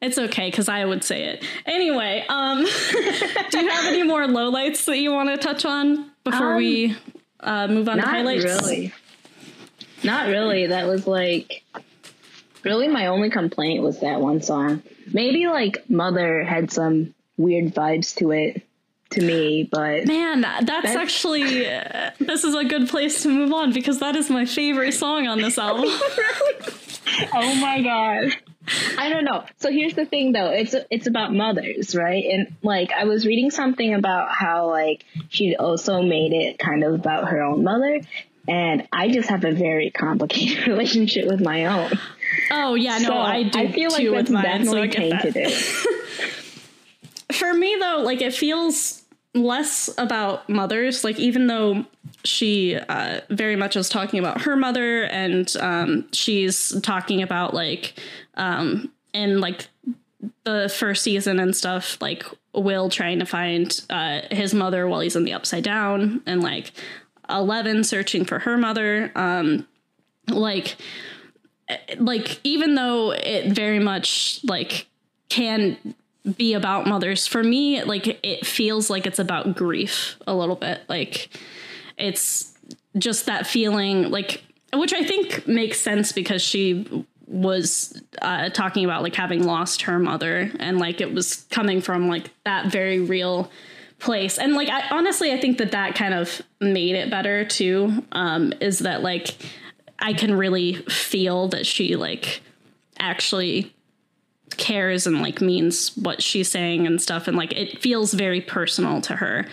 It's 0.00 0.16
okay 0.16 0.48
because 0.48 0.68
I 0.68 0.84
would 0.84 1.02
say 1.02 1.24
it. 1.24 1.44
Anyway, 1.66 2.24
um, 2.28 2.58
do 2.64 3.58
you 3.58 3.68
have 3.68 3.86
any 3.86 4.04
more 4.04 4.22
lowlights 4.26 4.84
that 4.84 4.98
you 4.98 5.10
want 5.12 5.28
to 5.28 5.36
touch 5.36 5.64
on 5.64 6.12
before 6.22 6.52
Um, 6.52 6.56
we 6.56 6.96
uh, 7.40 7.66
move 7.66 7.88
on 7.88 7.96
to 7.96 8.02
Not 8.02 8.08
highlights? 8.10 8.44
really. 8.44 8.92
Not 10.02 10.28
really. 10.28 10.66
That 10.66 10.86
was 10.86 11.06
like 11.06 11.64
really 12.64 12.88
my 12.88 13.06
only 13.06 13.30
complaint 13.30 13.82
was 13.82 14.00
that 14.00 14.20
one 14.20 14.42
song. 14.42 14.82
Maybe 15.12 15.46
like 15.46 15.88
Mother 15.88 16.44
had 16.44 16.70
some 16.70 17.14
weird 17.36 17.74
vibes 17.74 18.14
to 18.16 18.30
it 18.32 18.62
to 19.10 19.22
me, 19.22 19.68
but 19.70 20.06
Man, 20.06 20.42
that's, 20.42 20.94
actually 20.94 21.66
uh, 21.66 22.10
this 22.20 22.44
is 22.44 22.54
a 22.54 22.64
good 22.64 22.88
place 22.88 23.22
to 23.22 23.28
move 23.30 23.52
on 23.52 23.72
because 23.72 24.00
that 24.00 24.16
is 24.16 24.28
my 24.28 24.44
favorite 24.44 24.92
song 24.92 25.26
on 25.26 25.40
this 25.40 25.56
album. 25.56 25.86
oh 27.32 27.54
my 27.54 27.82
god. 27.82 28.36
I 28.98 29.08
don't 29.08 29.24
know. 29.24 29.44
So 29.60 29.70
here's 29.70 29.94
the 29.94 30.04
thing 30.04 30.32
though. 30.32 30.50
It's 30.50 30.74
it's 30.90 31.06
about 31.06 31.32
mothers, 31.32 31.94
right? 31.96 32.24
And 32.24 32.54
like 32.62 32.92
I 32.92 33.04
was 33.04 33.26
reading 33.26 33.50
something 33.50 33.94
about 33.94 34.30
how 34.30 34.68
like 34.68 35.06
she 35.30 35.56
also 35.56 36.02
made 36.02 36.34
it 36.34 36.58
kind 36.58 36.84
of 36.84 36.92
about 36.92 37.28
her 37.28 37.40
own 37.40 37.64
mother 37.64 38.00
and 38.48 38.88
I 38.92 39.08
just 39.08 39.28
have 39.28 39.44
a 39.44 39.52
very 39.52 39.90
complicated 39.90 40.66
relationship 40.66 41.26
with 41.26 41.40
my 41.40 41.66
own. 41.66 41.92
oh 42.50 42.74
yeah, 42.74 42.98
no, 42.98 43.18
I 43.18 43.44
do 43.44 43.58
I 43.58 43.72
feel 43.72 43.90
like 43.90 44.00
too 44.00 44.10
that's 44.10 44.30
with 44.30 44.32
mine, 44.32 44.64
so 44.66 44.78
I 44.78 44.86
definitely 44.86 44.88
get 44.88 45.10
that. 45.10 45.22
tainted 45.22 45.52
it. 45.52 46.14
for 47.32 47.52
me 47.52 47.76
though 47.78 48.00
like 48.02 48.22
it 48.22 48.32
feels 48.32 49.02
less 49.34 49.90
about 49.98 50.48
mothers 50.48 51.04
like 51.04 51.18
even 51.18 51.46
though 51.46 51.84
she 52.24 52.74
uh, 52.74 53.20
very 53.30 53.56
much 53.56 53.76
is 53.76 53.88
talking 53.88 54.18
about 54.18 54.40
her 54.42 54.56
mother 54.56 55.04
and 55.04 55.56
um, 55.60 56.08
she's 56.12 56.80
talking 56.82 57.22
about 57.22 57.54
like 57.54 57.94
um, 58.34 58.90
in 59.12 59.40
like 59.40 59.68
the 60.44 60.72
first 60.74 61.04
season 61.04 61.38
and 61.38 61.54
stuff 61.54 62.00
like 62.00 62.24
will 62.54 62.88
trying 62.88 63.18
to 63.18 63.26
find 63.26 63.82
uh, 63.90 64.20
his 64.30 64.52
mother 64.54 64.88
while 64.88 65.00
he's 65.00 65.14
in 65.14 65.24
the 65.24 65.32
upside 65.32 65.62
down 65.62 66.22
and 66.26 66.42
like 66.42 66.72
11 67.30 67.84
searching 67.84 68.24
for 68.24 68.38
her 68.40 68.56
mother 68.56 69.12
um, 69.14 69.66
like 70.28 70.76
like 71.98 72.40
even 72.44 72.74
though 72.74 73.12
it 73.12 73.52
very 73.52 73.78
much 73.78 74.40
like 74.44 74.86
can 75.28 75.76
be 76.36 76.54
about 76.54 76.86
mothers. 76.86 77.26
For 77.26 77.42
me, 77.42 77.82
like 77.82 78.18
it 78.24 78.46
feels 78.46 78.90
like 78.90 79.06
it's 79.06 79.18
about 79.18 79.56
grief 79.56 80.16
a 80.26 80.34
little 80.34 80.56
bit. 80.56 80.82
Like 80.88 81.30
it's 81.96 82.54
just 82.96 83.26
that 83.26 83.46
feeling 83.46 84.10
like 84.10 84.42
which 84.72 84.92
I 84.92 85.02
think 85.02 85.46
makes 85.46 85.80
sense 85.80 86.12
because 86.12 86.42
she 86.42 87.06
was 87.26 88.00
uh, 88.22 88.48
talking 88.50 88.84
about 88.84 89.02
like 89.02 89.14
having 89.14 89.44
lost 89.44 89.82
her 89.82 89.98
mother 89.98 90.50
and 90.58 90.78
like 90.78 91.00
it 91.00 91.12
was 91.12 91.46
coming 91.50 91.80
from 91.80 92.08
like 92.08 92.30
that 92.44 92.66
very 92.66 93.00
real 93.00 93.50
place. 93.98 94.38
And 94.38 94.54
like 94.54 94.68
I 94.68 94.88
honestly 94.90 95.32
I 95.32 95.40
think 95.40 95.58
that 95.58 95.72
that 95.72 95.94
kind 95.94 96.14
of 96.14 96.40
made 96.60 96.94
it 96.94 97.10
better 97.10 97.44
too 97.44 98.04
um 98.12 98.52
is 98.60 98.80
that 98.80 99.02
like 99.02 99.34
I 99.98 100.12
can 100.12 100.36
really 100.36 100.74
feel 100.74 101.48
that 101.48 101.66
she 101.66 101.96
like 101.96 102.40
actually 103.00 103.74
cares 104.56 105.06
and 105.06 105.20
like 105.20 105.40
means 105.40 105.96
what 105.96 106.22
she's 106.22 106.50
saying 106.50 106.86
and 106.86 107.02
stuff. 107.02 107.26
And 107.26 107.36
like 107.36 107.52
it 107.52 107.80
feels 107.80 108.14
very 108.14 108.40
personal 108.40 109.00
to 109.02 109.16
her. 109.16 109.46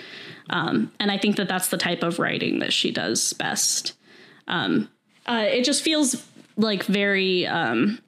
Um 0.50 0.92
and 1.00 1.12
I 1.12 1.18
think 1.18 1.38
that 1.38 1.48
that's 1.48 1.70
the 1.70 1.78
type 1.78 2.04
of 2.04 2.20
writing 2.20 2.60
that 2.60 2.74
she 2.74 2.92
does 2.92 3.34
best. 3.34 3.94
Um 4.48 4.90
uh 5.26 5.46
it 5.48 5.64
just 5.64 5.82
feels 5.82 6.24
like 6.56 6.84
very 6.84 7.48
um 7.48 8.00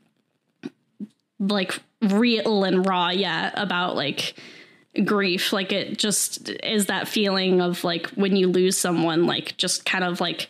like 1.39 1.79
real 2.01 2.63
and 2.63 2.85
raw 2.85 3.09
yeah 3.09 3.51
about 3.55 3.95
like 3.95 4.35
grief 5.05 5.53
like 5.53 5.71
it 5.71 5.97
just 5.97 6.49
is 6.63 6.87
that 6.87 7.07
feeling 7.07 7.61
of 7.61 7.83
like 7.83 8.07
when 8.11 8.35
you 8.35 8.47
lose 8.47 8.77
someone 8.77 9.25
like 9.25 9.55
just 9.57 9.85
kind 9.85 10.03
of 10.03 10.19
like 10.19 10.47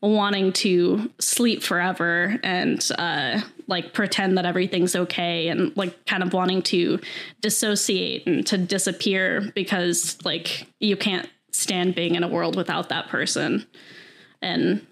wanting 0.00 0.52
to 0.52 1.10
sleep 1.18 1.62
forever 1.62 2.38
and 2.42 2.90
uh 2.98 3.40
like 3.66 3.94
pretend 3.94 4.36
that 4.36 4.44
everything's 4.44 4.94
okay 4.94 5.48
and 5.48 5.74
like 5.76 6.04
kind 6.06 6.22
of 6.22 6.32
wanting 6.32 6.60
to 6.60 7.00
dissociate 7.40 8.26
and 8.26 8.46
to 8.46 8.58
disappear 8.58 9.50
because 9.54 10.18
like 10.24 10.66
you 10.80 10.96
can't 10.96 11.28
stand 11.54 11.94
being 11.94 12.16
in 12.16 12.24
a 12.24 12.28
world 12.28 12.56
without 12.56 12.88
that 12.88 13.08
person. 13.08 13.64
And 14.42 14.86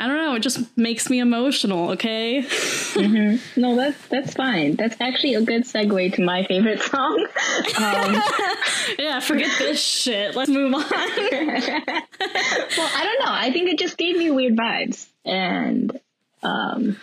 I 0.00 0.06
don't 0.06 0.16
know. 0.16 0.34
It 0.34 0.40
just 0.40 0.76
makes 0.78 1.10
me 1.10 1.18
emotional. 1.18 1.90
Okay. 1.90 2.42
mm-hmm. 2.42 3.60
No, 3.60 3.76
that's 3.76 4.08
that's 4.08 4.32
fine. 4.32 4.76
That's 4.76 4.96
actually 4.98 5.34
a 5.34 5.42
good 5.42 5.64
segue 5.64 6.14
to 6.14 6.24
my 6.24 6.42
favorite 6.44 6.80
song. 6.80 7.26
Um, 7.76 8.22
yeah, 8.98 9.20
forget 9.20 9.50
this 9.58 9.78
shit. 9.78 10.34
Let's 10.34 10.48
move 10.48 10.72
on. 10.72 10.80
well, 10.88 10.90
I 10.90 12.02
don't 13.04 13.26
know. 13.26 13.30
I 13.30 13.50
think 13.52 13.68
it 13.68 13.78
just 13.78 13.98
gave 13.98 14.16
me 14.16 14.30
weird 14.30 14.56
vibes, 14.56 15.06
and 15.26 16.00
um, 16.42 16.96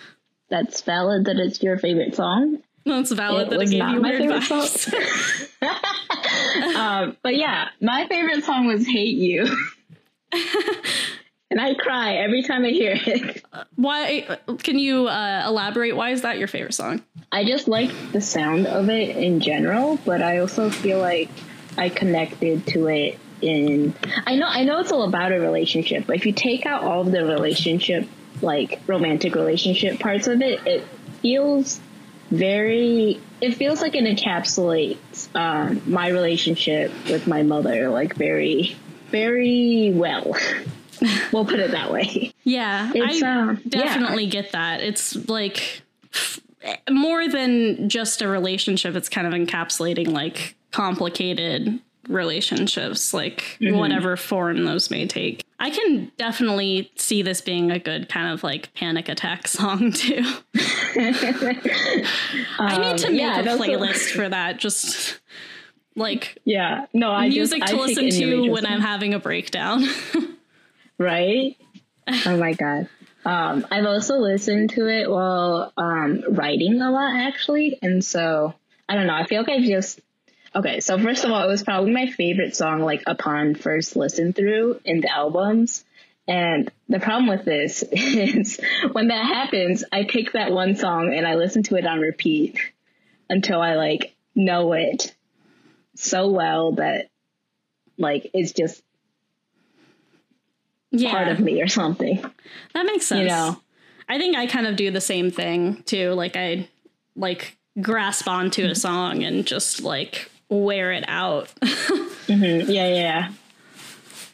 that's 0.50 0.82
valid 0.82 1.26
that 1.26 1.38
it's 1.38 1.62
your 1.62 1.78
favorite 1.78 2.16
song. 2.16 2.64
No, 2.84 3.00
it's 3.00 3.12
valid 3.12 3.48
it 3.48 3.50
that 3.52 3.62
it 3.62 3.70
gave 3.70 3.88
you 3.89 4.02
weird 4.02 4.41
vibes. 4.41 4.91
um, 6.76 7.16
but 7.22 7.36
yeah, 7.36 7.68
my 7.80 8.08
favorite 8.08 8.43
song 8.43 8.66
was 8.66 8.88
"Hate 8.88 9.18
You." 9.18 9.56
And 11.50 11.62
I 11.62 11.74
cry 11.76 12.16
every 12.16 12.43
time 12.43 12.66
I 12.66 12.70
hear 12.70 12.93
it. 12.95 13.43
Why? 13.76 14.38
Can 14.60 14.78
you 14.80 15.08
uh, 15.08 15.43
elaborate? 15.45 15.95
Why 15.95 16.10
is 16.12 16.22
that 16.24 16.38
your 16.38 16.48
favorite 16.48 16.74
song? 16.74 17.02
I 17.32 17.45
just 17.45 17.68
like 17.68 17.91
the 18.12 18.22
sound 18.22 18.68
of 18.68 18.89
it 18.89 19.16
in 19.16 19.39
general, 19.39 20.00
but 20.06 20.22
I 20.22 20.39
also 20.39 20.70
feel 20.70 21.00
like 21.00 21.30
I 21.78 21.89
connected 21.89 22.68
to 22.68 22.88
it 22.88 23.20
in. 23.41 23.93
I 24.26 24.36
know, 24.36 24.48
I 24.48 24.64
know 24.64 24.80
it's 24.80 24.91
all 24.91 25.04
about 25.04 25.32
a 25.32 25.39
relationship, 25.39 26.06
but 26.08 26.18
if 26.18 26.26
you 26.26 26.34
take 26.34 26.66
out 26.66 26.84
all 26.84 27.02
of 27.02 27.12
the 27.12 27.26
relationship, 27.26 28.08
like 28.41 28.82
romantic 28.88 29.36
relationship 29.36 30.00
parts 30.00 30.28
of 30.28 30.41
it, 30.41 30.66
it 30.66 30.84
feels 31.22 31.80
very. 32.30 33.22
It 33.39 33.54
feels 33.54 33.82
like 33.82 33.95
it 33.95 34.04
encapsulates 34.04 35.34
um, 35.36 35.82
my 35.86 36.10
relationship 36.10 36.91
with 37.06 37.28
my 37.28 37.43
mother, 37.43 37.89
like 37.89 38.16
very, 38.16 38.76
very 39.12 39.91
well. 39.93 40.36
we'll 41.32 41.45
put 41.45 41.60
it 41.60 41.72
that 41.72 41.91
way. 41.91 42.34
Yeah, 42.43 42.91
it's, 42.93 43.22
I 43.24 43.28
uh, 43.28 43.56
definitely 43.68 44.26
yeah. 44.26 44.30
get 44.30 44.52
that. 44.52 44.82
It's 44.82 45.16
like 45.30 45.82
more 46.89 47.28
than 47.28 47.89
just 47.89 48.22
a 48.22 48.28
relationship. 48.28 48.95
It's 48.95 49.10
kind 49.10 49.28
of 49.28 49.34
encapsulating 49.34 50.12
like 50.12 50.56
complicated 50.72 51.80
relationships, 52.08 53.14
like 53.14 53.58
mm-hmm. 53.60 53.78
whatever 53.78 54.18
form 54.18 54.66
those 54.66 54.89
may 54.89 55.06
take. 55.08 55.43
I 55.60 55.70
can 55.70 56.12
definitely 56.18 56.91
see 56.95 57.22
this 57.22 57.41
being 57.41 57.72
a 57.72 57.80
good 57.80 58.10
kind 58.10 58.32
of 58.32 58.43
like 58.43 58.74
panic 58.74 59.10
attack 59.10 59.48
song 59.48 59.91
too. 59.91 60.20
um, 60.20 60.36
I 62.60 62.78
need 62.80 62.98
to 63.00 63.08
um, 63.08 63.14
make 63.14 63.22
yeah, 63.22 63.39
a 63.39 63.43
playlist 63.43 64.12
for 64.12 64.30
that. 64.30 64.58
Just 64.58 65.20
like 65.95 66.38
yeah, 66.45 66.86
no, 66.93 67.12
I 67.12 67.30
music 67.30 67.62
just, 67.62 67.74
to 67.74 67.80
I 67.80 67.86
listen 67.86 68.10
to 68.10 68.50
when 68.50 68.66
I'm 68.66 68.82
having 68.82 69.14
a 69.14 69.20
breakdown. 69.20 69.88
Right? 70.98 71.58
Oh 72.26 72.38
my 72.38 72.54
god. 72.54 72.89
Um, 73.26 73.68
I've 73.70 73.86
also 73.86 74.16
listened 74.16 74.70
to 74.72 74.88
it 74.88 75.10
while 75.10 75.74
um, 75.76 76.24
writing 76.30 76.82
a 76.82 76.91
lot, 76.91 77.16
actually, 77.16 77.78
and 77.82 78.04
so 78.04 78.54
I 78.88 78.95
don't 78.95 79.08
know. 79.08 79.16
I 79.16 79.26
feel 79.26 79.41
like 79.41 79.50
I 79.50 79.62
just 79.66 80.00
okay. 80.56 80.80
So 80.80 80.98
first 80.98 81.26
of 81.26 81.32
all, 81.32 81.43
it 81.43 81.48
was 81.48 81.64
probably 81.64 81.91
my 81.91 82.08
favorite 82.08 82.56
song, 82.56 82.80
like 82.80 83.04
upon 83.06 83.56
first 83.56 83.95
listen 83.95 84.34
through 84.34 84.80
in 84.86 85.02
the 85.02 85.12
albums. 85.12 85.84
And 86.26 86.72
the 86.89 87.00
problem 87.00 87.28
with 87.28 87.45
this 87.45 87.84
is 87.91 88.60
when 88.91 89.10
that 89.10 89.26
happens, 89.26 89.84
I 89.91 90.04
pick 90.06 90.34
that 90.34 90.52
one 90.52 90.76
song 90.76 91.14
and 91.14 91.28
I 91.28 91.36
listen 91.36 91.64
to 91.64 91.76
it 91.76 91.86
on 91.86 92.00
repeat 92.00 92.58
until 93.30 93.62
I 93.62 93.76
like 93.76 94.16
know 94.36 94.74
it 94.74 95.14
so 95.95 96.30
well 96.30 96.74
that 96.74 97.10
like 97.98 98.30
it's 98.34 98.52
just 98.52 98.82
yeah. 100.92 101.12
part 101.12 101.28
of 101.28 101.40
me 101.40 101.62
or 101.62 101.68
something. 101.68 102.24
That 102.74 102.86
makes 102.86 103.06
sense. 103.06 103.22
You 103.22 103.28
know, 103.28 103.60
I 104.08 104.18
think 104.18 104.38
I 104.38 104.48
kind 104.48 104.68
of 104.68 104.76
do 104.76 104.92
the 104.92 105.02
same 105.02 105.32
thing 105.32 105.84
too. 105.84 106.12
Like 106.12 106.36
I 106.36 106.68
like 107.16 107.58
grasp 107.82 108.28
onto 108.28 108.66
a 108.66 108.76
song 108.76 109.24
and 109.24 109.46
just 109.46 109.82
like 109.82 110.30
wear 110.50 110.92
it 110.92 111.06
out. 111.08 111.54
mm-hmm. 111.62 112.70
Yeah, 112.72 112.88
yeah. 112.88 113.32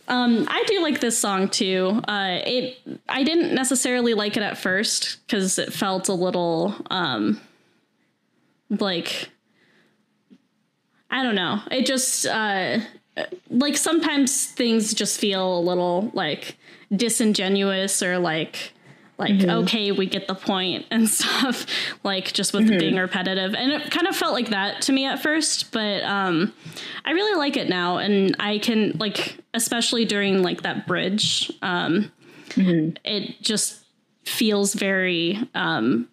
Um, 0.07 0.45
I 0.49 0.63
do 0.67 0.81
like 0.81 0.99
this 0.99 1.17
song 1.17 1.47
too. 1.49 2.01
Uh, 2.07 2.39
it 2.45 2.77
I 3.07 3.23
didn't 3.23 3.55
necessarily 3.55 4.13
like 4.13 4.35
it 4.35 4.43
at 4.43 4.57
first 4.57 5.25
because 5.25 5.57
it 5.57 5.71
felt 5.71 6.09
a 6.09 6.13
little 6.13 6.75
um, 6.91 7.39
like 8.69 9.29
I 11.09 11.23
don't 11.23 11.35
know. 11.35 11.61
It 11.71 11.85
just 11.85 12.25
uh, 12.25 12.79
like 13.49 13.77
sometimes 13.77 14.47
things 14.47 14.93
just 14.93 15.19
feel 15.19 15.59
a 15.59 15.61
little 15.61 16.11
like 16.13 16.57
disingenuous 16.95 18.01
or 18.01 18.17
like 18.17 18.73
like 19.17 19.33
mm-hmm. 19.33 19.49
okay 19.49 19.91
we 19.91 20.05
get 20.05 20.27
the 20.27 20.35
point 20.35 20.85
and 20.91 21.09
stuff 21.09 21.65
like 22.03 22.33
just 22.33 22.53
with 22.53 22.67
mm-hmm. 22.67 22.79
being 22.79 22.95
repetitive 22.95 23.53
and 23.53 23.71
it 23.71 23.91
kind 23.91 24.07
of 24.07 24.15
felt 24.15 24.33
like 24.33 24.49
that 24.49 24.81
to 24.81 24.91
me 24.91 25.05
at 25.05 25.21
first 25.21 25.71
but 25.71 26.03
um 26.03 26.53
i 27.05 27.11
really 27.11 27.37
like 27.37 27.55
it 27.55 27.69
now 27.69 27.97
and 27.97 28.35
i 28.39 28.57
can 28.57 28.91
like 28.97 29.37
especially 29.53 30.05
during 30.05 30.41
like 30.41 30.63
that 30.63 30.87
bridge 30.87 31.51
um 31.61 32.11
mm-hmm. 32.49 32.95
it 33.05 33.39
just 33.41 33.85
feels 34.25 34.73
very 34.73 35.39
um 35.53 36.07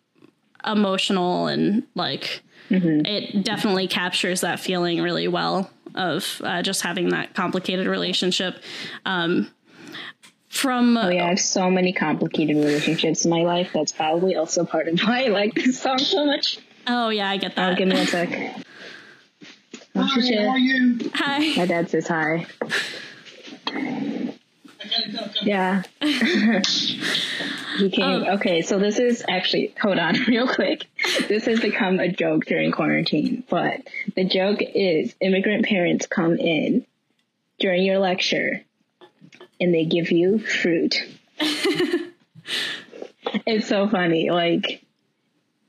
emotional 0.67 1.47
and 1.47 1.87
like 1.95 2.43
mm-hmm. 2.69 3.07
it 3.07 3.43
definitely 3.45 3.89
captures 3.89 4.43
that 4.43 4.61
feeling 4.61 5.01
really 5.01 5.27
well 5.27 5.71
of 5.95 6.41
uh, 6.45 6.63
just 6.63 6.83
having 6.83 7.11
that 7.11 7.35
complicated 7.35 7.87
relationship. 7.87 8.63
Um, 9.05 9.51
from 10.49 10.97
oh 10.97 11.09
yeah, 11.09 11.27
I 11.27 11.29
have 11.31 11.41
so 11.41 11.71
many 11.71 11.93
complicated 11.93 12.57
relationships 12.57 13.25
in 13.25 13.31
my 13.31 13.43
life. 13.43 13.71
That's 13.73 13.93
probably 13.93 14.35
also 14.35 14.65
part 14.65 14.89
of 14.89 14.99
why 15.01 15.25
I 15.25 15.29
like 15.29 15.55
this 15.55 15.81
song 15.81 15.99
so 15.99 16.27
much. 16.27 16.59
Oh 16.87 17.11
yeah, 17.11 17.31
I 17.31 17.37
get 17.37 17.55
that. 17.57 17.73
Oh, 17.73 17.77
give 17.77 17.89
me 17.89 18.01
a 18.01 18.07
sec. 18.07 18.29
Hi, 18.29 18.63
how 19.95 20.49
are 20.51 20.59
you? 20.59 21.11
Hi. 21.15 21.57
My 21.57 21.67
dad 21.67 21.91
says 21.91 22.09
hi. 22.09 22.47
Yeah. 25.43 25.83
he 27.81 27.91
came. 27.91 28.05
Um, 28.05 28.23
okay, 28.37 28.63
so 28.63 28.79
this 28.79 28.99
is 28.99 29.25
actually, 29.29 29.75
hold 29.81 29.99
on 29.99 30.15
real 30.29 30.47
quick. 30.47 30.87
This 31.29 31.47
has 31.47 31.61
become 31.61 31.99
a 31.99 32.09
joke 32.09 32.45
during 32.47 32.73
quarantine, 32.73 33.45
but 33.49 33.81
the 34.15 34.25
joke 34.25 34.59
is 34.61 35.15
immigrant 35.21 35.67
parents 35.67 36.07
come 36.07 36.37
in 36.37 36.87
during 37.59 37.85
your 37.85 37.99
lecture 37.99 38.63
and 39.61 39.75
they 39.75 39.85
give 39.85 40.11
you 40.11 40.39
fruit. 40.39 41.05
it's 43.47 43.67
so 43.69 43.89
funny. 43.89 44.31
Like, 44.31 44.83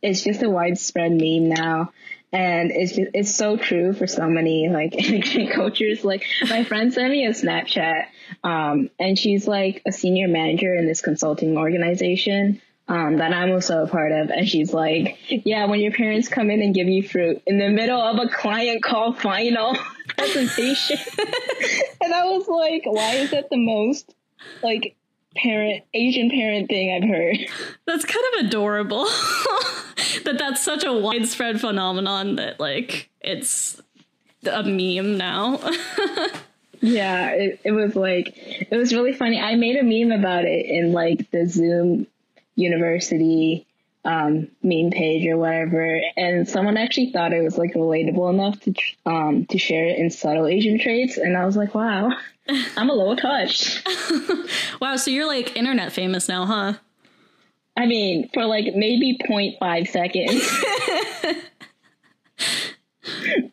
it's 0.02 0.24
just 0.24 0.44
a 0.44 0.50
widespread 0.50 1.12
meme 1.12 1.50
now 1.50 1.92
and 2.34 2.72
it's 2.72 2.96
just, 2.96 3.12
it's 3.14 3.36
so 3.36 3.58
true 3.58 3.94
for 3.94 4.08
so 4.08 4.28
many 4.28 4.70
like 4.70 4.96
immigrant 5.10 5.52
cultures. 5.52 6.04
Like 6.04 6.24
my 6.50 6.64
friend 6.64 6.94
sent 6.94 7.12
me 7.12 7.26
a 7.26 7.32
Snapchat, 7.32 8.06
um, 8.44 8.90
and 9.00 9.18
she's 9.18 9.48
like 9.48 9.82
a 9.86 9.92
senior 9.92 10.28
manager 10.28 10.74
in 10.76 10.86
this 10.86 11.02
consulting 11.02 11.58
organization. 11.58 12.62
um, 12.92 13.18
that 13.18 13.32
I'm 13.32 13.52
also 13.52 13.84
a 13.84 13.88
part 13.88 14.12
of. 14.12 14.30
And 14.30 14.48
she's 14.48 14.74
like, 14.74 15.18
yeah, 15.30 15.66
when 15.66 15.80
your 15.80 15.94
parents 15.94 16.28
come 16.28 16.50
in 16.50 16.62
and 16.62 16.76
give 16.76 16.88
you 16.88 17.08
fruit 17.08 17.42
in 17.48 17.58
the 17.58 17.70
middle 17.70 18.02
of 18.02 18.20
a 18.20 18.28
client 18.28 18.84
call 18.84 19.14
final 19.14 19.78
presentation. 20.10 20.98
and 22.02 22.14
I 22.14 22.26
was 22.26 22.48
like, 22.50 22.84
why 22.86 23.16
is 23.16 23.32
that 23.32 23.50
the 23.50 23.58
most 23.58 24.14
like 24.62 24.98
parent, 25.38 25.86
Asian 25.94 26.30
parent 26.30 26.68
thing 26.68 26.92
I've 26.94 27.10
heard? 27.10 27.38
That's 27.88 28.04
kind 28.04 28.26
of 28.34 28.48
adorable 28.48 29.06
that 30.26 30.36
that's 30.38 30.62
such 30.62 30.84
a 30.84 30.92
widespread 30.92 31.62
phenomenon 31.62 32.36
that 32.36 32.60
like 32.60 33.10
it's 33.22 33.82
a 34.52 34.64
meme 34.64 35.18
now. 35.18 35.62
Yeah, 36.82 37.30
it, 37.30 37.62
it 37.64 37.72
was 37.72 37.96
like, 37.96 38.34
it 38.36 38.76
was 38.76 38.94
really 38.94 39.14
funny. 39.14 39.40
I 39.40 39.56
made 39.56 39.78
a 39.78 39.84
meme 39.84 40.18
about 40.18 40.46
it 40.46 40.66
in 40.66 40.92
like 40.92 41.30
the 41.32 41.48
Zoom 41.48 42.08
university 42.56 43.66
um, 44.04 44.48
meme 44.64 44.92
page 44.92 45.28
or 45.28 45.38
whatever, 45.38 46.02
and 46.18 46.48
someone 46.48 46.78
actually 46.78 47.12
thought 47.12 47.34
it 47.34 47.44
was 47.44 47.58
like 47.58 47.74
relatable 47.74 48.34
enough 48.34 48.60
to 48.62 48.74
um, 49.06 49.46
to 49.48 49.58
share 49.58 49.86
it 49.86 50.00
in 50.00 50.10
subtle 50.10 50.48
Asian 50.48 50.80
traits, 50.80 51.18
and 51.18 51.38
I 51.38 51.46
was 51.46 51.56
like, 51.56 51.76
wow, 51.76 52.12
I'm 52.78 52.90
a 52.90 52.94
little 52.94 53.16
touched. 53.16 53.88
wow, 54.82 54.96
so 54.96 55.12
you're 55.12 55.28
like 55.28 55.56
internet 55.56 55.92
famous 55.92 56.28
now, 56.28 56.46
huh? 56.46 56.74
I 57.78 57.86
mean, 57.86 58.30
for 58.34 58.46
like 58.46 58.74
maybe 58.76 59.18
0.5 59.30 59.88
seconds. 59.88 60.50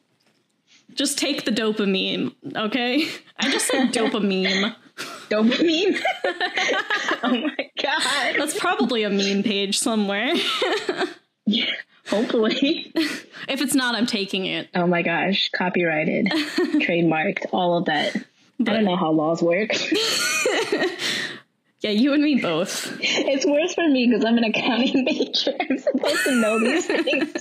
just 0.98 1.16
take 1.16 1.44
the 1.44 1.52
dopamine, 1.52 2.34
okay? 2.56 3.08
I 3.38 3.50
just 3.50 3.68
said 3.68 3.92
dopamine. 3.92 4.74
Dopamine? 5.30 5.96
oh 7.22 7.40
my 7.40 7.70
god. 7.80 8.34
That's 8.36 8.58
probably 8.58 9.04
a 9.04 9.10
meme 9.10 9.44
page 9.44 9.78
somewhere. 9.78 10.34
yeah, 11.46 11.70
hopefully. 12.08 12.90
If 12.96 13.62
it's 13.62 13.76
not, 13.76 13.94
I'm 13.94 14.06
taking 14.06 14.46
it. 14.46 14.70
Oh 14.74 14.88
my 14.88 15.02
gosh. 15.02 15.50
Copyrighted, 15.50 16.26
trademarked, 16.26 17.46
all 17.52 17.78
of 17.78 17.84
that. 17.84 18.16
But, 18.58 18.72
I 18.72 18.74
don't 18.74 18.84
know 18.86 18.96
how 18.96 19.12
laws 19.12 19.40
work. 19.40 19.70
yeah, 21.80 21.90
you 21.90 22.12
and 22.12 22.24
me 22.24 22.40
both. 22.40 22.98
It's 23.00 23.46
worse 23.46 23.74
for 23.74 23.88
me 23.88 24.08
because 24.08 24.24
I'm 24.24 24.36
an 24.36 24.42
accounting 24.42 25.04
major. 25.04 25.54
I'm 25.60 25.78
supposed 25.78 26.24
to 26.24 26.40
know 26.40 26.58
these 26.58 26.86
things. 26.86 27.32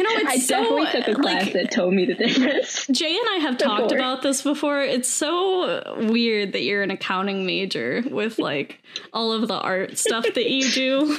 You 0.00 0.24
know, 0.24 0.30
I 0.30 0.38
so, 0.38 0.62
definitely 0.62 0.86
took 0.86 1.08
a 1.08 1.20
class 1.20 1.44
like, 1.44 1.52
that 1.52 1.70
told 1.72 1.92
me 1.92 2.06
the 2.06 2.14
difference. 2.14 2.86
Jay 2.90 3.18
and 3.18 3.28
I 3.32 3.38
have 3.42 3.58
before. 3.58 3.76
talked 3.76 3.92
about 3.92 4.22
this 4.22 4.40
before. 4.40 4.80
It's 4.80 5.10
so 5.10 5.94
weird 6.08 6.54
that 6.54 6.62
you're 6.62 6.82
an 6.82 6.90
accounting 6.90 7.44
major 7.44 8.02
with 8.10 8.38
like 8.38 8.82
all 9.12 9.32
of 9.32 9.46
the 9.46 9.60
art 9.60 9.98
stuff 9.98 10.24
that 10.24 10.50
you 10.50 10.70
do. 10.70 11.18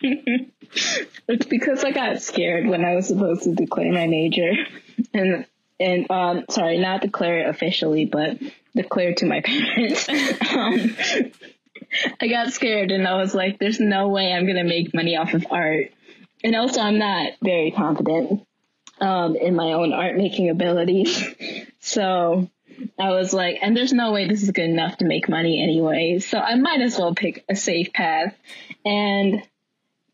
it's 1.28 1.44
because 1.44 1.84
I 1.84 1.90
got 1.90 2.22
scared 2.22 2.66
when 2.66 2.82
I 2.82 2.94
was 2.94 3.08
supposed 3.08 3.42
to 3.42 3.54
declare 3.54 3.92
my 3.92 4.06
major, 4.06 4.52
and 5.12 5.44
and 5.78 6.10
um, 6.10 6.46
sorry, 6.48 6.78
not 6.78 7.02
declare 7.02 7.40
it 7.40 7.50
officially, 7.50 8.06
but 8.06 8.38
declare 8.74 9.12
to 9.16 9.26
my 9.26 9.40
parents. 9.44 10.08
um, 10.08 10.96
I 12.22 12.26
got 12.28 12.54
scared 12.54 12.90
and 12.90 13.06
I 13.06 13.18
was 13.18 13.34
like, 13.34 13.58
"There's 13.58 13.80
no 13.80 14.08
way 14.08 14.32
I'm 14.32 14.46
gonna 14.46 14.64
make 14.64 14.94
money 14.94 15.14
off 15.14 15.34
of 15.34 15.46
art." 15.50 15.90
And 16.44 16.54
also, 16.54 16.80
I'm 16.80 16.98
not 16.98 17.32
very 17.42 17.70
confident 17.70 18.46
um, 19.00 19.36
in 19.36 19.54
my 19.54 19.72
own 19.72 19.92
art 19.92 20.16
making 20.16 20.50
abilities. 20.50 21.24
so 21.80 22.50
I 22.98 23.10
was 23.10 23.32
like, 23.32 23.58
and 23.62 23.76
there's 23.76 23.92
no 23.92 24.12
way 24.12 24.28
this 24.28 24.42
is 24.42 24.50
good 24.50 24.68
enough 24.70 24.98
to 24.98 25.04
make 25.04 25.28
money 25.28 25.62
anyway. 25.62 26.18
So 26.18 26.38
I 26.38 26.54
might 26.56 26.80
as 26.80 26.98
well 26.98 27.14
pick 27.14 27.44
a 27.48 27.56
safe 27.56 27.92
path. 27.92 28.34
And 28.84 29.42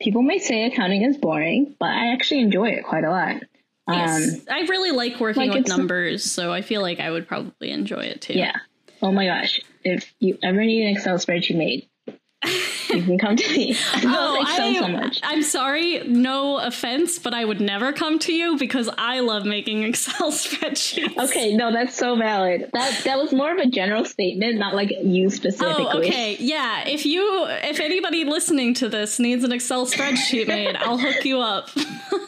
people 0.00 0.22
may 0.22 0.38
say 0.38 0.64
accounting 0.64 1.02
is 1.02 1.16
boring, 1.16 1.74
but 1.78 1.90
I 1.90 2.12
actually 2.12 2.40
enjoy 2.40 2.70
it 2.70 2.84
quite 2.84 3.04
a 3.04 3.10
lot. 3.10 3.42
Yes, 3.88 4.34
um, 4.34 4.46
I 4.48 4.60
really 4.62 4.92
like 4.92 5.18
working 5.18 5.48
like 5.48 5.58
with 5.58 5.68
numbers, 5.68 6.22
so 6.22 6.52
I 6.52 6.62
feel 6.62 6.82
like 6.82 7.00
I 7.00 7.10
would 7.10 7.26
probably 7.26 7.70
enjoy 7.72 8.02
it 8.02 8.20
too. 8.20 8.34
Yeah. 8.34 8.56
Oh 9.02 9.10
my 9.10 9.26
gosh. 9.26 9.60
If 9.82 10.14
you 10.20 10.38
ever 10.40 10.64
need 10.64 10.86
an 10.86 10.96
Excel 10.96 11.16
spreadsheet 11.16 11.56
made, 11.56 11.88
you 12.44 13.02
can 13.02 13.18
come 13.18 13.36
to 13.36 13.48
me. 13.50 13.76
I 13.94 14.02
oh, 14.04 14.44
I, 14.46 14.74
so 14.74 14.88
much. 14.88 15.20
I'm 15.22 15.42
sorry, 15.42 16.02
no 16.06 16.58
offense, 16.58 17.18
but 17.18 17.34
I 17.34 17.44
would 17.44 17.60
never 17.60 17.92
come 17.92 18.18
to 18.20 18.32
you 18.32 18.56
because 18.56 18.88
I 18.98 19.20
love 19.20 19.44
making 19.44 19.84
Excel 19.84 20.30
spreadsheets. 20.32 21.16
Okay, 21.28 21.54
no, 21.54 21.72
that's 21.72 21.96
so 21.96 22.16
valid. 22.16 22.70
That 22.72 23.04
that 23.04 23.18
was 23.18 23.32
more 23.32 23.52
of 23.52 23.58
a 23.58 23.66
general 23.66 24.04
statement, 24.04 24.58
not 24.58 24.74
like 24.74 24.90
you 25.02 25.30
specifically. 25.30 25.86
Oh, 25.86 25.98
okay, 25.98 26.36
yeah. 26.38 26.86
If 26.86 27.06
you, 27.06 27.46
if 27.48 27.80
anybody 27.80 28.24
listening 28.24 28.74
to 28.74 28.88
this 28.88 29.18
needs 29.18 29.44
an 29.44 29.52
Excel 29.52 29.86
spreadsheet 29.86 30.48
made, 30.48 30.76
I'll 30.76 30.98
hook 30.98 31.24
you 31.24 31.40
up. 31.40 31.68
it's 31.76 32.26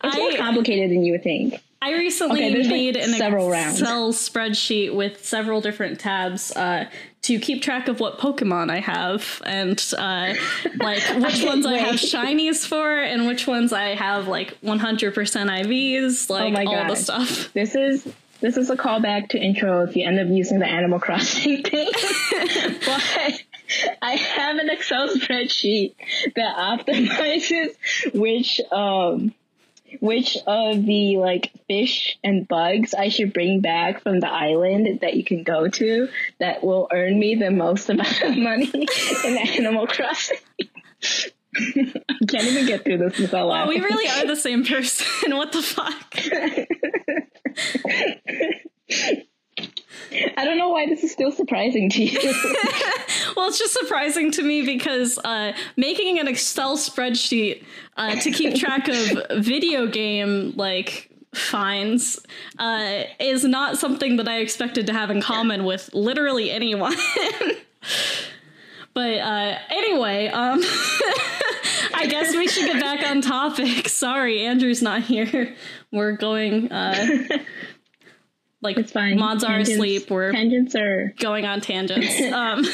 I, 0.00 0.18
more 0.18 0.36
complicated 0.36 0.90
than 0.90 1.04
you 1.04 1.12
would 1.12 1.22
think. 1.22 1.62
I 1.82 1.94
recently 1.94 2.44
okay, 2.46 2.68
made 2.68 2.94
like 2.94 3.04
an 3.04 3.14
Excel 3.14 3.50
rounds. 3.50 3.80
spreadsheet 3.80 4.94
with 4.94 5.24
several 5.24 5.60
different 5.60 5.98
tabs 5.98 6.52
uh, 6.52 6.88
to 7.22 7.40
keep 7.40 7.60
track 7.60 7.88
of 7.88 7.98
what 7.98 8.20
Pokemon 8.20 8.70
I 8.70 8.78
have 8.78 9.42
and 9.44 9.84
uh, 9.98 10.34
like 10.78 11.02
which 11.16 11.42
ones 11.42 11.66
I 11.66 11.78
have 11.78 11.96
shinies 11.96 12.64
for 12.64 12.96
and 12.96 13.26
which 13.26 13.48
ones 13.48 13.72
I 13.72 13.96
have 13.96 14.28
like 14.28 14.60
100% 14.60 15.12
IVs, 15.12 16.30
like 16.30 16.68
oh 16.68 16.72
all 16.72 16.86
the 16.86 16.94
stuff. 16.94 17.52
This 17.52 17.74
is 17.74 18.06
this 18.40 18.56
is 18.56 18.70
a 18.70 18.76
callback 18.76 19.30
to 19.30 19.38
intro 19.38 19.82
if 19.82 19.96
you 19.96 20.06
end 20.06 20.20
up 20.20 20.28
using 20.28 20.60
the 20.60 20.66
Animal 20.66 21.00
Crossing 21.00 21.62
thing. 21.64 21.90
but 22.86 23.42
I 24.00 24.12
have 24.12 24.56
an 24.58 24.70
Excel 24.70 25.08
spreadsheet 25.08 25.94
that 26.36 26.56
optimizes 26.56 27.74
which 28.14 28.60
um 28.70 29.34
which 30.00 30.36
of 30.46 30.84
the 30.84 31.16
like 31.18 31.52
fish 31.68 32.18
and 32.22 32.46
bugs 32.46 32.94
I 32.94 33.08
should 33.08 33.32
bring 33.32 33.60
back 33.60 34.02
from 34.02 34.20
the 34.20 34.30
island 34.30 35.00
that 35.00 35.14
you 35.14 35.24
can 35.24 35.42
go 35.42 35.68
to 35.68 36.08
that 36.38 36.62
will 36.62 36.88
earn 36.92 37.18
me 37.18 37.34
the 37.34 37.50
most 37.50 37.88
amount 37.90 38.22
of 38.22 38.36
money 38.36 38.70
in 39.24 39.38
Animal 39.38 39.86
Crossing. 39.86 40.38
I 41.54 42.24
can't 42.28 42.44
even 42.44 42.66
get 42.66 42.84
through 42.84 42.98
this 42.98 43.18
without 43.18 43.46
laughing. 43.46 43.78
we 43.78 43.84
really 43.84 44.08
are 44.08 44.26
the 44.26 44.36
same 44.36 44.64
person. 44.64 45.06
what 45.36 45.52
the 45.52 45.62
fuck? 45.62 46.16
I 50.36 50.44
don't 50.44 50.58
know 50.58 50.68
why 50.68 50.86
this 50.86 51.02
is 51.02 51.12
still 51.12 51.32
surprising 51.32 51.88
to 51.90 52.02
you. 52.02 52.18
well, 53.36 53.48
it's 53.48 53.58
just 53.58 53.72
surprising 53.72 54.30
to 54.32 54.42
me 54.42 54.64
because 54.64 55.18
uh, 55.24 55.52
making 55.76 56.18
an 56.18 56.28
Excel 56.28 56.76
spreadsheet 56.76 57.64
uh, 57.96 58.16
to 58.16 58.30
keep 58.30 58.54
track 58.60 58.88
of 58.88 59.42
video 59.44 59.86
game 59.86 60.52
like 60.56 61.10
fines 61.34 62.20
uh, 62.58 63.04
is 63.18 63.44
not 63.44 63.78
something 63.78 64.16
that 64.16 64.28
I 64.28 64.40
expected 64.40 64.86
to 64.88 64.92
have 64.92 65.10
in 65.10 65.22
common 65.22 65.64
with 65.64 65.90
literally 65.94 66.50
anyone. 66.50 66.94
but 68.94 69.18
uh, 69.18 69.58
anyway, 69.70 70.28
um, 70.28 70.60
I 71.94 72.06
guess 72.08 72.36
we 72.36 72.48
should 72.48 72.66
get 72.66 72.80
back 72.80 73.08
on 73.08 73.22
topic. 73.22 73.88
Sorry, 73.88 74.44
Andrew's 74.44 74.82
not 74.82 75.02
here. 75.02 75.54
We're 75.90 76.12
going. 76.12 76.70
Uh, 76.70 77.26
like 78.62 78.78
it's 78.78 78.92
fine. 78.92 79.18
Mods 79.18 79.44
tangents, 79.44 79.70
are 79.70 79.72
asleep. 79.74 80.10
We're 80.10 80.32
tangents 80.32 80.74
are 80.74 81.14
going 81.18 81.44
on 81.44 81.60
tangents. 81.60 82.20
Um, 82.32 82.64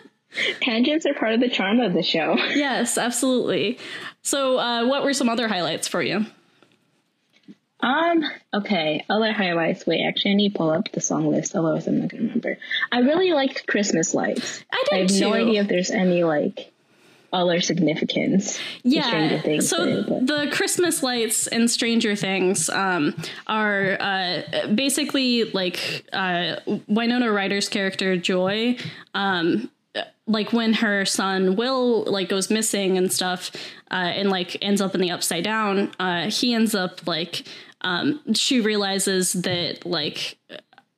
tangents 0.60 1.06
are 1.06 1.14
part 1.14 1.32
of 1.32 1.40
the 1.40 1.48
charm 1.48 1.80
of 1.80 1.94
the 1.94 2.02
show. 2.02 2.36
Yes, 2.54 2.98
absolutely. 2.98 3.78
So, 4.22 4.58
uh, 4.58 4.86
what 4.86 5.04
were 5.04 5.14
some 5.14 5.28
other 5.28 5.48
highlights 5.48 5.88
for 5.88 6.02
you? 6.02 6.26
Um. 7.80 8.24
Okay. 8.52 9.04
Other 9.08 9.32
highlights. 9.32 9.86
Wait. 9.86 10.02
Actually, 10.02 10.32
I 10.32 10.34
need 10.34 10.52
to 10.52 10.58
pull 10.58 10.70
up 10.70 10.90
the 10.92 11.00
song 11.00 11.30
list. 11.30 11.54
Otherwise, 11.54 11.86
I'm 11.86 12.00
not 12.00 12.08
gonna 12.08 12.24
remember. 12.24 12.58
I 12.90 13.00
really 13.00 13.32
liked 13.32 13.66
Christmas 13.66 14.14
lights. 14.14 14.64
I 14.72 14.84
did 14.90 14.94
I 14.94 15.00
have 15.02 15.08
too. 15.10 15.20
no 15.20 15.34
idea 15.34 15.62
if 15.62 15.68
there's 15.68 15.90
any 15.90 16.24
like 16.24 16.72
other 17.32 17.60
significance. 17.60 18.58
Yeah. 18.82 19.40
Things 19.40 19.68
so 19.68 19.84
the 19.84 20.48
Christmas 20.52 21.02
lights 21.02 21.46
in 21.46 21.68
Stranger 21.68 22.16
Things 22.16 22.68
um, 22.70 23.14
are 23.46 23.96
uh, 24.00 24.66
basically 24.74 25.44
like 25.44 26.06
uh, 26.12 26.56
Winona 26.88 27.30
Ryder's 27.30 27.68
character 27.68 28.16
Joyce. 28.16 28.80
Um, 29.14 29.70
like 30.26 30.52
when 30.52 30.74
her 30.74 31.04
son 31.04 31.56
Will 31.56 32.04
like 32.04 32.28
goes 32.28 32.50
missing 32.50 32.98
and 32.98 33.12
stuff, 33.12 33.50
uh, 33.90 33.94
and 33.94 34.30
like 34.30 34.56
ends 34.62 34.80
up 34.80 34.94
in 34.94 35.00
the 35.00 35.10
upside 35.10 35.44
down. 35.44 35.92
Uh, 35.98 36.30
he 36.30 36.52
ends 36.52 36.74
up 36.74 37.06
like 37.06 37.44
um, 37.82 38.20
she 38.34 38.60
realizes 38.60 39.32
that 39.32 39.86
like 39.86 40.38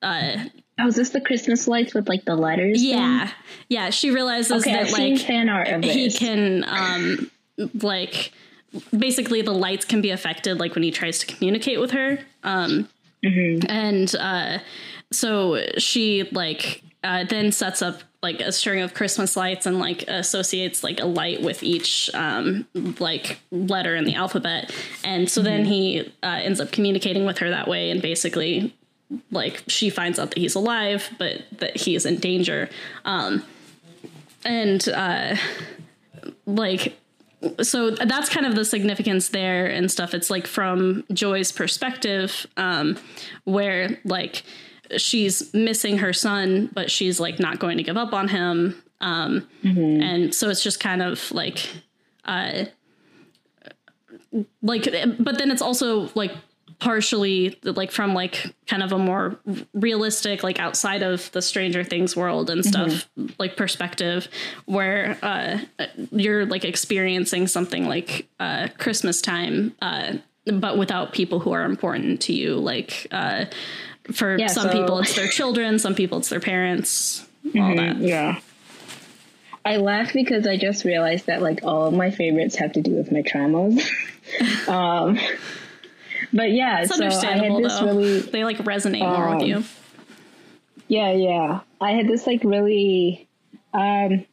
uh, 0.02 0.44
Oh, 0.78 0.86
is 0.86 0.96
this 0.96 1.10
the 1.10 1.20
Christmas 1.20 1.66
lights 1.66 1.94
with 1.94 2.08
like 2.08 2.24
the 2.24 2.36
letters? 2.36 2.82
Yeah, 2.82 3.26
thing? 3.26 3.34
yeah. 3.68 3.90
She 3.90 4.10
realizes 4.10 4.62
okay, 4.62 4.72
that 4.72 4.86
I've 4.86 4.92
like 4.92 5.18
fan 5.18 5.48
art 5.48 5.68
of 5.68 5.84
he 5.84 6.10
can 6.10 6.64
um 6.68 7.30
like 7.82 8.32
basically 8.96 9.42
the 9.42 9.52
lights 9.52 9.84
can 9.84 10.00
be 10.00 10.10
affected 10.10 10.60
like 10.60 10.74
when 10.74 10.82
he 10.82 10.90
tries 10.90 11.18
to 11.20 11.26
communicate 11.26 11.80
with 11.80 11.90
her. 11.92 12.20
Um, 12.44 12.88
mm-hmm. 13.24 13.66
and 13.68 14.14
uh, 14.16 14.58
so 15.12 15.62
she 15.78 16.28
like 16.32 16.82
uh, 17.02 17.24
then 17.24 17.52
sets 17.52 17.82
up 17.82 18.02
like 18.22 18.40
a 18.40 18.50
string 18.50 18.80
of 18.80 18.94
Christmas 18.94 19.36
lights 19.36 19.64
and 19.64 19.78
like 19.78 20.02
associates 20.08 20.82
like 20.82 20.98
a 21.00 21.06
light 21.06 21.40
with 21.40 21.62
each 21.62 22.10
um, 22.14 22.66
like 22.98 23.38
letter 23.52 23.94
in 23.94 24.04
the 24.04 24.14
alphabet. 24.14 24.72
And 25.04 25.30
so 25.30 25.40
then 25.40 25.64
he 25.64 26.12
uh, 26.22 26.40
ends 26.42 26.60
up 26.60 26.72
communicating 26.72 27.24
with 27.24 27.38
her 27.38 27.50
that 27.50 27.68
way 27.68 27.90
and 27.90 28.02
basically 28.02 28.74
like 29.30 29.62
she 29.68 29.90
finds 29.90 30.18
out 30.18 30.30
that 30.30 30.38
he's 30.38 30.54
alive 30.54 31.08
but 31.18 31.42
that 31.58 31.76
he 31.76 31.94
is 31.94 32.06
in 32.06 32.16
danger. 32.16 32.68
Um, 33.04 33.44
and 34.44 34.86
uh, 34.88 35.36
like 36.46 36.96
so 37.62 37.90
that's 37.90 38.28
kind 38.28 38.46
of 38.46 38.54
the 38.54 38.64
significance 38.64 39.28
there 39.28 39.66
and 39.66 39.90
stuff. 39.90 40.14
It's 40.14 40.30
like 40.30 40.46
from 40.46 41.04
Joy's 41.12 41.52
perspective, 41.52 42.46
um, 42.56 42.98
where 43.44 44.00
like 44.04 44.42
she's 44.96 45.52
missing 45.54 45.98
her 45.98 46.12
son, 46.12 46.70
but 46.72 46.90
she's 46.90 47.20
like 47.20 47.38
not 47.38 47.58
going 47.58 47.76
to 47.76 47.84
give 47.84 47.96
up 47.96 48.12
on 48.12 48.28
him. 48.28 48.82
Um, 49.00 49.46
and 50.02 50.34
so 50.34 50.50
it's 50.50 50.62
just 50.62 50.80
kind 50.80 51.02
of 51.02 51.30
like, 51.30 51.68
uh, 52.24 52.64
like, 54.60 54.84
but 55.20 55.38
then 55.38 55.50
it's 55.52 55.62
also 55.62 56.10
like 56.14 56.32
partially 56.80 57.58
like 57.64 57.90
from 57.90 58.14
like 58.14 58.54
kind 58.68 58.82
of 58.84 58.92
a 58.92 58.98
more 58.98 59.36
realistic 59.74 60.42
like 60.44 60.60
outside 60.60 61.02
of 61.02 61.30
the 61.32 61.42
stranger 61.42 61.82
things 61.82 62.14
world 62.14 62.48
and 62.50 62.64
stuff 62.64 63.08
like 63.38 63.56
perspective 63.56 64.28
where 64.66 65.18
uh 65.22 65.58
you're 66.12 66.46
like 66.46 66.64
experiencing 66.64 67.48
something 67.48 67.86
like 67.88 68.28
uh 68.38 68.68
christmas 68.78 69.20
time 69.20 69.74
uh 69.82 70.12
but 70.52 70.78
without 70.78 71.12
people 71.12 71.40
who 71.40 71.50
are 71.50 71.64
important 71.64 72.20
to 72.20 72.32
you 72.32 72.54
like 72.54 73.08
uh 73.10 73.44
for 74.12 74.38
Yeah, 74.38 74.46
some 74.46 74.70
so- 74.70 74.80
people 74.80 75.00
it's 75.00 75.16
their 75.16 75.26
children 75.28 75.80
some 75.80 75.96
people 75.96 76.18
it's 76.18 76.28
their 76.28 76.38
parents 76.40 77.26
all 77.56 77.74
that 77.74 77.96
Yeah. 77.98 78.38
I 79.64 79.76
laugh 79.76 80.12
because 80.14 80.46
I 80.46 80.56
just 80.56 80.84
realized 80.84 81.26
that 81.26 81.42
like 81.42 81.60
all 81.62 81.88
of 81.88 81.92
my 81.94 82.10
favorites 82.10 82.56
have 82.56 82.72
to 82.72 82.80
do 82.80 82.92
with 82.92 83.12
my 83.12 83.20
traumas. 83.20 83.82
um, 84.68 85.18
but 86.32 86.50
yeah, 86.52 86.80
it's 86.80 86.94
so 86.94 87.02
I 87.02 87.08
had 87.08 87.12
understandable 87.14 87.62
this 87.62 87.78
though 87.78 87.86
really 87.86 88.20
they 88.20 88.44
like 88.44 88.58
resonate 88.58 89.00
more 89.00 89.34
with 89.34 89.42
um, 89.42 89.48
you 89.48 89.64
Yeah, 90.88 91.12
yeah. 91.12 91.60
I 91.80 91.92
had 91.92 92.08
this 92.08 92.26
like 92.26 92.42
really 92.44 93.28
um 93.72 94.24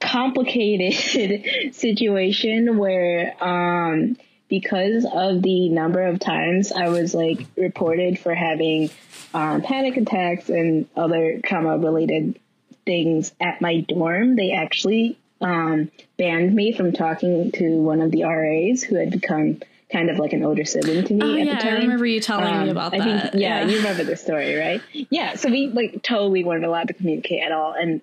complicated 0.00 1.74
situation 1.74 2.78
where 2.78 3.34
um 3.42 4.16
because 4.48 5.04
of 5.04 5.42
the 5.42 5.68
number 5.68 6.02
of 6.02 6.18
times 6.20 6.72
I 6.72 6.88
was 6.88 7.14
like 7.14 7.46
reported 7.56 8.18
for 8.18 8.34
having 8.34 8.90
um, 9.34 9.62
panic 9.62 9.96
attacks 9.96 10.48
and 10.48 10.88
other 10.96 11.40
trauma 11.44 11.78
related 11.78 12.38
things 12.86 13.32
at 13.40 13.60
my 13.60 13.80
dorm, 13.80 14.36
they 14.36 14.52
actually 14.52 15.18
um, 15.40 15.90
banned 16.16 16.54
me 16.54 16.72
from 16.72 16.92
talking 16.92 17.52
to 17.52 17.76
one 17.76 18.00
of 18.00 18.10
the 18.10 18.24
RAs 18.24 18.82
who 18.82 18.96
had 18.96 19.10
become 19.10 19.60
kind 19.92 20.10
of 20.10 20.18
like 20.18 20.32
an 20.34 20.44
older 20.44 20.64
sibling 20.64 21.04
to 21.04 21.14
me 21.14 21.20
oh 21.22 21.32
at 21.40 21.46
yeah 21.46 21.54
the 21.56 21.60
time. 21.62 21.74
i 21.74 21.78
remember 21.78 22.04
you 22.06 22.20
telling 22.20 22.44
me 22.44 22.50
Um, 22.64 22.68
about 22.68 22.92
I 22.94 22.98
that 22.98 23.32
Think, 23.32 23.42
yeah, 23.42 23.64
you 23.64 23.78
remember 23.78 24.04
the 24.04 24.16
story, 24.16 24.54
right? 24.54 24.82
Yeah, 24.92 25.34
so 25.36 25.48
we 25.50 25.68
like 25.68 26.02
totally 26.02 26.44
weren't 26.44 26.64
allowed 26.64 26.88
to 26.88 26.94
communicate 26.94 27.42
at 27.42 27.52
all, 27.52 27.72
and 27.72 28.00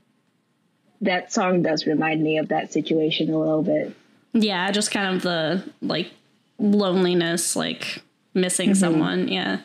that 1.01 1.31
song 1.31 1.61
does 1.61 1.86
remind 1.86 2.23
me 2.23 2.38
of 2.39 2.47
that 2.47 2.73
situation 2.73 3.31
a 3.33 3.38
little 3.38 3.61
bit. 3.63 3.95
yeah 4.33 4.71
just 4.71 4.89
kind 4.91 5.15
of 5.15 5.21
the 5.21 5.63
like 5.81 6.09
loneliness 6.57 7.55
like 7.55 8.01
missing 8.33 8.73
someone 8.75 9.27
yeah 9.27 9.59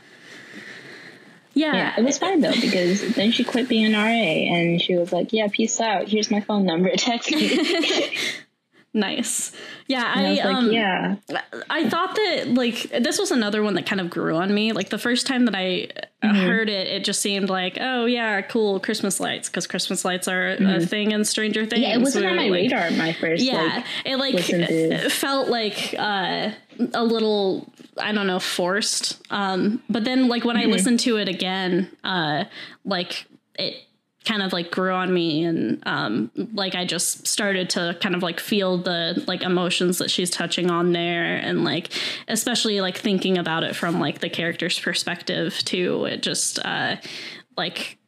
yeah, 1.53 1.75
Yeah, 1.75 1.95
it 1.99 2.05
was 2.05 2.17
fine 2.19 2.41
though 2.41 2.53
because 2.53 3.15
then 3.15 3.33
she 3.33 3.43
quit 3.43 3.69
being 3.69 3.87
an 3.87 3.93
RA 3.95 3.99
and 4.07 4.81
she 4.81 4.95
was 4.95 5.13
like, 5.13 5.33
"Yeah, 5.33 5.49
peace 5.51 5.81
out. 5.81 6.07
Here's 6.07 6.31
my 6.31 6.41
phone 6.41 6.65
number. 6.65 6.91
Text 6.97 7.31
me." 7.33 7.49
nice. 8.93 9.53
Yeah 9.87 10.13
And 10.17 10.27
I 10.27 10.31
i, 10.31 10.45
like, 10.45 10.55
um 10.57 10.73
"Yeah, 10.73 11.17
i 11.69 11.89
thought 11.89 12.15
that 12.15 12.49
like 12.49 12.91
this 13.01 13.19
was 13.19 13.31
another 13.31 13.63
one 13.63 13.75
that 13.75 13.87
kind 13.87 14.01
of 14.01 14.11
grew 14.11 14.37
on 14.37 14.53
me. 14.53 14.73
Like 14.73 14.91
the 14.91 14.99
first 14.99 15.27
time 15.27 15.45
that 15.45 15.55
i 15.55 15.89
uh 16.23 16.35
heard 16.35 16.69
it 16.69 16.87
it 16.89 17.05
just 17.05 17.23
seemed 17.23 17.49
like 17.49 17.79
oh 17.81 18.05
yeah 18.05 18.43
cool 18.43 18.79
christmas 18.81 19.21
lights 19.21 19.49
because 19.49 19.67
christmas 19.67 20.05
lights 20.05 20.29
are 20.29 20.51
a 20.61 20.85
thing 20.85 21.13
in 21.13 21.25
stranger 21.25 21.65
things 21.65 21.83
yeah." 21.83 21.95
It 21.95 22.01
wasn't 22.01 22.27
on 22.27 22.37
my 22.37 22.49
like, 22.49 22.53
radar 22.53 22.91
my 22.93 23.13
first. 23.13 23.43
yeah 23.43 23.85
like, 24.05 24.05
it 24.05 24.17
like 24.17 25.11
felt 25.13 25.49
like 25.49 25.95
uh 25.99 26.51
a 26.95 27.05
little 27.05 27.73
i 27.97 28.13
don't 28.13 28.27
know 28.27 28.39
forced. 28.41 29.21
Um 29.31 29.83
but 29.89 30.05
then 30.05 30.29
like 30.29 30.45
when 30.45 30.57
i 30.57 30.65
listened 30.65 31.01
to 31.01 31.17
it 31.17 31.29
again 31.29 31.91
uh 32.05 32.45
like 32.85 33.27
it 33.59 33.83
kind 34.25 34.43
of 34.43 34.53
like 34.53 34.71
grew 34.71 34.93
on 34.93 35.13
me 35.15 35.45
and 35.45 35.83
um 35.87 36.31
like 36.53 36.75
i 36.75 36.85
just 36.85 37.27
started 37.27 37.71
to 37.71 37.97
kind 38.03 38.15
of 38.15 38.23
like 38.23 38.39
feel 38.39 38.77
the 38.77 39.25
like 39.27 39.41
emotions 39.41 39.97
that 39.97 40.11
she's 40.11 40.29
touching 40.29 40.71
on 40.71 40.93
there 40.93 41.37
and 41.37 41.65
like 41.65 41.91
especially 42.29 42.81
like 42.81 42.97
thinking 42.97 43.39
about 43.39 43.63
it 43.63 43.75
from 43.75 43.99
like 43.99 44.21
the 44.21 44.29
character's 44.29 44.79
perspective 44.79 45.59
too. 45.65 46.05
It 46.05 46.23
just 46.23 46.59
uh 46.65 46.97
like 47.57 47.99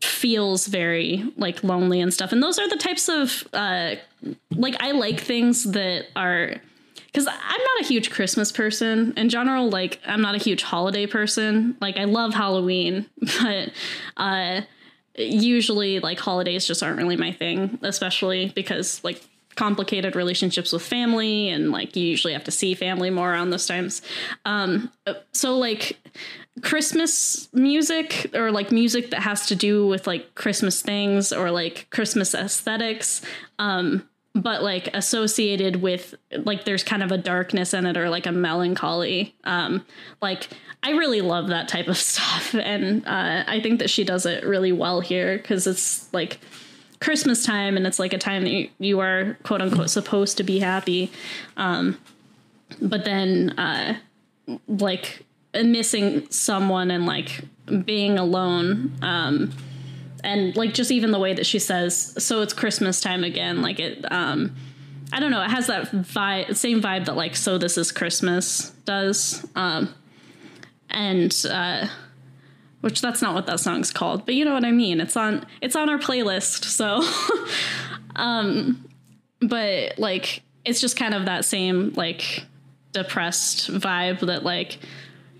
feels 0.00 0.66
very 0.66 1.32
like 1.36 1.62
lonely 1.62 2.00
and 2.00 2.12
stuff. 2.12 2.32
And 2.32 2.42
those 2.42 2.58
are 2.58 2.68
the 2.68 2.76
types 2.76 3.08
of 3.08 3.46
uh 3.52 3.94
like 4.50 4.76
i 4.82 4.90
like 4.92 5.20
things 5.20 5.64
that 5.72 6.06
are 6.16 6.54
because 7.06 7.26
i'm 7.26 7.60
not 7.60 7.80
a 7.82 7.84
huge 7.84 8.10
christmas 8.10 8.50
person. 8.50 9.12
In 9.16 9.28
general 9.28 9.68
like 9.68 10.00
i'm 10.06 10.22
not 10.22 10.34
a 10.34 10.38
huge 10.38 10.62
holiday 10.62 11.06
person. 11.06 11.76
Like 11.80 11.96
i 11.96 12.04
love 12.04 12.34
halloween 12.34 13.06
but 13.42 13.70
uh 14.16 14.62
usually 15.16 16.00
like 16.00 16.18
holidays 16.18 16.66
just 16.66 16.82
aren't 16.82 16.98
really 16.98 17.16
my 17.16 17.32
thing 17.32 17.78
especially 17.82 18.50
because 18.54 19.02
like 19.04 19.22
complicated 19.54 20.16
relationships 20.16 20.72
with 20.72 20.82
family 20.82 21.48
and 21.48 21.70
like 21.70 21.94
you 21.94 22.04
usually 22.04 22.32
have 22.32 22.44
to 22.44 22.50
see 22.50 22.74
family 22.74 23.10
more 23.10 23.32
around 23.32 23.50
those 23.50 23.66
times. 23.66 24.02
Um 24.44 24.90
so 25.32 25.58
like 25.58 25.98
christmas 26.60 27.48
music 27.54 28.30
or 28.34 28.50
like 28.50 28.70
music 28.70 29.10
that 29.10 29.20
has 29.22 29.46
to 29.46 29.54
do 29.54 29.86
with 29.86 30.06
like 30.06 30.34
christmas 30.34 30.82
things 30.82 31.32
or 31.32 31.50
like 31.50 31.86
christmas 31.88 32.34
aesthetics 32.34 33.22
um 33.58 34.06
but 34.34 34.62
like 34.62 34.88
associated 34.94 35.82
with 35.82 36.14
like 36.44 36.64
there's 36.64 36.82
kind 36.82 37.02
of 37.02 37.12
a 37.12 37.18
darkness 37.18 37.74
in 37.74 37.84
it 37.84 37.96
or 37.96 38.08
like 38.08 38.26
a 38.26 38.32
melancholy. 38.32 39.34
Um 39.44 39.84
like 40.20 40.48
i 40.82 40.90
really 40.90 41.20
love 41.20 41.48
that 41.48 41.68
type 41.68 41.88
of 41.88 41.96
stuff. 42.10 42.54
And 42.54 43.06
uh 43.06 43.44
i 43.46 43.60
think 43.60 43.78
that 43.80 43.90
she 43.90 44.04
does 44.04 44.26
it 44.26 44.44
really 44.44 44.72
well 44.72 45.00
here 45.00 45.36
because 45.36 45.66
it's 45.66 46.12
like 46.12 46.38
christmas 47.00 47.44
time 47.44 47.76
and 47.76 47.86
it's 47.86 47.98
like 47.98 48.12
a 48.12 48.18
time 48.18 48.42
that 48.44 48.50
you, 48.50 48.70
you 48.78 49.00
are 49.00 49.36
quote 49.42 49.60
unquote 49.60 49.90
supposed 49.90 50.36
to 50.38 50.42
be 50.44 50.58
happy. 50.58 51.10
Um 51.56 51.98
but 52.80 53.04
then 53.04 53.50
uh 53.58 53.98
like 54.66 55.24
missing 55.54 56.30
someone 56.30 56.90
and 56.90 57.04
like 57.04 57.42
being 57.84 58.18
alone 58.18 58.92
um 59.02 59.52
and 60.24 60.56
like 60.56 60.74
just 60.74 60.90
even 60.90 61.10
the 61.10 61.18
way 61.18 61.34
that 61.34 61.46
she 61.46 61.58
says 61.58 62.14
so 62.22 62.42
it's 62.42 62.52
christmas 62.52 63.00
time 63.00 63.24
again 63.24 63.62
like 63.62 63.80
it 63.80 64.04
um 64.12 64.54
i 65.12 65.20
don't 65.20 65.30
know 65.30 65.42
it 65.42 65.50
has 65.50 65.66
that 65.66 65.90
vibe 65.90 66.54
same 66.56 66.80
vibe 66.80 67.04
that 67.06 67.16
like 67.16 67.36
so 67.36 67.58
this 67.58 67.76
is 67.76 67.92
christmas 67.92 68.70
does 68.84 69.46
um 69.54 69.92
and 70.90 71.44
uh 71.50 71.86
which 72.80 73.00
that's 73.00 73.22
not 73.22 73.34
what 73.34 73.46
that 73.46 73.60
song's 73.60 73.90
called 73.90 74.24
but 74.26 74.34
you 74.34 74.44
know 74.44 74.54
what 74.54 74.64
i 74.64 74.70
mean 74.70 75.00
it's 75.00 75.16
on 75.16 75.44
it's 75.60 75.76
on 75.76 75.88
our 75.88 75.98
playlist 75.98 76.64
so 76.64 77.02
um 78.16 78.88
but 79.40 79.98
like 79.98 80.42
it's 80.64 80.80
just 80.80 80.96
kind 80.96 81.14
of 81.14 81.24
that 81.26 81.44
same 81.44 81.92
like 81.96 82.44
depressed 82.92 83.70
vibe 83.72 84.20
that 84.20 84.44
like 84.44 84.78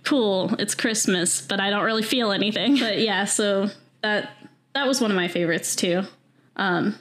cool 0.05 0.53
it's 0.59 0.75
christmas 0.75 1.41
but 1.41 1.61
i 1.61 1.71
don't 1.71 1.85
really 1.85 2.03
feel 2.03 2.33
anything. 2.33 2.77
But 2.79 2.99
yeah 2.99 3.25
so 3.25 3.71
that 4.03 4.31
that 4.75 4.87
was 4.87 5.01
one 5.01 5.11
of 5.11 5.17
my 5.17 5.29
favorites 5.29 5.75
too 5.77 6.03
um 6.57 6.95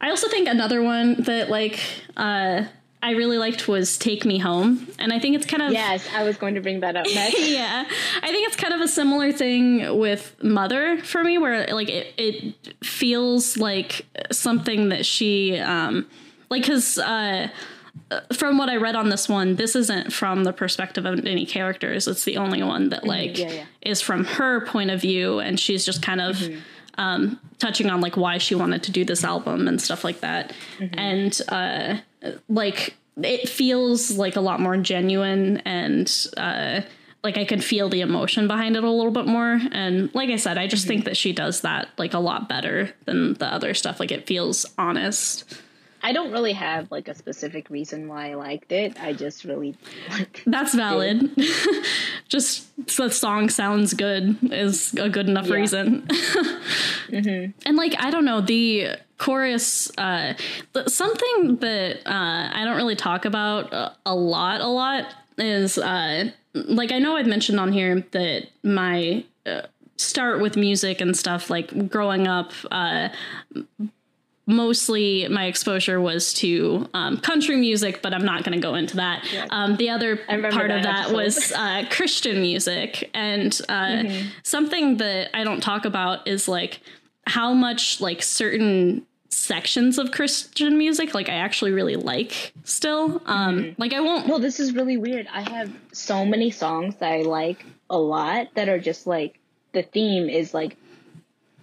i 0.00 0.10
also 0.10 0.28
think 0.28 0.48
another 0.48 0.82
one 0.82 1.22
that 1.22 1.48
like 1.48 1.78
uh 2.16 2.62
i 3.02 3.10
really 3.12 3.38
liked 3.38 3.68
was 3.68 3.98
take 3.98 4.24
me 4.24 4.38
home 4.38 4.86
and 4.98 5.12
i 5.12 5.18
think 5.18 5.34
it's 5.36 5.46
kind 5.46 5.62
of 5.62 5.72
yes, 5.72 6.06
I 6.14 6.22
was 6.24 6.36
going 6.36 6.54
to 6.54 6.60
bring 6.60 6.80
that 6.80 6.96
up 6.96 7.06
next. 7.14 7.38
yeah 7.40 7.84
i 8.22 8.28
think 8.28 8.46
it's 8.46 8.56
kind 8.56 8.74
of 8.74 8.80
a 8.80 8.88
similar 8.88 9.32
thing 9.32 9.98
with 9.98 10.34
mother 10.42 10.98
for 10.98 11.22
me 11.24 11.38
where 11.38 11.66
like 11.68 11.88
it, 11.88 12.14
it 12.16 12.74
feels 12.84 13.56
like 13.56 14.06
something 14.30 14.90
that 14.90 15.04
she 15.06 15.58
um 15.58 16.06
like 16.50 16.62
because 16.62 16.98
uh 16.98 17.48
from 18.32 18.58
what 18.58 18.68
i 18.68 18.76
read 18.76 18.94
on 18.94 19.08
this 19.08 19.28
one 19.28 19.56
this 19.56 19.76
isn't 19.76 20.12
from 20.12 20.44
the 20.44 20.52
perspective 20.52 21.04
of 21.04 21.24
any 21.26 21.46
characters 21.46 22.06
it's 22.08 22.24
the 22.24 22.36
only 22.36 22.62
one 22.62 22.88
that 22.88 23.04
like 23.04 23.38
yeah, 23.38 23.50
yeah. 23.50 23.64
is 23.82 24.00
from 24.00 24.24
her 24.24 24.64
point 24.66 24.90
of 24.90 25.00
view 25.00 25.38
and 25.38 25.58
she's 25.58 25.84
just 25.84 26.02
kind 26.02 26.20
of 26.20 26.42
um 26.98 27.38
touching 27.58 27.88
on 27.88 28.00
like 28.00 28.16
why 28.16 28.38
she 28.38 28.54
wanted 28.54 28.82
to 28.82 28.90
do 28.90 29.04
this 29.04 29.24
album 29.24 29.68
and 29.68 29.80
stuff 29.80 30.04
like 30.04 30.20
that 30.20 30.52
and 30.92 31.40
uh 31.48 31.96
like 32.48 32.94
it 33.22 33.48
feels 33.48 34.16
like 34.16 34.36
a 34.36 34.40
lot 34.40 34.60
more 34.60 34.76
genuine 34.76 35.58
and 35.58 36.28
uh 36.36 36.80
like 37.22 37.38
I 37.38 37.44
could 37.44 37.62
feel 37.62 37.88
the 37.88 38.00
emotion 38.00 38.48
behind 38.48 38.76
it 38.76 38.82
a 38.82 38.90
little 38.90 39.12
bit 39.12 39.26
more. 39.26 39.60
And 39.70 40.12
like 40.14 40.30
I 40.30 40.36
said, 40.36 40.58
I 40.58 40.66
just 40.66 40.86
think 40.86 41.04
that 41.04 41.16
she 41.16 41.32
does 41.32 41.60
that 41.60 41.88
like 41.96 42.14
a 42.14 42.18
lot 42.18 42.48
better 42.48 42.92
than 43.04 43.34
the 43.34 43.46
other 43.46 43.74
stuff. 43.74 44.00
Like 44.00 44.10
it 44.10 44.26
feels 44.26 44.66
honest. 44.76 45.44
I 46.02 46.12
don't 46.12 46.32
really 46.32 46.52
have 46.54 46.90
like 46.90 47.08
a 47.08 47.14
specific 47.14 47.70
reason 47.70 48.08
why 48.08 48.32
I 48.32 48.34
liked 48.34 48.72
it. 48.72 49.00
I 49.00 49.12
just 49.12 49.44
really 49.44 49.76
like 50.10 50.42
That's 50.46 50.74
valid. 50.74 51.30
just 52.28 52.66
the 52.98 53.08
song 53.10 53.48
sounds 53.48 53.94
good 53.94 54.36
is 54.52 54.94
a 54.94 55.08
good 55.08 55.28
enough 55.28 55.46
Yeah. 55.46 55.54
reason. 55.54 56.08
And 57.12 57.76
like 57.76 57.94
I 57.98 58.10
don't 58.10 58.24
know 58.24 58.40
the 58.40 58.96
chorus 59.18 59.90
uh 59.98 60.32
something 60.86 61.56
that 61.56 61.98
uh 62.06 62.50
I 62.52 62.64
don't 62.64 62.76
really 62.76 62.96
talk 62.96 63.24
about 63.26 63.72
a 64.06 64.14
lot 64.14 64.60
a 64.62 64.66
lot 64.66 65.14
is 65.38 65.76
uh 65.78 66.30
like 66.54 66.90
I 66.90 66.98
know 66.98 67.16
I've 67.16 67.26
mentioned 67.26 67.60
on 67.60 67.72
here 67.72 68.00
that 68.12 68.48
my 68.62 69.24
uh, 69.44 69.62
start 69.96 70.40
with 70.40 70.56
music 70.56 71.00
and 71.02 71.14
stuff 71.16 71.50
like 71.50 71.90
growing 71.90 72.26
up 72.26 72.52
uh 72.70 73.10
mostly 74.46 75.28
my 75.28 75.46
exposure 75.46 76.00
was 76.00 76.32
to 76.34 76.88
um, 76.94 77.18
country 77.18 77.56
music, 77.56 78.02
but 78.02 78.12
I'm 78.12 78.24
not 78.24 78.44
going 78.44 78.58
to 78.58 78.62
go 78.62 78.74
into 78.74 78.96
that. 78.96 79.24
Um, 79.50 79.76
the 79.76 79.90
other 79.90 80.16
part 80.16 80.44
of 80.44 80.52
that 80.52 80.82
that 80.82 81.00
episode. 81.10 81.16
was 81.16 81.52
uh, 81.52 81.84
Christian 81.90 82.40
music, 82.40 83.10
and 83.14 83.58
uh, 83.68 84.04
something 84.42 84.96
that 84.98 85.30
I 85.34 85.44
don't 85.44 85.60
talk 85.60 85.84
about 85.84 86.26
is 86.26 86.48
like 86.48 86.80
how 87.26 87.52
much 87.54 88.00
like 88.00 88.22
certain 88.22 89.06
sections 89.28 89.98
of 89.98 90.10
Christian 90.10 90.76
music 90.76 91.14
like 91.14 91.28
I 91.28 91.34
actually 91.34 91.72
really 91.72 91.96
like 91.96 92.52
still. 92.64 93.22
Um, 93.26 93.74
Like 93.78 93.92
I 93.92 94.00
won't. 94.00 94.28
Well, 94.28 94.38
this 94.38 94.60
is 94.60 94.74
really 94.74 94.96
weird. 94.96 95.26
I 95.32 95.48
have 95.48 95.72
so 95.92 96.24
many 96.24 96.50
songs 96.50 96.96
that 96.96 97.12
I 97.12 97.22
like 97.22 97.64
a 97.88 97.98
lot 97.98 98.48
that 98.54 98.68
are 98.68 98.78
just 98.78 99.06
like 99.06 99.38
the 99.72 99.82
theme 99.82 100.28
is 100.28 100.52
like 100.52 100.76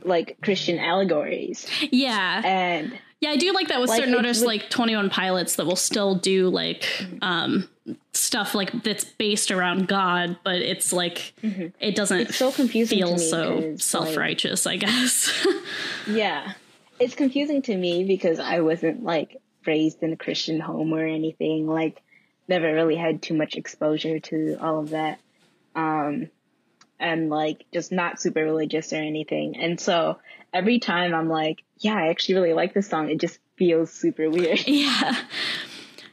like 0.04 0.38
Christian 0.42 0.80
allegories. 0.80 1.68
Yeah, 1.92 2.42
And 2.46 2.98
Yeah, 3.22 3.32
I 3.32 3.38
do 3.38 3.52
like 3.54 3.68
that 3.68 3.80
with 3.82 3.90
Like, 3.90 4.00
certain 4.00 4.16
artists 4.16 4.44
like 4.44 4.70
21 4.70 5.10
Pilots 5.10 5.56
that 5.58 5.66
will 5.66 5.76
still 5.76 6.16
do 6.16 6.50
like 6.50 6.86
um 7.22 7.68
stuff 8.14 8.54
like 8.54 8.84
that's 8.84 9.04
based 9.04 9.52
around 9.52 9.88
God, 9.88 10.38
but 10.44 10.56
it's 10.62 10.94
like 10.94 11.34
it 11.44 11.96
doesn't 11.96 12.18
Mm-hmm. 12.18 12.30
it's 12.30 12.38
so 12.38 12.52
confusing 12.52 12.98
feel 13.00 13.18
so 13.18 13.76
self-righteous, 13.78 14.66
I 14.68 14.78
guess. 14.78 15.48
yeah. 16.08 16.54
It's 17.00 17.16
confusing 17.16 17.62
to 17.64 17.76
me 17.76 18.04
because 18.04 18.40
I 18.40 18.60
wasn't 18.60 19.04
like 19.04 19.38
raised 19.66 20.04
in 20.04 20.14
a 20.14 20.18
Christian 20.18 20.60
home 20.60 20.94
or 20.94 21.06
anything. 21.06 21.68
Like 21.68 22.02
never 22.48 22.74
really 22.74 22.96
had 22.96 23.22
too 23.22 23.34
much 23.36 23.56
exposure 23.56 24.20
to 24.20 24.58
all 24.62 24.80
of 24.80 24.90
that. 24.92 25.20
Um 25.76 26.30
and 27.00 27.30
like 27.30 27.66
just 27.74 27.92
not 27.92 28.22
super 28.22 28.44
religious 28.44 28.92
or 28.94 28.98
anything. 28.98 29.58
And 29.58 29.80
so 29.80 30.20
every 30.54 30.80
time 30.80 31.14
I'm 31.14 31.30
like, 31.30 31.64
yeah, 31.78 31.96
I 31.96 32.08
actually 32.10 32.36
really 32.36 32.54
like 32.54 32.74
this 32.74 32.88
song. 32.90 33.10
It 33.10 33.20
just 33.20 33.40
feels 33.58 33.92
super 33.92 34.30
weird. 34.30 34.60
yeah. 34.68 35.16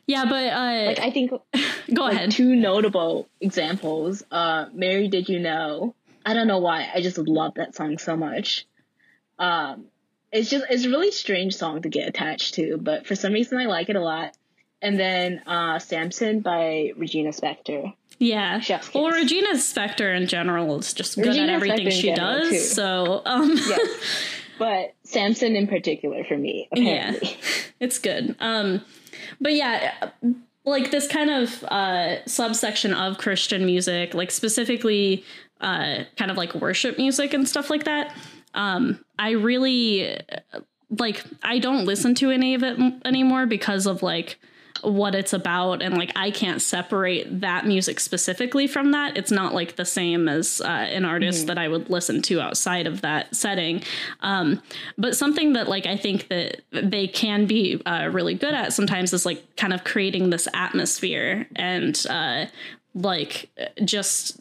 Yeah, 0.07 0.25
but 0.27 0.53
uh 0.53 0.87
Like 0.87 1.01
I 1.01 1.11
think 1.11 1.31
go 1.95 2.03
like 2.03 2.15
ahead. 2.15 2.31
two 2.31 2.55
notable 2.55 3.29
examples. 3.41 4.23
Uh, 4.31 4.67
Mary, 4.73 5.09
did 5.09 5.29
you 5.29 5.41
know? 5.41 5.95
I 6.25 6.35
don't 6.35 6.47
know 6.47 6.59
why. 6.59 6.89
I 6.95 7.01
just 7.01 7.19
love 7.19 7.55
that 7.55 7.75
song 7.75 7.99
so 7.99 8.17
much. 8.17 8.67
Um, 9.39 9.87
it's 10.33 10.51
just 10.51 10.65
it's 10.71 10.85
a 10.85 10.91
really 10.91 11.11
strange 11.11 11.57
song 11.57 11.83
to 11.83 11.89
get 11.89 12.09
attached 12.09 12.55
to, 12.55 12.79
but 12.79 13.07
for 13.07 13.15
some 13.15 13.33
reason 13.33 13.59
I 13.59 13.67
like 13.67 13.89
it 13.89 13.97
a 13.97 14.01
lot. 14.01 14.37
And 14.83 14.99
then 14.99 15.41
uh, 15.47 15.79
Samson 15.79 16.41
by 16.41 16.93
Regina 16.97 17.31
Spektor. 17.31 17.95
Yeah. 18.19 18.61
Chef's 18.61 18.93
Well. 18.95 19.11
Regina 19.11 19.55
Spektor 19.55 20.17
in 20.17 20.27
general 20.27 20.79
is 20.79 20.93
just 20.95 21.17
good 21.17 21.27
Regina 21.29 21.53
at 21.53 21.55
everything 21.57 21.87
Spektor 21.87 21.93
in 21.93 22.01
she 22.01 22.15
does. 22.15 22.49
too. 22.51 22.59
So, 22.59 23.23
um 23.27 23.51
Yes. 23.57 23.89
but 24.59 24.95
Samson 25.05 25.55
in 25.57 25.67
particular 25.67 26.25
for 26.25 26.37
me, 26.37 26.69
apparently. 26.73 27.37
it's 27.81 27.99
good. 27.99 28.35
Um, 28.41 28.83
but 29.41 29.53
yeah, 29.53 30.11
like 30.65 30.91
this 30.91 31.07
kind 31.07 31.31
of 31.31 31.63
uh, 31.65 32.25
subsection 32.27 32.93
of 32.95 33.19
Christian 33.19 33.67
music, 33.67 34.15
like 34.15 34.31
specifically 34.31 35.25
uh, 35.61 36.05
kind 36.17 36.31
of 36.31 36.37
like 36.37 36.55
worship 36.55 36.97
music 36.99 37.33
and 37.35 37.49
stuff 37.49 37.71
like 37.71 37.85
that. 37.85 38.15
Um, 38.55 39.05
I 39.19 39.31
really 39.33 40.19
like. 40.99 41.23
I 41.43 41.59
don't 41.59 41.85
listen 41.85 42.15
to 42.17 42.31
any 42.31 42.55
of 42.55 42.63
it 42.63 42.79
m- 42.79 43.01
anymore 43.05 43.47
because 43.47 43.87
of 43.87 44.03
like 44.03 44.39
what 44.83 45.15
it's 45.15 45.33
about 45.33 45.83
and 45.83 45.97
like 45.97 46.13
I 46.17 46.31
can't 46.31 46.61
separate 46.61 47.41
that 47.41 47.67
music 47.67 48.01
specifically 48.01 48.67
from 48.67 48.93
that. 48.93 49.17
It's 49.17 49.31
not 49.31 49.55
like 49.55 49.77
the 49.77 49.85
same 49.85 50.29
as 50.29 50.61
uh, 50.61 50.69
an 50.69 51.05
artist 51.05 51.47
that 51.47 51.59
I 51.59 51.69
would 51.69 51.91
listen 51.91 52.23
to 52.23 52.41
outside 52.41 52.87
of 52.87 53.03
that 53.03 53.35
setting. 53.35 53.83
Um, 54.21 54.63
but 54.99 55.17
something 55.17 55.55
that 55.55 55.69
like 55.69 55.87
I 55.87 55.97
think 55.97 56.29
that 56.29 56.63
they 56.71 57.07
can 57.07 57.47
be 57.47 57.81
uh, 57.87 58.09
really 58.13 58.35
good 58.35 58.55
at 58.55 58.73
sometimes 58.73 59.13
is 59.13 59.27
like 59.27 59.57
kind 59.57 59.73
of 59.73 59.85
creating 59.85 60.31
this 60.31 60.49
atmosphere 60.55 61.47
and 61.57 62.07
uh, 62.09 62.47
like 62.95 63.51
just 63.85 64.41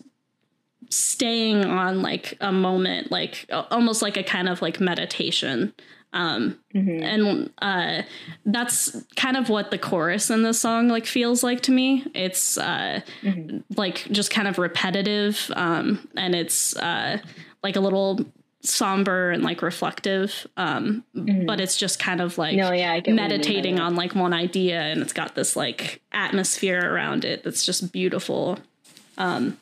staying 0.89 1.65
on 1.65 2.01
like 2.01 2.37
a 2.41 2.51
moment 2.51 3.11
like 3.11 3.49
almost 3.71 4.01
like 4.01 4.17
a 4.17 4.23
kind 4.23 4.47
of 4.47 4.61
like 4.61 4.79
meditation 4.79 5.73
um 6.15 6.57
and 6.73 7.49
uh 7.61 8.01
that's 8.45 8.95
kind 9.15 9.37
of 9.37 9.49
what 9.49 9.69
the 9.69 9.77
chorus 9.77 10.29
in 10.31 10.41
this 10.43 10.59
song 10.59 10.87
like 10.87 11.05
feels 11.05 11.43
like 11.43 11.61
to 11.61 11.71
me. 11.71 12.03
It's 12.15 12.57
uh 12.57 13.01
like 13.75 13.97
just 14.11 14.31
kind 14.31 14.47
of 14.47 14.57
repetitive 14.57 15.51
um 15.55 16.07
and 16.17 16.33
it's 16.33 16.75
uh 16.77 17.19
like 17.63 17.75
a 17.75 17.79
little 17.81 18.19
somber 18.61 19.29
and 19.29 19.43
like 19.43 19.61
reflective 19.61 20.47
um 20.57 21.03
but 21.45 21.59
it's 21.59 21.77
just 21.77 21.99
kind 21.99 22.19
of 22.21 22.37
like 22.39 22.55
No, 22.57 22.71
yeah, 22.71 22.93
I 22.93 22.99
get 22.99 23.05
what 23.05 23.07
you 23.07 23.15
mean 23.15 23.17
by 23.17 23.21
meditating 23.35 23.79
on 23.79 23.95
like 23.95 24.15
one 24.15 24.33
idea 24.33 24.79
and 24.81 25.01
it's 25.03 25.13
got 25.13 25.35
this 25.35 25.55
like 25.55 26.01
atmosphere 26.11 26.81
around 26.93 27.25
it 27.25 27.43
that's 27.43 27.63
just 27.65 27.91
beautiful. 27.91 28.57
Um 29.17 29.57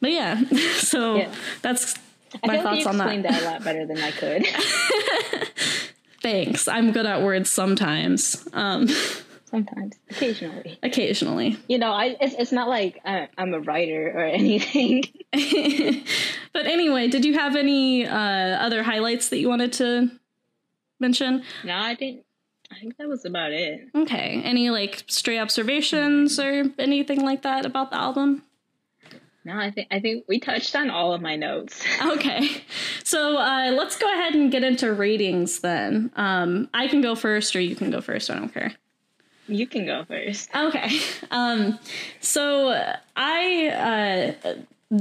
but 0.00 0.10
yeah 0.10 0.42
so 0.76 1.16
Yeah. 1.16 1.32
that's 1.62 1.94
I 2.42 2.46
my 2.46 2.54
like 2.54 2.62
thoughts 2.62 2.80
you 2.80 2.86
on 2.86 2.94
explained 2.96 3.24
that 3.24 3.32
that. 3.32 3.42
a 3.42 3.44
lot 3.46 3.64
better 3.64 3.86
than 3.86 3.98
I 3.98 4.10
could. 4.12 4.46
thanks 6.22 6.68
i'm 6.68 6.92
good 6.92 7.06
at 7.06 7.22
words 7.22 7.48
sometimes 7.50 8.46
um 8.52 8.88
Sometimes, 9.46 9.96
occasionally. 10.08 10.78
occasionally 10.80 11.58
You 11.66 11.78
know, 11.78 11.90
I 11.90 12.16
it's, 12.20 12.36
it's 12.38 12.52
not 12.52 12.68
like 12.68 13.00
uh, 13.04 13.26
I'm 13.36 13.52
a 13.52 13.58
writer 13.58 14.12
or 14.14 14.20
anything. 14.40 15.02
but 16.52 16.66
anyway 16.66 17.08
did 17.08 17.24
you 17.24 17.34
have 17.34 17.56
any 17.56 18.06
uh 18.06 18.12
other 18.14 18.84
highlights 18.84 19.28
that 19.30 19.38
you 19.38 19.48
wanted 19.48 19.72
to 19.74 20.08
mention 21.00 21.42
no, 21.64 21.76
I 21.76 21.96
think 21.96 22.24
I 22.70 22.78
think 22.78 22.96
that 22.98 23.08
was 23.08 23.24
about 23.24 23.50
it. 23.50 23.88
okay 23.92 24.40
any 24.44 24.70
like 24.70 25.02
stray 25.08 25.38
observations 25.40 26.38
or 26.38 26.66
anything 26.78 27.22
like 27.24 27.42
that 27.42 27.66
about 27.66 27.90
the 27.90 27.96
album 27.96 28.44
No, 29.50 29.58
I 29.58 29.72
think 29.72 29.88
I 29.90 29.98
think 29.98 30.26
we 30.28 30.38
touched 30.38 30.76
on 30.76 30.90
all 30.90 31.12
of 31.12 31.20
my 31.20 31.34
notes. 31.34 31.82
Okay, 32.00 32.62
so 33.02 33.36
uh, 33.36 33.72
let's 33.76 33.96
go 33.98 34.10
ahead 34.12 34.34
and 34.34 34.50
get 34.50 34.62
into 34.62 34.92
ratings 34.92 35.60
then. 35.60 36.10
Um, 36.16 36.68
I 36.72 36.86
can 36.86 37.00
go 37.00 37.14
first, 37.14 37.56
or 37.56 37.60
you 37.60 37.74
can 37.74 37.90
go 37.90 38.00
first. 38.00 38.30
I 38.30 38.34
don't 38.34 38.52
care. 38.52 38.72
You 39.48 39.66
can 39.66 39.86
go 39.86 40.04
first. 40.04 40.54
Okay, 40.54 41.00
um, 41.32 41.78
so 42.20 42.94
I 43.16 44.34
uh, 44.44 44.54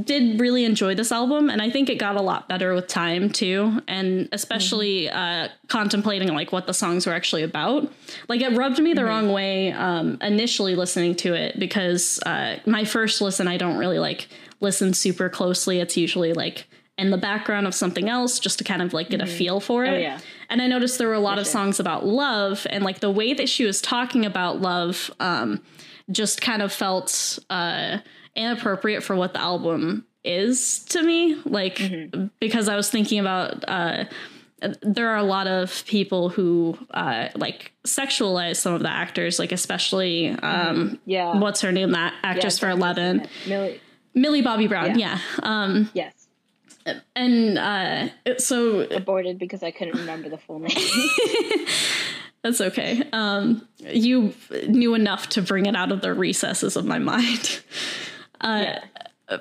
did 0.04 0.40
really 0.40 0.66
enjoy 0.66 0.94
this 0.94 1.12
album, 1.12 1.50
and 1.50 1.62
I 1.62 1.72
think 1.72 1.90
it 1.90 1.98
got 1.98 2.16
a 2.16 2.22
lot 2.22 2.48
better 2.48 2.76
with 2.76 2.88
time 2.88 3.32
too, 3.32 3.82
and 3.88 4.30
especially 4.32 5.10
uh, 5.10 5.48
contemplating 5.68 6.28
like 6.34 6.52
what 6.52 6.68
the 6.68 6.74
songs 6.76 7.08
were 7.08 7.14
actually 7.14 7.42
about. 7.42 7.92
Like 8.28 8.42
it 8.42 8.56
rubbed 8.56 8.80
me 8.80 8.94
the 8.94 9.04
wrong 9.04 9.32
way 9.32 9.72
um, 9.72 10.20
initially 10.22 10.76
listening 10.76 11.16
to 11.18 11.34
it 11.34 11.60
because 11.60 12.20
uh, 12.26 12.58
my 12.68 12.86
first 12.86 13.20
listen, 13.20 13.48
I 13.48 13.58
don't 13.58 13.78
really 13.78 13.98
like 13.98 14.28
listen 14.60 14.94
super 14.94 15.28
closely. 15.28 15.80
It's 15.80 15.98
usually 15.98 16.34
like 16.34 16.68
in 17.00 17.10
the 17.10 17.18
background 17.18 17.66
of 17.66 17.74
something 17.74 18.10
else 18.10 18.40
just 18.40 18.60
to 18.60 18.64
kind 18.64 18.82
of 18.84 18.94
like 18.94 19.10
get 19.10 19.22
a 19.22 19.26
feel 19.26 19.60
for 19.60 19.86
it. 19.86 20.02
yeah. 20.02 20.20
And 20.50 20.62
I 20.62 20.68
noticed 20.68 20.98
there 20.98 21.08
were 21.08 21.14
a 21.14 21.20
lot 21.20 21.40
of 21.40 21.48
songs 21.48 21.80
about 21.80 22.06
love 22.06 22.68
and 22.70 22.84
like 22.84 23.00
the 23.00 23.10
way 23.10 23.34
that 23.34 23.48
she 23.48 23.64
was 23.64 23.82
talking 23.82 24.26
about 24.26 24.60
love 24.62 25.10
um 25.20 25.62
just 26.12 26.42
kind 26.42 26.62
of 26.62 26.74
felt 26.74 27.40
uh 27.50 28.00
inappropriate 28.40 29.04
for 29.04 29.16
what 29.16 29.34
the 29.34 29.42
album 29.42 30.06
is 30.24 30.80
to 30.86 31.02
me 31.04 31.36
like 31.46 31.82
because 32.40 32.68
I 32.68 32.76
was 32.76 32.90
thinking 32.90 33.20
about 33.20 33.64
uh 33.68 34.06
there 34.82 35.08
are 35.10 35.18
a 35.18 35.24
lot 35.24 35.48
of 35.48 35.86
people 35.86 36.28
who 36.30 36.78
uh 36.92 37.30
like 37.36 37.72
sexualize 37.86 38.58
some 38.58 38.74
of 38.74 38.82
the 38.82 38.90
actors 38.92 39.40
like 39.40 39.52
especially 39.54 40.30
um 40.30 41.00
Yeah. 41.06 41.38
what's 41.40 41.62
her 41.62 41.72
name 41.72 41.92
that 41.92 42.14
actress 42.24 42.60
for 42.60 42.70
11 42.70 43.28
Millie. 43.48 43.80
Millie 44.14 44.42
Bobby 44.42 44.68
Brown 44.68 45.00
yeah, 45.00 45.20
um 45.44 45.90
Yes. 45.94 46.28
and 47.16 47.58
uh 47.58 48.10
so 48.38 48.82
Aborted 48.92 49.38
because 49.40 49.64
I 49.64 49.72
couldn't 49.72 49.98
remember 49.98 50.28
the 50.30 50.38
full 50.38 50.60
name. 50.60 50.72
That's 52.42 52.62
okay. 52.62 53.04
Um, 53.12 53.68
you 53.80 54.34
knew 54.70 54.94
enough 54.94 55.28
to 55.30 55.42
bring 55.42 55.66
it 55.66 55.76
out 55.76 55.92
of 55.92 56.00
the 56.00 56.14
recesses 56.14 56.78
of 56.78 56.86
my 56.86 56.98
mind. 56.98 57.60
Uh, 58.42 58.76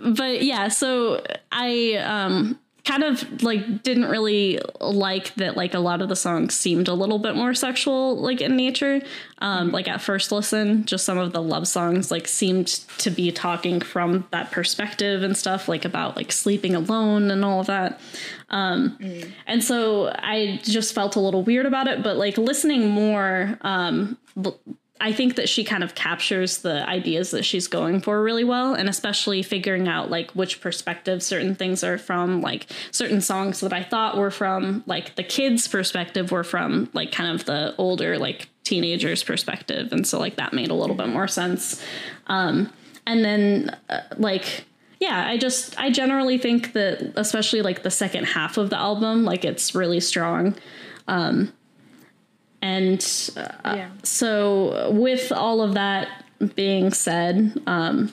but 0.01 0.43
yeah, 0.43 0.69
so 0.69 1.25
I 1.53 1.95
um 1.95 2.59
kind 2.85 3.05
of 3.05 3.43
like 3.43 3.83
didn't 3.83 4.07
really 4.07 4.59
like 4.81 5.35
that 5.35 5.59
like 5.59 5.75
a 5.75 5.79
lot 5.79 6.01
of 6.01 6.09
the 6.09 6.17
songs 6.17 6.55
seemed 6.55 6.89
a 6.89 6.95
little 6.95 7.19
bit 7.19 7.37
more 7.37 7.53
sexual 7.53 8.17
like 8.17 8.41
in 8.41 8.57
nature. 8.57 9.03
Um 9.41 9.73
like 9.73 9.89
at 9.89 10.01
first 10.01 10.33
listen 10.33 10.87
just 10.87 11.05
some 11.05 11.19
of 11.19 11.35
the 11.35 11.43
love 11.43 11.69
songs 11.69 12.11
like 12.11 12.27
seemed 12.27 12.69
to 12.99 13.11
be 13.11 13.31
talking 13.31 13.81
from 13.81 14.27
that 14.31 14.51
perspective 14.53 15.23
and 15.23 15.37
stuff 15.37 15.69
like 15.69 15.85
about 15.85 16.17
like 16.17 16.33
sleeping 16.33 16.75
alone 16.75 17.31
and 17.31 17.45
all 17.45 17.61
of 17.61 17.67
that. 17.67 18.01
Um 18.49 18.97
and 19.47 19.63
so 19.63 20.09
i 20.15 20.59
just 20.63 20.95
felt 20.95 21.17
a 21.17 21.21
little 21.21 21.43
weird 21.43 21.67
about 21.67 21.87
it 21.89 22.03
but 22.03 22.17
like 22.17 22.39
listening 22.39 22.89
more 22.89 23.59
um 23.61 24.17
I 25.01 25.13
think 25.13 25.37
that 25.37 25.49
she 25.49 25.63
kind 25.63 25.85
of 25.85 25.95
captures 25.95 26.59
the 26.59 26.89
ideas 26.89 27.31
that 27.31 27.45
she's 27.45 27.69
going 27.69 28.01
for 28.01 28.23
really 28.23 28.45
well, 28.45 28.75
and 28.75 28.89
especially 28.89 29.43
figuring 29.43 29.87
out 29.87 30.11
like 30.11 30.33
which 30.33 30.61
perspective 30.61 31.23
certain 31.23 31.55
things 31.55 31.85
are 31.85 31.99
from. 31.99 32.41
Like 32.41 32.67
certain 32.91 33.21
songs 33.21 33.61
that 33.61 33.73
I 33.73 33.83
thought 33.83 34.17
were 34.17 34.31
from 34.31 34.83
like 34.87 35.15
the 35.15 35.23
kids' 35.23 35.69
perspective 35.69 36.33
were 36.33 36.45
from 36.45 36.91
like 36.95 37.13
kind 37.13 37.33
of 37.33 37.47
the 37.47 37.75
older 37.79 38.19
like 38.19 38.49
teenagers' 38.65 39.23
perspective, 39.23 39.93
and 39.93 40.07
so 40.07 40.19
like 40.19 40.37
that 40.37 40.53
made 40.53 40.71
a 40.71 40.75
little 40.75 40.97
bit 40.97 41.09
more 41.09 41.29
sense. 41.29 41.83
Um, 42.27 42.73
and 43.07 43.25
then 43.25 43.77
uh, 43.89 44.01
like 44.17 44.65
yeah, 45.01 45.29
I 45.29 45.37
just 45.37 45.79
I 45.79 45.91
generally 45.91 46.39
think 46.39 46.73
that 46.73 47.13
especially 47.15 47.63
like 47.63 47.85
the 47.85 47.91
second 47.91 48.25
half 48.25 48.57
of 48.57 48.71
the 48.71 48.79
album, 48.79 49.25
like 49.25 49.45
it's 49.45 49.75
really 49.75 50.01
strong. 50.01 50.57
Um, 51.07 51.53
and 52.63 53.01
uh, 53.37 53.49
Yeah. 53.77 53.91
so, 54.03 54.91
with 54.93 55.33
all 55.33 55.61
of 55.63 55.75
that 55.75 56.09
being 56.55 56.93
said, 56.93 57.61
um, 57.67 58.13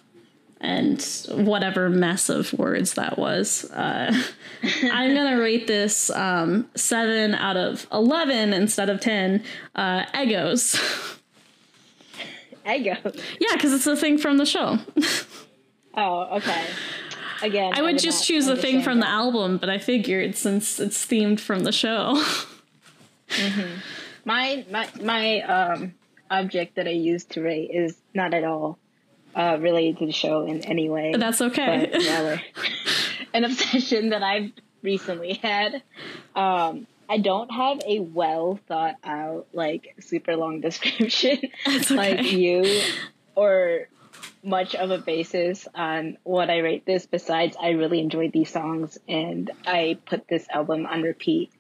and 0.62 1.02
whatever 1.32 1.90
mess 1.90 2.30
of 2.30 2.52
words 2.54 2.94
that 2.96 3.18
was, 3.20 3.66
uh, 3.72 4.12
I'm 4.92 5.14
gonna 5.16 5.40
rate 5.40 5.68
this 5.68 6.10
um, 6.10 6.68
seven 6.76 7.36
out 7.36 7.58
of 7.58 7.86
eleven 7.92 8.54
instead 8.54 8.90
of 8.90 9.00
ten. 9.02 9.44
Uh, 9.76 10.06
Eggos, 10.14 10.76
Eggo. 12.66 12.98
yeah, 13.40 13.54
because 13.54 13.74
it's 13.74 13.86
a 13.86 13.96
thing 13.96 14.18
from 14.18 14.38
the 14.38 14.46
show. 14.46 14.80
Oh, 15.98 16.36
okay. 16.40 16.66
Again, 17.42 17.72
I 17.74 17.82
would 17.82 18.00
just 18.00 18.26
choose 18.28 18.50
a 18.50 18.56
thing 18.58 18.82
from 18.82 19.00
the 19.00 19.08
album, 19.08 19.58
but 19.58 19.70
I 19.70 19.78
figured 19.78 20.36
since 20.36 20.78
it's 20.78 21.06
themed 21.06 21.40
from 21.40 21.62
the 21.64 21.72
show. 21.72 22.22
My 24.26 24.66
my 24.70 24.90
my 25.02 25.42
um 25.42 25.94
object 26.30 26.76
that 26.76 26.88
I 26.88 26.92
use 26.92 27.24
to 27.26 27.42
rate 27.42 27.70
is 27.72 27.96
not 28.14 28.34
at 28.34 28.44
all 28.44 28.80
uh 29.36 29.58
related 29.60 30.00
to 30.00 30.08
the 30.08 30.12
show 30.12 30.46
in 30.46 30.62
any 30.62 30.90
way. 30.90 31.14
That's 31.16 31.42
okay. 31.42 31.90
but 31.92 32.42
an 33.34 33.44
obsession 33.44 34.10
that 34.10 34.24
I've 34.24 34.52
recently 34.82 35.34
had. 35.34 35.84
Um, 36.36 36.88
I 37.08 37.18
don't 37.18 37.52
have 37.52 37.82
a 37.86 38.00
well 38.00 38.60
thought 38.68 38.96
out, 39.04 39.48
like 39.54 39.96
super 40.00 40.36
long 40.36 40.62
description 40.68 41.40
That's 41.66 41.92
like 41.92 42.24
you, 42.32 42.82
or 43.36 43.88
much 44.44 44.76
of 44.76 44.92
a 44.92 44.98
basis 44.98 45.68
on 45.76 46.18
what 46.24 46.50
I 46.50 46.60
rate 46.60 46.86
this. 46.86 47.06
Besides, 47.06 47.58
I 47.62 47.70
really 47.72 48.00
enjoyed 48.00 48.32
these 48.32 48.50
songs, 48.50 48.98
and 49.08 49.52
I 49.68 49.98
put 50.06 50.28
this 50.28 50.48
album 50.50 50.86
on 50.86 51.02
repeat 51.02 51.52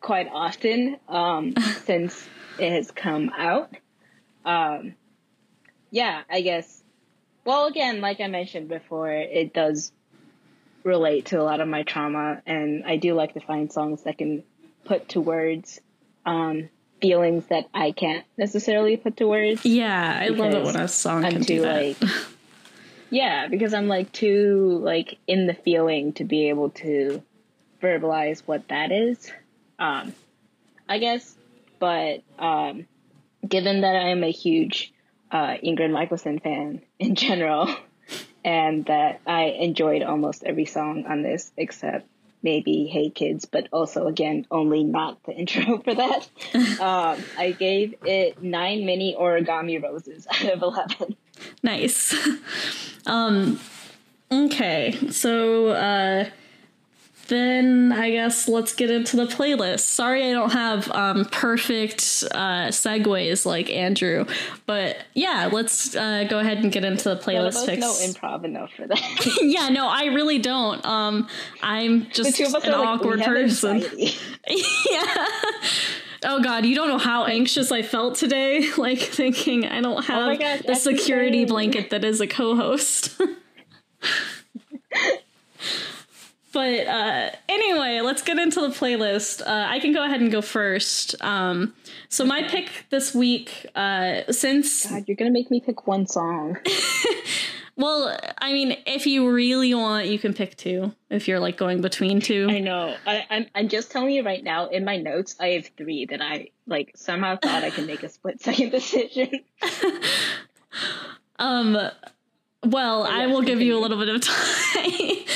quite 0.00 0.28
often 0.32 0.98
um, 1.08 1.54
since 1.84 2.26
it 2.58 2.72
has 2.72 2.90
come 2.90 3.30
out. 3.36 3.70
Um, 4.44 4.94
yeah, 5.90 6.22
I 6.30 6.40
guess. 6.40 6.82
Well, 7.44 7.66
again, 7.66 8.00
like 8.00 8.20
I 8.20 8.26
mentioned 8.26 8.68
before, 8.68 9.10
it 9.10 9.52
does 9.54 9.92
relate 10.82 11.26
to 11.26 11.40
a 11.40 11.44
lot 11.44 11.60
of 11.60 11.68
my 11.68 11.82
trauma, 11.82 12.42
and 12.46 12.84
I 12.84 12.96
do 12.96 13.14
like 13.14 13.34
to 13.34 13.40
find 13.40 13.72
songs 13.72 14.02
that 14.04 14.18
can 14.18 14.42
put 14.84 15.08
to 15.10 15.20
words 15.20 15.80
um, 16.24 16.68
feelings 17.00 17.46
that 17.46 17.68
I 17.74 17.92
can't 17.92 18.24
necessarily 18.36 18.96
put 18.96 19.16
to 19.18 19.26
words. 19.26 19.64
yeah, 19.64 20.18
I 20.20 20.28
love 20.28 20.54
it 20.54 20.64
when 20.64 20.76
a 20.76 20.88
song 20.88 21.24
I'm 21.24 21.32
can 21.32 21.40
too 21.42 21.56
do 21.56 21.60
that. 21.62 22.02
like, 22.02 22.10
yeah, 23.10 23.48
because 23.48 23.74
I'm 23.74 23.88
like 23.88 24.12
too 24.12 24.78
like 24.82 25.18
in 25.26 25.46
the 25.46 25.54
feeling 25.54 26.12
to 26.14 26.24
be 26.24 26.48
able 26.48 26.70
to 26.70 27.22
verbalize 27.82 28.40
what 28.46 28.68
that 28.68 28.90
is. 28.92 29.30
Um, 29.78 30.14
I 30.88 30.98
guess, 30.98 31.36
but 31.78 32.22
um, 32.38 32.86
given 33.46 33.82
that 33.82 33.96
I 33.96 34.10
am 34.10 34.24
a 34.24 34.30
huge 34.30 34.92
uh, 35.30 35.56
Ingrid 35.62 35.90
Michaelson 35.90 36.38
fan 36.38 36.82
in 36.98 37.14
general, 37.14 37.74
and 38.44 38.86
that 38.86 39.20
I 39.26 39.44
enjoyed 39.44 40.02
almost 40.02 40.44
every 40.44 40.66
song 40.66 41.04
on 41.06 41.22
this 41.22 41.52
except 41.56 42.08
maybe 42.42 42.86
Hey 42.86 43.10
Kids, 43.10 43.44
but 43.44 43.68
also 43.72 44.06
again 44.06 44.46
only 44.50 44.84
not 44.84 45.22
the 45.24 45.32
intro 45.36 45.78
for 45.78 45.94
that. 45.94 46.28
um, 46.80 47.22
I 47.36 47.54
gave 47.58 47.96
it 48.04 48.42
nine 48.42 48.86
mini 48.86 49.16
origami 49.18 49.82
roses 49.82 50.26
out 50.30 50.52
of 50.52 50.62
eleven. 50.62 51.16
Nice. 51.62 52.14
um 53.06 53.58
okay. 54.30 54.96
So 55.10 55.68
uh 55.68 56.30
then 57.28 57.92
I 57.92 58.10
guess 58.10 58.48
let's 58.48 58.74
get 58.74 58.90
into 58.90 59.16
the 59.16 59.26
playlist. 59.26 59.80
Sorry 59.80 60.28
I 60.28 60.32
don't 60.32 60.52
have 60.52 60.90
um 60.92 61.24
perfect 61.26 62.24
uh 62.32 62.68
segues 62.68 63.46
like 63.46 63.70
Andrew, 63.70 64.26
but 64.66 64.98
yeah, 65.14 65.48
let's 65.52 65.94
uh 65.94 66.24
go 66.28 66.38
ahead 66.38 66.58
and 66.58 66.72
get 66.72 66.84
into 66.84 67.04
the 67.04 67.16
playlist 67.16 67.66
picks. 67.66 67.80
know 67.80 67.92
improv 67.92 68.44
enough 68.44 68.70
for 68.72 68.86
that. 68.86 69.38
yeah, 69.42 69.68
no, 69.68 69.88
I 69.88 70.06
really 70.06 70.38
don't. 70.38 70.84
Um 70.84 71.28
I'm 71.62 72.08
just 72.10 72.36
two 72.36 72.44
of 72.44 72.54
us 72.54 72.64
an 72.64 72.72
like, 72.72 72.86
awkward 72.86 73.20
have 73.20 73.28
person. 73.28 73.84
yeah. 74.48 75.26
Oh 76.24 76.42
god, 76.42 76.64
you 76.64 76.74
don't 76.74 76.88
know 76.88 76.98
how 76.98 77.24
anxious 77.24 77.70
I 77.70 77.82
felt 77.82 78.16
today. 78.16 78.70
Like 78.76 78.98
thinking 78.98 79.64
I 79.66 79.80
don't 79.80 80.04
have 80.04 80.28
Oh 80.28 80.36
gosh, 80.36 80.62
the 80.62 80.74
security 80.74 81.44
blanket 81.44 81.90
that 81.90 82.04
is 82.04 82.20
a 82.20 82.26
co-host. 82.26 83.20
But 86.56 86.86
uh, 86.86 87.30
anyway, 87.50 88.00
let's 88.00 88.22
get 88.22 88.38
into 88.38 88.62
the 88.62 88.68
playlist. 88.68 89.42
Uh, 89.42 89.66
I 89.68 89.78
can 89.78 89.92
go 89.92 90.02
ahead 90.02 90.22
and 90.22 90.32
go 90.32 90.40
first. 90.40 91.14
Um, 91.20 91.74
so 92.08 92.24
my 92.24 92.44
pick 92.44 92.86
this 92.88 93.14
week, 93.14 93.66
uh, 93.74 94.22
since 94.32 94.86
God, 94.86 95.04
you're 95.06 95.18
gonna 95.18 95.30
make 95.30 95.50
me 95.50 95.60
pick 95.60 95.86
one 95.86 96.06
song. 96.06 96.56
well, 97.76 98.18
I 98.38 98.54
mean, 98.54 98.74
if 98.86 99.06
you 99.06 99.30
really 99.30 99.74
want, 99.74 100.06
you 100.06 100.18
can 100.18 100.32
pick 100.32 100.56
two. 100.56 100.94
If 101.10 101.28
you're 101.28 101.40
like 101.40 101.58
going 101.58 101.82
between 101.82 102.22
two. 102.22 102.46
I 102.48 102.60
know. 102.60 102.96
I, 103.06 103.26
I'm 103.28 103.46
I'm 103.54 103.68
just 103.68 103.90
telling 103.90 104.12
you 104.12 104.22
right 104.22 104.42
now. 104.42 104.68
In 104.68 104.82
my 104.82 104.96
notes, 104.96 105.36
I 105.38 105.48
have 105.48 105.68
three 105.76 106.06
that 106.06 106.22
I 106.22 106.48
like 106.66 106.92
somehow 106.96 107.36
thought 107.36 107.64
I 107.64 107.68
could 107.68 107.86
make 107.86 108.02
a 108.02 108.08
split 108.08 108.40
second 108.40 108.70
decision. 108.78 109.30
Um, 111.38 111.76
well, 112.64 113.04
I 113.04 113.26
yes, 113.26 113.32
will 113.32 113.42
give 113.42 113.60
you 113.60 113.76
a 113.76 113.80
little 113.80 113.98
bit 113.98 114.08
of 114.08 114.20
time. 114.22 115.26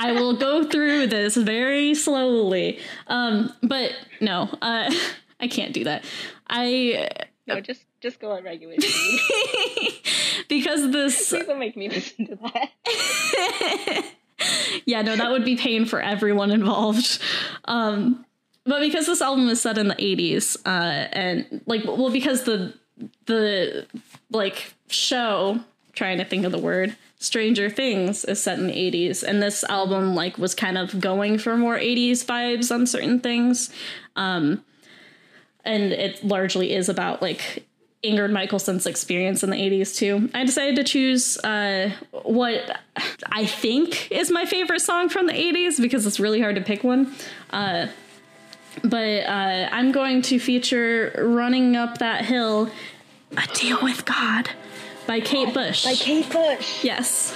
I 0.00 0.12
will 0.12 0.34
go 0.34 0.64
through 0.64 1.08
this 1.08 1.36
very 1.36 1.94
slowly. 1.94 2.78
Um, 3.08 3.52
but 3.62 3.92
no, 4.20 4.48
uh, 4.62 4.92
I 5.40 5.48
can't 5.48 5.72
do 5.72 5.84
that. 5.84 6.04
I 6.48 7.08
No, 7.46 7.60
just 7.60 7.84
just 8.00 8.20
go 8.20 8.30
on 8.32 8.44
regular 8.44 8.76
speed. 8.78 9.92
because 10.48 10.90
this 10.92 11.28
Please 11.30 11.46
don't 11.46 11.58
make 11.58 11.76
me 11.76 11.88
listen 11.88 12.26
to 12.28 12.36
that. 12.36 14.04
yeah, 14.86 15.02
no, 15.02 15.16
that 15.16 15.30
would 15.30 15.44
be 15.44 15.56
pain 15.56 15.84
for 15.84 16.00
everyone 16.00 16.50
involved. 16.50 17.18
Um, 17.64 18.24
but 18.64 18.80
because 18.80 19.06
this 19.06 19.20
album 19.20 19.48
is 19.48 19.60
set 19.60 19.78
in 19.78 19.88
the 19.88 19.94
80s, 19.96 20.56
uh, 20.66 21.08
and 21.12 21.60
like, 21.66 21.84
well, 21.84 22.10
because 22.10 22.44
the 22.44 22.74
the 23.26 23.86
like 24.30 24.74
show, 24.88 25.58
trying 25.98 26.18
to 26.18 26.24
think 26.24 26.44
of 26.44 26.52
the 26.52 26.58
word, 26.58 26.96
Stranger 27.18 27.68
Things 27.68 28.24
is 28.24 28.40
set 28.40 28.58
in 28.58 28.68
the 28.68 28.72
80s, 28.72 29.24
and 29.24 29.42
this 29.42 29.64
album 29.64 30.14
like 30.14 30.38
was 30.38 30.54
kind 30.54 30.78
of 30.78 31.00
going 31.00 31.36
for 31.36 31.56
more 31.56 31.76
80s 31.76 32.24
vibes 32.24 32.72
on 32.72 32.86
certain 32.86 33.18
things. 33.20 33.70
Um, 34.14 34.64
and 35.64 35.92
it 35.92 36.24
largely 36.24 36.72
is 36.72 36.88
about 36.88 37.20
like 37.20 37.66
Ingrid 38.04 38.30
Michaelson's 38.30 38.86
experience 38.86 39.42
in 39.42 39.50
the 39.50 39.56
80s 39.56 39.96
too. 39.96 40.30
I 40.32 40.44
decided 40.44 40.76
to 40.76 40.84
choose 40.84 41.36
uh, 41.38 41.90
what 42.22 42.78
I 43.32 43.44
think 43.44 44.10
is 44.12 44.30
my 44.30 44.44
favorite 44.44 44.80
song 44.80 45.08
from 45.08 45.26
the 45.26 45.32
80s 45.32 45.82
because 45.82 46.06
it's 46.06 46.20
really 46.20 46.40
hard 46.40 46.54
to 46.54 46.62
pick 46.62 46.84
one. 46.84 47.12
Uh, 47.50 47.88
but 48.84 49.24
uh, 49.24 49.68
I'm 49.72 49.90
going 49.90 50.22
to 50.22 50.38
feature 50.38 51.12
Running 51.18 51.74
Up 51.74 51.98
That 51.98 52.24
Hill, 52.24 52.70
A 53.36 53.46
Deal 53.54 53.80
with 53.82 54.04
God 54.04 54.48
by 55.08 55.20
Kate 55.20 55.54
Bush. 55.54 55.84
By 55.86 55.94
Kate 55.94 56.30
Bush. 56.30 56.84
Yes. 56.84 57.34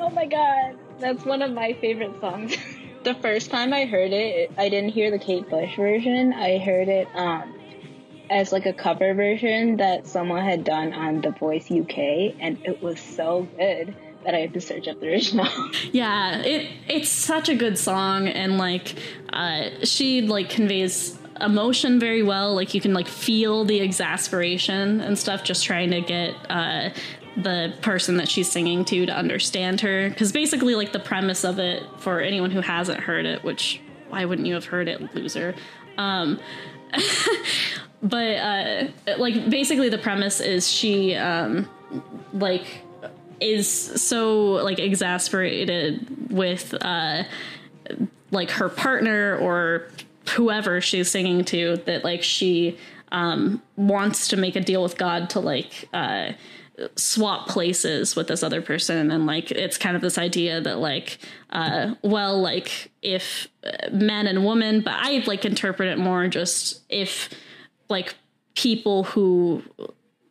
Oh 0.00 0.08
my 0.08 0.24
god, 0.24 0.78
that's 0.98 1.26
one 1.26 1.42
of 1.42 1.52
my 1.52 1.74
favorite 1.74 2.18
songs. 2.18 2.56
the 3.04 3.14
first 3.14 3.50
time 3.50 3.72
I 3.72 3.84
heard 3.84 4.12
it, 4.12 4.52
I 4.56 4.68
didn't 4.68 4.90
hear 4.90 5.10
the 5.10 5.18
Kate 5.18 5.48
Bush 5.48 5.76
version. 5.76 6.32
I 6.32 6.58
heard 6.58 6.88
it 6.88 7.08
um, 7.14 7.54
as 8.30 8.52
like 8.52 8.66
a 8.66 8.72
cover 8.72 9.14
version 9.14 9.76
that 9.76 10.06
someone 10.06 10.44
had 10.44 10.64
done 10.64 10.92
on 10.92 11.20
The 11.20 11.30
Voice 11.30 11.70
UK, 11.70 11.98
and 12.40 12.58
it 12.64 12.82
was 12.82 13.00
so 13.00 13.48
good 13.56 13.94
that 14.24 14.34
I 14.34 14.38
had 14.38 14.54
to 14.54 14.60
search 14.60 14.88
up 14.88 15.00
the 15.00 15.08
original. 15.08 15.48
Yeah, 15.92 16.40
it 16.42 16.70
it's 16.88 17.08
such 17.08 17.48
a 17.48 17.54
good 17.54 17.78
song, 17.78 18.28
and 18.28 18.56
like 18.56 18.94
uh, 19.32 19.84
she 19.84 20.22
like 20.22 20.48
conveys 20.48 21.18
emotion 21.40 21.98
very 21.98 22.22
well. 22.22 22.54
Like 22.54 22.72
you 22.72 22.80
can 22.80 22.94
like 22.94 23.08
feel 23.08 23.64
the 23.64 23.80
exasperation 23.80 25.00
and 25.00 25.18
stuff, 25.18 25.44
just 25.44 25.64
trying 25.64 25.90
to 25.90 26.00
get 26.00 26.34
uh, 26.48 26.90
the 27.36 27.74
person 27.80 28.16
that 28.18 28.28
she's 28.28 28.50
singing 28.50 28.84
to 28.86 29.06
to 29.06 29.12
understand 29.14 29.80
her. 29.80 30.08
Because 30.08 30.32
basically, 30.32 30.74
like 30.74 30.92
the 30.92 31.00
premise 31.00 31.44
of 31.44 31.58
it 31.58 31.82
for 31.98 32.20
anyone 32.20 32.50
who 32.50 32.60
hasn't 32.60 33.00
heard 33.00 33.26
it, 33.26 33.42
which 33.42 33.80
why 34.08 34.24
wouldn't 34.24 34.46
you 34.46 34.54
have 34.54 34.66
heard 34.66 34.88
it, 34.88 35.14
loser? 35.14 35.54
Um, 35.96 36.38
but 38.02 38.36
uh, 38.36 38.84
like 39.18 39.48
basically, 39.48 39.88
the 39.88 39.98
premise 39.98 40.40
is 40.40 40.70
she 40.70 41.14
um, 41.14 41.68
like 42.32 42.66
is 43.40 43.68
so 43.68 44.52
like 44.62 44.78
exasperated 44.78 46.30
with 46.30 46.74
uh, 46.80 47.24
like 48.30 48.50
her 48.50 48.68
partner 48.68 49.36
or 49.38 49.88
whoever 50.30 50.80
she's 50.80 51.10
singing 51.10 51.44
to 51.44 51.76
that 51.84 52.04
like 52.04 52.22
she 52.22 52.78
um, 53.10 53.60
wants 53.76 54.28
to 54.28 54.36
make 54.36 54.56
a 54.56 54.60
deal 54.60 54.82
with 54.82 54.96
God 54.96 55.30
to 55.30 55.40
like 55.40 55.88
uh, 55.92 56.32
swap 56.96 57.48
places 57.48 58.16
with 58.16 58.28
this 58.28 58.42
other 58.42 58.62
person. 58.62 59.10
And 59.10 59.26
like 59.26 59.50
it's 59.50 59.78
kind 59.78 59.96
of 59.96 60.02
this 60.02 60.18
idea 60.18 60.60
that 60.60 60.78
like 60.78 61.18
uh 61.50 61.94
well 62.02 62.40
like 62.40 62.90
if 63.02 63.48
men 63.92 64.26
and 64.26 64.44
women 64.44 64.80
but 64.80 64.94
i 64.96 65.22
like 65.26 65.44
interpret 65.44 65.88
it 65.88 65.98
more 65.98 66.26
just 66.28 66.80
if 66.88 67.28
like 67.88 68.14
people 68.54 69.04
who 69.04 69.62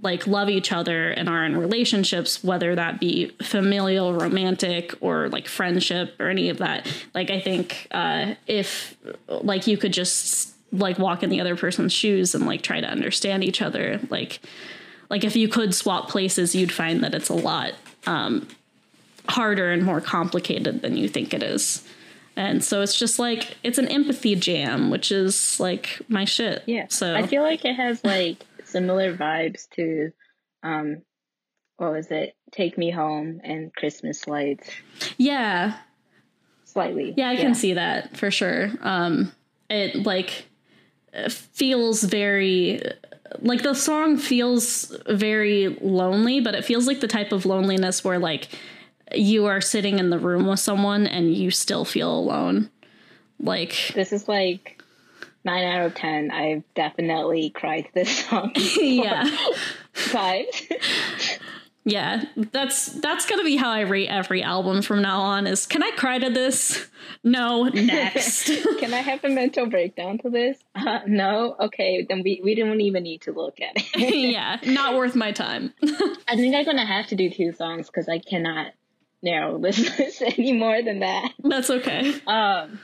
like 0.02 0.26
love 0.26 0.50
each 0.50 0.72
other 0.72 1.12
and 1.12 1.30
are 1.30 1.46
in 1.46 1.56
relationships 1.56 2.44
whether 2.44 2.76
that 2.76 3.00
be 3.00 3.28
familial 3.42 4.14
romantic 4.14 4.96
or 5.00 5.30
like 5.30 5.48
friendship 5.48 6.16
or 6.20 6.28
any 6.28 6.50
of 6.50 6.58
that. 6.58 6.88
Like 7.14 7.30
i 7.30 7.40
think 7.40 7.88
uh 7.92 8.34
if 8.48 8.98
like 9.28 9.68
you 9.68 9.78
could 9.78 9.94
just 9.94 10.56
like 10.72 10.98
walk 10.98 11.22
in 11.22 11.30
the 11.30 11.40
other 11.42 11.56
person's 11.56 11.94
shoes 11.94 12.34
and 12.34 12.46
like 12.46 12.62
try 12.62 12.80
to 12.82 12.88
understand 12.88 13.44
each 13.44 13.62
other 13.62 14.00
like 14.10 14.40
like 15.12 15.24
if 15.24 15.36
you 15.36 15.48
could 15.48 15.76
swap 15.76 16.10
places 16.10 16.56
you'd 16.56 16.72
find 16.72 17.04
that 17.04 17.14
it's 17.14 17.30
a 17.30 17.34
lot 17.36 17.74
um 18.08 18.48
harder 19.30 19.70
and 19.72 19.84
more 19.84 20.02
complicated 20.02 20.82
than 20.82 20.98
you 20.98 21.08
think 21.08 21.34
it 21.34 21.44
is 21.44 21.88
and 22.36 22.64
so 22.64 22.82
it's 22.82 22.98
just 22.98 23.20
like 23.20 23.56
it's 23.64 23.78
an 23.78 23.88
empathy 23.90 24.36
jam 24.36 24.90
which 24.90 25.12
is 25.12 25.60
like 25.60 26.02
my 26.08 26.26
shit 26.26 26.64
Yeah. 26.66 26.86
so 26.90 27.14
I 27.16 27.28
feel 27.28 27.44
like 27.44 27.64
it 27.66 27.76
has 27.76 28.04
like 28.04 28.38
similar 28.64 29.14
vibes 29.16 29.70
to, 29.72 30.12
um, 30.64 31.02
what 31.76 31.92
was 31.92 32.10
it? 32.10 32.36
Take 32.52 32.78
Me 32.78 32.90
Home 32.90 33.42
and 33.44 33.74
Christmas 33.76 34.28
Lights. 34.28 34.70
yeah 35.18 35.78
Slightly. 36.64 37.14
Yeah, 37.18 37.30
I 37.30 37.36
can 37.36 37.54
see 37.54 37.74
that 37.74 38.16
for 38.16 38.32
sure. 38.32 38.72
Um, 38.80 39.34
it 39.70 40.06
like 40.06 40.46
feels 41.30 42.02
very 42.02 42.82
like 43.40 43.64
the 43.64 43.74
song 43.74 44.18
feels 44.18 44.96
very 45.08 45.70
lonely, 45.82 46.40
but 46.42 46.56
it 46.56 46.66
feels 46.66 46.88
like 46.88 47.00
the 47.00 47.08
type 47.08 47.32
of 47.32 47.46
loneliness 47.46 48.04
where 48.04 48.20
like 48.20 48.50
you 49.14 49.46
are 49.46 49.62
sitting 49.62 50.00
in 50.00 50.10
the 50.10 50.20
room 50.20 50.48
with 50.48 50.60
someone 50.60 51.08
and 51.08 51.34
you 51.34 51.52
still 51.52 51.86
feel 51.86 52.14
alone. 52.14 52.70
Like 53.40 53.92
This 53.96 54.14
is 54.14 54.28
like 54.28 54.82
nine 55.44 55.64
out 55.64 55.86
of 55.88 55.96
ten. 55.96 56.32
I've 56.32 56.64
definitely 56.76 57.50
cried 57.50 57.86
to 57.86 57.94
this 57.94 58.26
song 58.26 58.52
yeah. 58.56 59.30
times. 59.96 60.62
Yeah, 61.84 62.26
that's 62.36 62.88
that's 62.88 63.26
gonna 63.26 63.44
be 63.44 63.56
how 63.56 63.72
I 63.72 63.82
rate 63.82 64.08
every 64.08 64.44
album 64.44 64.84
from 64.84 65.02
now 65.02 65.20
on. 65.22 65.48
Is 65.48 65.66
can 65.66 65.82
I 65.82 65.90
cry 65.92 66.20
to 66.20 66.30
this? 66.30 66.88
No, 67.24 67.64
next. 67.64 68.46
Can 68.80 68.94
I 68.94 69.00
have 69.00 69.24
a 69.24 69.30
mental 69.30 69.66
breakdown 69.68 70.20
to 70.20 70.30
this? 70.30 70.58
Uh, 70.76 71.00
no. 71.08 71.56
Okay, 71.60 72.06
then 72.08 72.22
we 72.24 72.40
we 72.44 72.54
don't 72.54 72.82
even 72.82 73.04
need 73.04 73.22
to 73.22 73.32
look 73.32 73.60
at 73.62 73.72
it. 73.76 74.16
yeah, 74.16 74.58
not 74.66 74.96
worth 74.96 75.16
my 75.16 75.32
time. 75.32 75.74
I 76.28 76.36
think 76.36 76.56
I'm 76.56 76.66
gonna 76.66 76.86
have 76.86 77.08
to 77.08 77.16
do 77.16 77.30
two 77.32 77.52
songs 77.52 77.88
because 77.88 78.08
I 78.08 78.20
cannot 78.20 78.74
narrow 79.24 79.58
this 79.58 79.80
list 80.00 80.22
any 80.22 80.54
more 80.54 80.82
than 80.84 81.00
that. 81.00 81.32
that's 81.44 81.70
okay. 81.70 82.14
Um. 82.28 82.80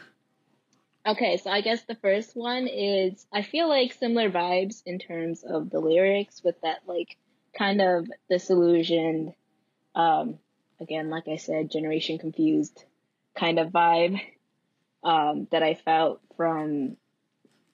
Okay, 1.08 1.38
so 1.38 1.50
I 1.50 1.62
guess 1.62 1.84
the 1.84 1.96
first 1.96 2.36
one 2.36 2.68
is 2.68 3.26
I 3.32 3.42
feel 3.42 3.70
like 3.70 3.94
similar 3.94 4.30
vibes 4.30 4.82
in 4.86 5.00
terms 5.00 5.44
of 5.44 5.70
the 5.70 5.80
lyrics 5.80 6.44
with 6.44 6.60
that 6.62 6.80
like 6.86 7.16
kind 7.58 7.82
of 7.82 8.08
disillusioned, 8.30 9.34
um, 9.96 10.40
again, 10.80 11.10
like 11.10 11.28
I 11.28 11.38
said, 11.38 11.72
generation 11.72 12.18
confused 12.20 12.84
kind 13.36 13.60
of 13.60 13.70
vibe 13.70 14.20
um, 15.04 15.48
that 15.52 15.64
I 15.64 15.74
felt 15.74 16.22
from 16.36 16.98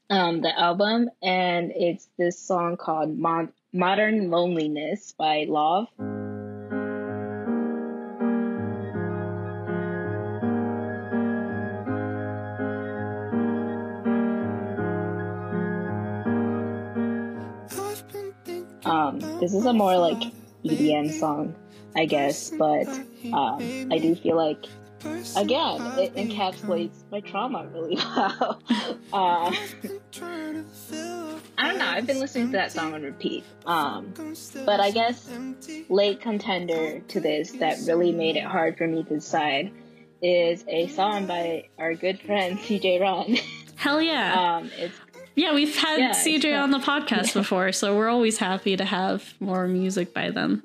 um, 0.09 0.41
the 0.41 0.57
album, 0.57 1.09
and 1.21 1.71
it's 1.75 2.07
this 2.17 2.39
song 2.39 2.77
called 2.77 3.17
Mod- 3.17 3.53
"Modern 3.71 4.29
Loneliness" 4.29 5.13
by 5.17 5.45
Lauv. 5.45 5.88
This 19.44 19.54
is 19.54 19.66
a 19.66 19.74
more 19.74 19.98
like 19.98 20.24
EDM 20.64 21.20
song, 21.20 21.54
I 21.98 22.06
guess, 22.06 22.50
but 22.50 22.88
um, 23.34 23.91
I 23.91 23.98
do 24.02 24.16
feel 24.16 24.38
like, 24.38 24.66
again, 25.36 25.82
it 26.00 26.16
encapsulates 26.16 27.04
my 27.12 27.20
trauma 27.20 27.68
really 27.74 27.96
well. 28.16 28.62
uh, 29.12 29.54
I 31.58 31.68
don't 31.68 31.78
know. 31.78 31.88
I've 31.88 32.08
been 32.08 32.22
listening 32.22 32.48
to 32.48 32.52
that 32.54 32.72
song 32.72 32.94
on 32.94 33.02
repeat. 33.02 33.44
Um, 33.66 34.14
but 34.66 34.80
I 34.80 34.91
guess 34.91 35.30
late 35.89 36.22
contender 36.22 37.02
to 37.02 37.20
this 37.20 37.52
that 37.54 37.80
really 37.86 38.14
made 38.14 38.38
it 38.38 38.46
hard 38.46 38.78
for 38.78 38.88
me 38.88 39.04
to 39.04 39.16
decide 39.16 39.74
is 40.22 40.64
a 40.70 40.88
song 40.88 41.26
by 41.26 41.68
our 41.78 41.96
good 41.96 42.22
friend 42.22 42.58
CJ 42.60 43.02
Ron. 43.02 43.36
Hell 43.76 44.02
yeah. 44.02 44.58
um, 44.58 44.72
it's 44.78 44.98
Yeah, 45.36 45.53
we've 45.53 45.75
had 45.75 45.99
Yeah, 45.99 46.11
CJ 46.11 46.61
on 46.61 46.71
the 46.71 46.79
podcast 46.79 47.34
before, 47.41 47.71
so 47.71 47.95
we're 47.97 48.09
always 48.09 48.38
happy 48.38 48.77
to 48.77 48.86
have 48.86 49.34
more 49.39 49.67
music 49.67 50.13
by 50.13 50.29
them. 50.29 50.63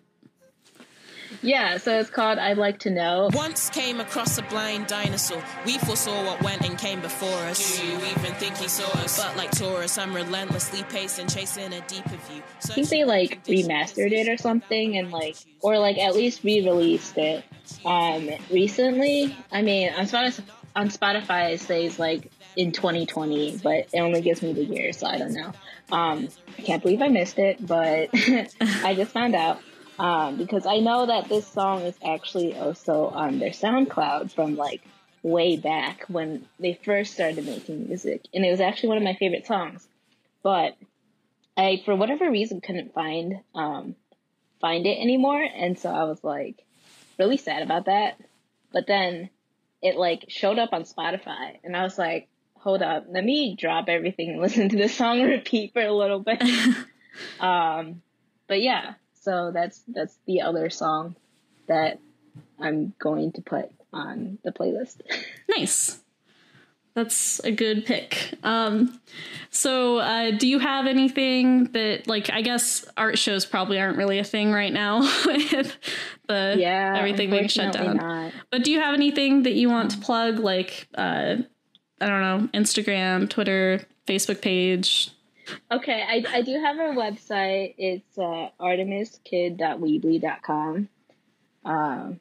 yeah, 1.41 1.77
so 1.79 1.99
it's 2.01 2.11
called 2.11 2.39
"I'd 2.39 2.59
Like 2.59 2.81
to 2.81 2.91
Know." 2.91 3.31
Once 3.33 3.71
came 3.71 4.01
across 4.01 4.37
a 4.39 4.43
blind 4.43 4.89
dinosaur. 4.89 5.43
We 5.65 5.79
foresaw 5.79 6.25
what 6.25 6.43
went 6.43 6.69
and 6.69 6.77
came 6.77 7.01
before 7.01 7.39
us. 7.45 7.79
Do 7.79 7.87
you 7.87 7.95
even 7.97 8.35
think 8.35 8.57
he 8.57 8.67
saw 8.69 8.89
us? 8.99 9.23
But 9.23 9.37
like 9.37 9.53
Taurus, 9.53 9.97
I'm 9.99 10.15
relentlessly 10.15 10.83
pacing, 10.85 11.23
and 11.23 11.33
chasing 11.33 11.73
a 11.73 11.81
deeper 11.83 12.09
view. 12.29 12.43
I 12.65 12.75
think 12.75 12.89
they 12.89 13.05
like 13.05 13.45
remastered 13.45 14.13
it 14.13 14.29
or 14.29 14.37
something 14.37 14.97
and 14.99 15.11
like 15.13 15.37
or 15.61 15.79
like 15.79 15.97
at 15.99 16.15
least 16.15 16.43
re-released 16.45 17.17
it 17.17 17.45
um 17.85 18.29
recently. 18.51 19.35
I 19.53 19.63
mean 19.63 19.93
on 19.95 20.07
Spotify 20.07 20.43
on 20.77 20.89
Spotify 20.91 21.53
it 21.55 21.61
says 21.61 21.99
like 21.99 22.31
in 22.57 22.73
2020, 22.73 23.61
but 23.63 23.89
it 23.93 24.01
only 24.01 24.21
gives 24.21 24.43
me 24.43 24.53
the 24.53 24.65
year, 24.65 24.93
so 24.93 25.07
I 25.07 25.19
don't 25.19 25.33
know. 25.33 25.53
Um 25.91 26.29
I 26.59 26.63
can't 26.63 26.83
believe 26.83 27.03
I 27.03 27.09
missed 27.09 27.39
it, 27.39 27.65
but 27.65 28.11
I 28.61 28.95
just 28.95 29.13
found 29.13 29.35
out. 29.35 29.61
Um, 29.99 30.37
because 30.37 30.65
I 30.65 30.79
know 30.79 31.07
that 31.07 31.29
this 31.29 31.45
song 31.47 31.83
is 31.83 31.97
actually 32.05 32.57
also 32.57 33.09
on 33.09 33.41
their 33.41 33.51
SoundCloud 33.51 34.33
from 34.33 34.55
like 34.55 34.81
way 35.23 35.57
back 35.57 36.05
when 36.07 36.47
they 36.61 36.79
first 36.85 37.15
started 37.15 37.45
making 37.45 37.89
music. 37.89 38.23
And 38.33 38.45
it 38.45 38.51
was 38.51 38.61
actually 38.61 38.91
one 38.91 38.99
of 38.99 39.03
my 39.03 39.15
favorite 39.15 39.47
songs. 39.47 39.87
But 40.43 40.77
I 41.57 41.83
for 41.85 41.97
whatever 41.97 42.31
reason 42.31 42.61
couldn't 42.61 42.95
find 42.95 43.41
um 43.55 43.97
find 44.61 44.87
it 44.87 44.99
anymore 44.99 45.41
and 45.43 45.79
so 45.79 45.91
I 45.91 46.05
was 46.05 46.23
like 46.23 46.65
really 47.19 47.37
sad 47.37 47.63
about 47.63 47.87
that. 47.87 48.21
But 48.73 48.87
then 48.87 49.31
it 49.83 49.97
like 49.97 50.27
showed 50.29 50.59
up 50.59 50.73
on 50.73 50.83
Spotify 50.83 51.59
and 51.65 51.77
I 51.77 51.83
was 51.83 51.99
like, 51.99 52.29
hold 52.61 52.83
up, 52.83 53.07
let 53.09 53.25
me 53.25 53.57
drop 53.57 53.89
everything 53.89 54.31
and 54.31 54.41
listen 54.43 54.69
to 54.69 54.77
the 54.77 54.89
song 54.89 55.23
repeat 55.23 55.73
for 55.73 55.83
a 55.83 55.93
little 55.93 56.21
bit. 56.21 56.43
um 57.41 58.03
but 58.47 58.61
yeah, 58.63 58.95
so 59.21 59.51
that's 59.53 59.83
that's 59.89 60.17
the 60.27 60.41
other 60.43 60.71
song 60.71 61.17
that 61.67 61.99
I'm 62.59 62.95
going 62.99 63.33
to 63.33 63.43
put 63.43 63.71
on 63.93 64.39
the 64.45 64.53
playlist. 64.53 65.01
Nice. 65.49 65.99
that's 66.95 67.41
a 67.41 67.51
good 67.51 67.85
pick. 67.87 68.35
Um, 68.43 69.01
so, 69.51 69.99
uh, 69.99 70.31
do 70.33 70.47
you 70.47 70.59
have 70.59 70.87
anything 70.87 71.65
that, 71.73 72.07
like, 72.07 72.31
I 72.31 72.43
guess 72.43 72.85
art 72.97 73.19
shows 73.19 73.47
probably 73.47 73.79
aren't 73.81 73.97
really 73.97 74.19
a 74.19 74.25
thing 74.25 74.53
right 74.53 74.73
now 74.73 75.01
with 75.27 75.77
the 76.29 76.57
Yeah, 76.59 76.95
everything 76.97 77.31
being 77.31 77.49
shut 77.49 77.73
down. 77.73 77.97
not. 77.97 78.33
But 78.51 78.63
do 78.65 78.71
you 78.71 78.81
have 78.81 78.95
anything 78.95 79.45
that 79.45 79.55
you 79.55 79.69
want 79.71 79.93
to 79.93 79.99
plug, 79.99 80.39
like, 80.39 80.87
uh, 80.95 81.37
I 82.01 82.07
don't 82.07 82.21
know, 82.21 82.49
Instagram, 82.59 83.29
Twitter, 83.29 83.81
Facebook 84.07 84.41
page? 84.41 85.11
Okay, 85.73 86.03
I, 86.07 86.23
I 86.39 86.43
do 86.43 86.53
have 86.61 86.77
a 86.77 86.95
website. 86.95 87.75
It's 87.79 88.17
uh, 88.19 88.51
artemiskid.weebly.com. 88.61 90.89
Um, 91.65 92.21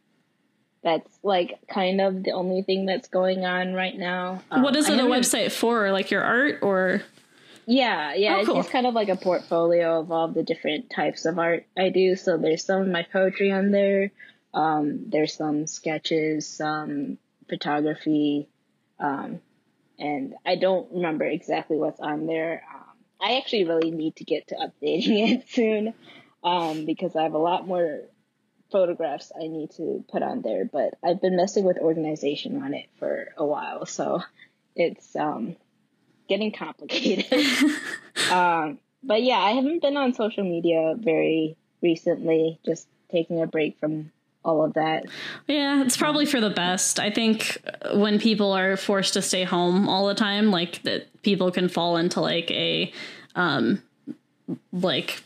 that's 0.83 1.19
like 1.23 1.59
kind 1.67 1.99
of 2.01 2.23
the 2.23 2.31
only 2.31 2.61
thing 2.61 2.85
that's 2.85 3.07
going 3.09 3.45
on 3.45 3.73
right 3.73 3.97
now. 3.97 4.41
Um, 4.51 4.61
what 4.61 4.75
is 4.75 4.89
it 4.89 4.99
a 4.99 5.03
website 5.03 5.51
for? 5.51 5.91
Like 5.91 6.11
your 6.11 6.23
art 6.23 6.59
or? 6.61 7.01
Yeah, 7.65 8.13
yeah, 8.13 8.35
Oh, 8.35 8.39
it's 8.39 8.47
cool. 8.47 8.55
just 8.57 8.69
kind 8.71 8.87
of 8.87 8.93
like 8.93 9.09
a 9.09 9.17
portfolio 9.17 9.99
of 9.99 10.11
all 10.11 10.29
the 10.29 10.43
different 10.43 10.89
types 10.89 11.25
of 11.25 11.37
art 11.37 11.65
I 11.77 11.89
do. 11.89 12.15
So 12.15 12.37
there's 12.37 12.63
some 12.63 12.81
of 12.83 12.87
my 12.87 13.03
poetry 13.11 13.51
on 13.51 13.71
there. 13.71 14.11
Um, 14.53 15.09
there's 15.09 15.33
some 15.33 15.67
sketches, 15.67 16.47
some 16.47 17.17
photography, 17.49 18.47
um, 18.99 19.41
and 19.99 20.35
I 20.45 20.55
don't 20.55 20.91
remember 20.91 21.25
exactly 21.25 21.77
what's 21.77 21.99
on 21.99 22.27
there. 22.27 22.63
Um, 22.73 22.83
I 23.19 23.37
actually 23.37 23.63
really 23.65 23.91
need 23.91 24.17
to 24.17 24.23
get 24.23 24.47
to 24.49 24.55
updating 24.55 25.31
it 25.31 25.49
soon 25.49 25.93
um, 26.43 26.85
because 26.85 27.15
I 27.15 27.23
have 27.23 27.33
a 27.33 27.39
lot 27.39 27.67
more 27.67 28.01
photographs 28.71 29.31
I 29.35 29.47
need 29.47 29.71
to 29.77 30.03
put 30.11 30.23
on 30.23 30.41
there. 30.41 30.65
But 30.65 30.95
I've 31.03 31.21
been 31.21 31.35
messing 31.35 31.63
with 31.63 31.77
organization 31.77 32.61
on 32.61 32.73
it 32.73 32.87
for 32.99 33.33
a 33.37 33.45
while, 33.45 33.85
so 33.85 34.21
it's 34.75 35.15
um, 35.15 35.55
getting 36.27 36.51
complicated. 36.51 37.25
um, 38.31 38.79
but 39.03 39.23
yeah, 39.23 39.39
I 39.39 39.51
haven't 39.51 39.81
been 39.81 39.97
on 39.97 40.13
social 40.13 40.43
media 40.43 40.95
very 40.97 41.57
recently, 41.81 42.59
just 42.65 42.87
taking 43.09 43.41
a 43.41 43.47
break 43.47 43.79
from 43.79 44.11
all 44.47 44.63
of 44.63 44.73
that. 44.73 45.05
Yeah, 45.47 45.83
it's 45.83 45.97
probably 45.97 46.25
for 46.25 46.39
the 46.39 46.49
best. 46.49 46.99
I 46.99 47.11
think 47.11 47.57
when 47.93 48.19
people 48.19 48.53
are 48.53 48.77
forced 48.77 49.13
to 49.13 49.21
stay 49.21 49.43
home 49.43 49.89
all 49.89 50.07
the 50.07 50.15
time, 50.15 50.51
like 50.51 50.81
that 50.83 51.21
people 51.21 51.51
can 51.51 51.69
fall 51.69 51.97
into 51.97 52.21
like 52.21 52.49
a 52.51 52.91
um 53.35 53.81
like 54.71 55.21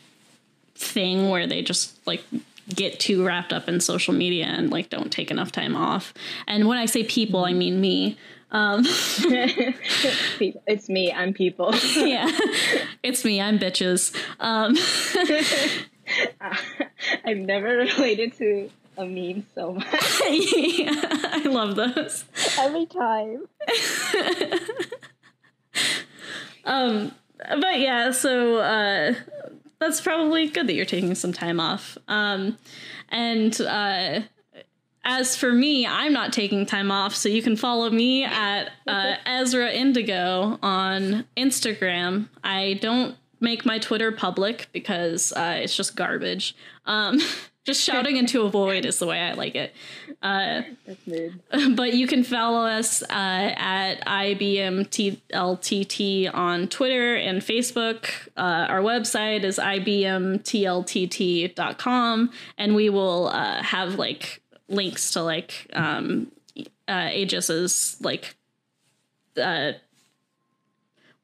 thing 0.74 1.28
where 1.30 1.46
they 1.46 1.62
just 1.62 2.04
like 2.06 2.24
get 2.68 2.98
too 3.00 3.24
wrapped 3.24 3.52
up 3.52 3.68
in 3.68 3.80
social 3.80 4.14
media 4.14 4.46
and 4.46 4.70
like 4.70 4.90
don't 4.90 5.12
take 5.12 5.30
enough 5.30 5.52
time 5.52 5.76
off. 5.76 6.12
And 6.46 6.68
when 6.68 6.78
I 6.78 6.86
say 6.86 7.04
people, 7.04 7.44
I 7.44 7.52
mean 7.52 7.80
me. 7.80 8.18
Um 8.50 8.84
It's 10.40 10.88
me, 10.88 11.12
I'm 11.12 11.32
people. 11.32 11.74
yeah. 11.96 12.30
it's 13.02 13.24
me, 13.24 13.40
I'm 13.40 13.58
bitches. 13.58 14.14
Um 14.40 14.76
I've 17.24 17.38
never 17.38 17.68
related 17.68 18.36
to 18.38 18.70
a 18.96 19.04
meme 19.06 19.46
so 19.54 19.72
much 19.72 20.20
yeah, 20.28 20.92
I 21.24 21.44
love 21.46 21.76
those. 21.76 22.24
every 22.58 22.86
time. 22.86 23.46
Um, 26.64 27.12
but 27.38 27.80
yeah, 27.80 28.10
so 28.10 28.56
uh, 28.58 29.14
that's 29.78 30.00
probably 30.00 30.48
good 30.48 30.66
that 30.68 30.74
you're 30.74 30.84
taking 30.84 31.14
some 31.14 31.32
time 31.32 31.60
off. 31.60 31.98
Um, 32.08 32.58
and 33.08 33.58
uh, 33.60 34.20
as 35.04 35.36
for 35.36 35.52
me, 35.52 35.86
I'm 35.86 36.12
not 36.12 36.32
taking 36.32 36.66
time 36.66 36.90
off, 36.90 37.14
so 37.14 37.28
you 37.28 37.42
can 37.42 37.56
follow 37.56 37.90
me 37.90 38.24
at 38.24 38.70
uh, 38.86 39.14
Ezra 39.26 39.70
Indigo 39.72 40.58
on 40.62 41.24
Instagram. 41.36 42.28
I 42.44 42.78
don't 42.80 43.16
make 43.40 43.66
my 43.66 43.78
Twitter 43.78 44.12
public 44.12 44.68
because 44.72 45.32
uh, 45.32 45.58
it's 45.60 45.76
just 45.76 45.96
garbage. 45.96 46.54
Um, 46.86 47.18
just 47.64 47.82
shouting 47.82 48.16
into 48.16 48.42
a 48.42 48.50
void 48.50 48.84
is 48.84 48.98
the 48.98 49.06
way 49.06 49.20
I 49.20 49.34
like 49.34 49.54
it. 49.54 49.72
Uh, 50.20 50.62
That's 50.86 51.06
mood. 51.06 51.40
but 51.76 51.94
you 51.94 52.08
can 52.08 52.24
follow 52.24 52.66
us 52.66 53.02
uh, 53.02 53.06
at 53.10 54.04
IBMTLTT 54.04 54.74
on 56.34 56.66
Twitter 56.68 57.14
and 57.14 57.40
Facebook. 57.40 58.10
Uh, 58.36 58.66
our 58.68 58.80
website 58.80 59.44
is 59.44 59.58
IBMTLTT.com, 59.58 62.30
and 62.58 62.74
we 62.74 62.90
will 62.90 63.28
uh, 63.28 63.62
have 63.62 63.94
like 63.94 64.42
links 64.68 65.12
to 65.12 65.22
like 65.22 65.70
um, 65.72 66.32
uh, 66.88 67.10
Aegis's 67.12 67.96
like 68.00 68.34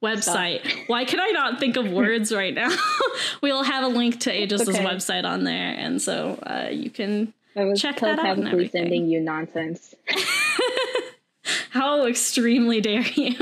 uh, 0.03 0.07
website. 0.07 0.88
Why 0.88 1.05
can 1.05 1.20
I 1.20 1.30
not 1.30 1.59
think 1.59 1.76
of 1.76 1.90
words 1.92 2.32
right 2.32 2.55
now? 2.55 2.70
we'll 3.42 3.64
have 3.64 3.84
a 3.84 3.88
link 3.88 4.20
to 4.20 4.32
Aegis's 4.32 4.68
okay. 4.68 4.84
website 4.84 5.24
on 5.24 5.44
there, 5.44 5.74
and 5.76 6.01
so 6.01 6.38
uh, 6.46 6.68
you 6.70 6.90
can 6.90 7.32
I 7.59 7.64
was 7.64 7.80
Check 7.80 8.01
that 8.01 8.18
out 8.20 8.38
and 8.38 8.49
everything. 8.49 8.82
sending 8.82 9.09
you 9.09 9.20
nonsense. 9.20 9.94
How 11.70 12.07
extremely 12.07 12.80
dare 12.80 13.03
you? 13.03 13.34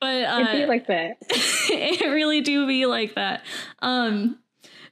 but 0.00 0.24
uh, 0.24 0.52
be 0.52 0.66
like 0.66 0.86
that. 0.86 1.16
it 1.30 2.10
really 2.10 2.42
do 2.42 2.66
be 2.66 2.86
like 2.86 3.14
that. 3.14 3.44
Um, 3.80 4.38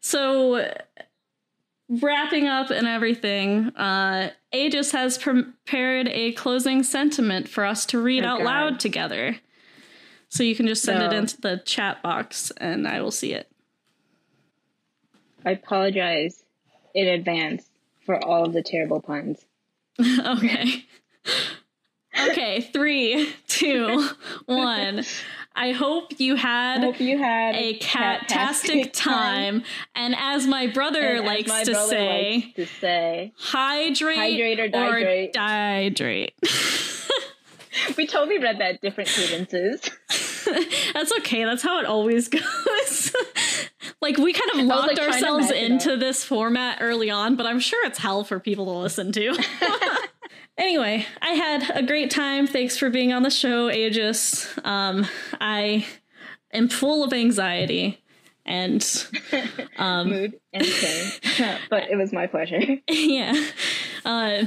so 0.00 0.72
wrapping 1.88 2.46
up 2.46 2.70
and 2.70 2.86
everything, 2.86 3.68
uh, 3.76 4.30
Aegis 4.52 4.92
has 4.92 5.18
prepared 5.18 6.08
a 6.08 6.32
closing 6.32 6.82
sentiment 6.82 7.48
for 7.48 7.64
us 7.64 7.86
to 7.86 8.00
read 8.00 8.24
Oh, 8.24 8.28
out 8.28 8.38
God. 8.38 8.44
loud 8.44 8.80
together. 8.80 9.36
So 10.28 10.42
you 10.42 10.54
can 10.54 10.66
just 10.66 10.82
send 10.82 11.02
it 11.02 11.16
into 11.16 11.40
the 11.40 11.62
chat 11.64 12.02
box 12.02 12.50
and 12.58 12.86
I 12.86 13.00
will 13.00 13.10
see 13.10 13.32
it. 13.32 13.50
I 15.44 15.52
apologize 15.52 16.44
in 16.94 17.08
advance 17.08 17.70
for 18.04 18.22
all 18.22 18.44
of 18.44 18.52
the 18.52 18.62
terrible 18.62 19.00
puns. 19.00 19.44
okay. 20.00 20.84
Okay, 22.28 22.60
three, 22.72 23.30
two, 23.46 24.08
one. 24.46 25.04
I 25.60 25.72
hope 25.72 26.18
you 26.20 26.36
had 26.36 26.82
hope 26.84 27.00
you 27.00 27.18
had 27.18 27.56
a 27.56 27.74
cat-tastic 27.78 28.92
time. 28.92 29.64
And 29.96 30.14
as 30.16 30.46
my 30.46 30.68
brother 30.68 31.00
And 31.16 31.26
likes 31.26 31.48
my 31.48 31.64
to 31.64 31.72
brother 31.72 31.88
say, 31.90 32.32
likes 32.34 32.54
to 32.54 32.66
say, 32.80 33.32
hydrate, 33.36 34.16
Hydrate 34.18 34.60
or 34.60 34.68
dihydrate. 34.68 35.32
dihydrate. 35.32 37.16
we 37.96 38.06
totally 38.06 38.38
read 38.38 38.58
that 38.60 38.80
different 38.80 39.10
cadences. 39.10 39.80
That's 40.94 41.12
okay. 41.18 41.44
That's 41.44 41.62
how 41.62 41.80
it 41.80 41.86
always 41.86 42.28
goes. 42.28 43.14
like 44.00 44.16
we 44.16 44.32
kind 44.32 44.50
of 44.60 44.66
locked 44.66 44.96
like, 44.96 45.08
ourselves 45.08 45.50
into 45.50 45.96
this 45.96 46.22
format 46.24 46.78
early 46.80 47.10
on, 47.10 47.34
but 47.34 47.46
I'm 47.46 47.58
sure 47.60 47.84
it's 47.84 47.98
hell 47.98 48.22
for 48.22 48.38
people 48.38 48.64
to 48.66 48.70
listen 48.72 49.10
to. 49.12 49.36
Anyway, 50.58 51.06
I 51.22 51.30
had 51.30 51.70
a 51.76 51.82
great 51.82 52.10
time. 52.10 52.46
Thanks 52.46 52.76
for 52.76 52.90
being 52.90 53.12
on 53.12 53.22
the 53.22 53.30
show, 53.30 53.70
Aegis. 53.70 54.58
Um, 54.64 55.06
I 55.40 55.86
am 56.52 56.68
full 56.68 57.04
of 57.04 57.12
anxiety 57.12 58.02
and 58.44 58.84
um, 59.78 60.08
Mood 60.08 60.40
and 60.52 60.66
pain. 60.66 61.12
but 61.70 61.84
it 61.90 61.96
was 61.96 62.12
my 62.12 62.26
pleasure. 62.26 62.60
yeah. 62.88 63.32
Uh, 64.04 64.44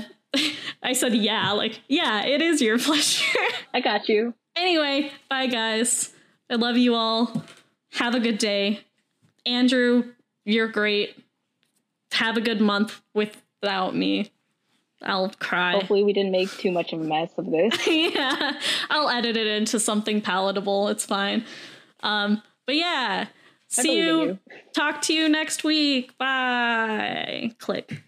I 0.83 0.93
said, 0.93 1.13
yeah, 1.13 1.51
like, 1.51 1.79
yeah, 1.87 2.25
it 2.25 2.41
is 2.41 2.61
your 2.61 2.77
pleasure. 2.79 3.25
I 3.73 3.81
got 3.81 4.09
you. 4.09 4.33
anyway, 4.55 5.11
bye, 5.29 5.47
guys. 5.47 6.13
I 6.49 6.55
love 6.55 6.77
you 6.77 6.95
all. 6.95 7.43
Have 7.93 8.15
a 8.15 8.19
good 8.19 8.37
day. 8.37 8.81
Andrew, 9.45 10.13
you're 10.45 10.67
great. 10.67 11.17
Have 12.13 12.37
a 12.37 12.41
good 12.41 12.61
month 12.61 13.01
without 13.13 13.95
me. 13.95 14.31
I'll 15.03 15.29
cry. 15.39 15.73
Hopefully, 15.73 16.03
we 16.03 16.13
didn't 16.13 16.31
make 16.31 16.49
too 16.57 16.71
much 16.71 16.93
of 16.93 17.01
a 17.01 17.03
mess 17.03 17.31
of 17.37 17.49
this. 17.49 17.87
yeah, 17.87 18.59
I'll 18.89 19.09
edit 19.09 19.37
it 19.37 19.47
into 19.47 19.79
something 19.79 20.21
palatable. 20.21 20.89
It's 20.89 21.05
fine. 21.05 21.45
Um, 22.01 22.41
but 22.65 22.75
yeah, 22.75 23.27
see 23.67 23.97
you. 23.97 24.21
you. 24.21 24.39
Talk 24.73 25.01
to 25.03 25.13
you 25.13 25.29
next 25.29 25.63
week. 25.63 26.17
Bye. 26.17 27.51
Click. 27.59 28.03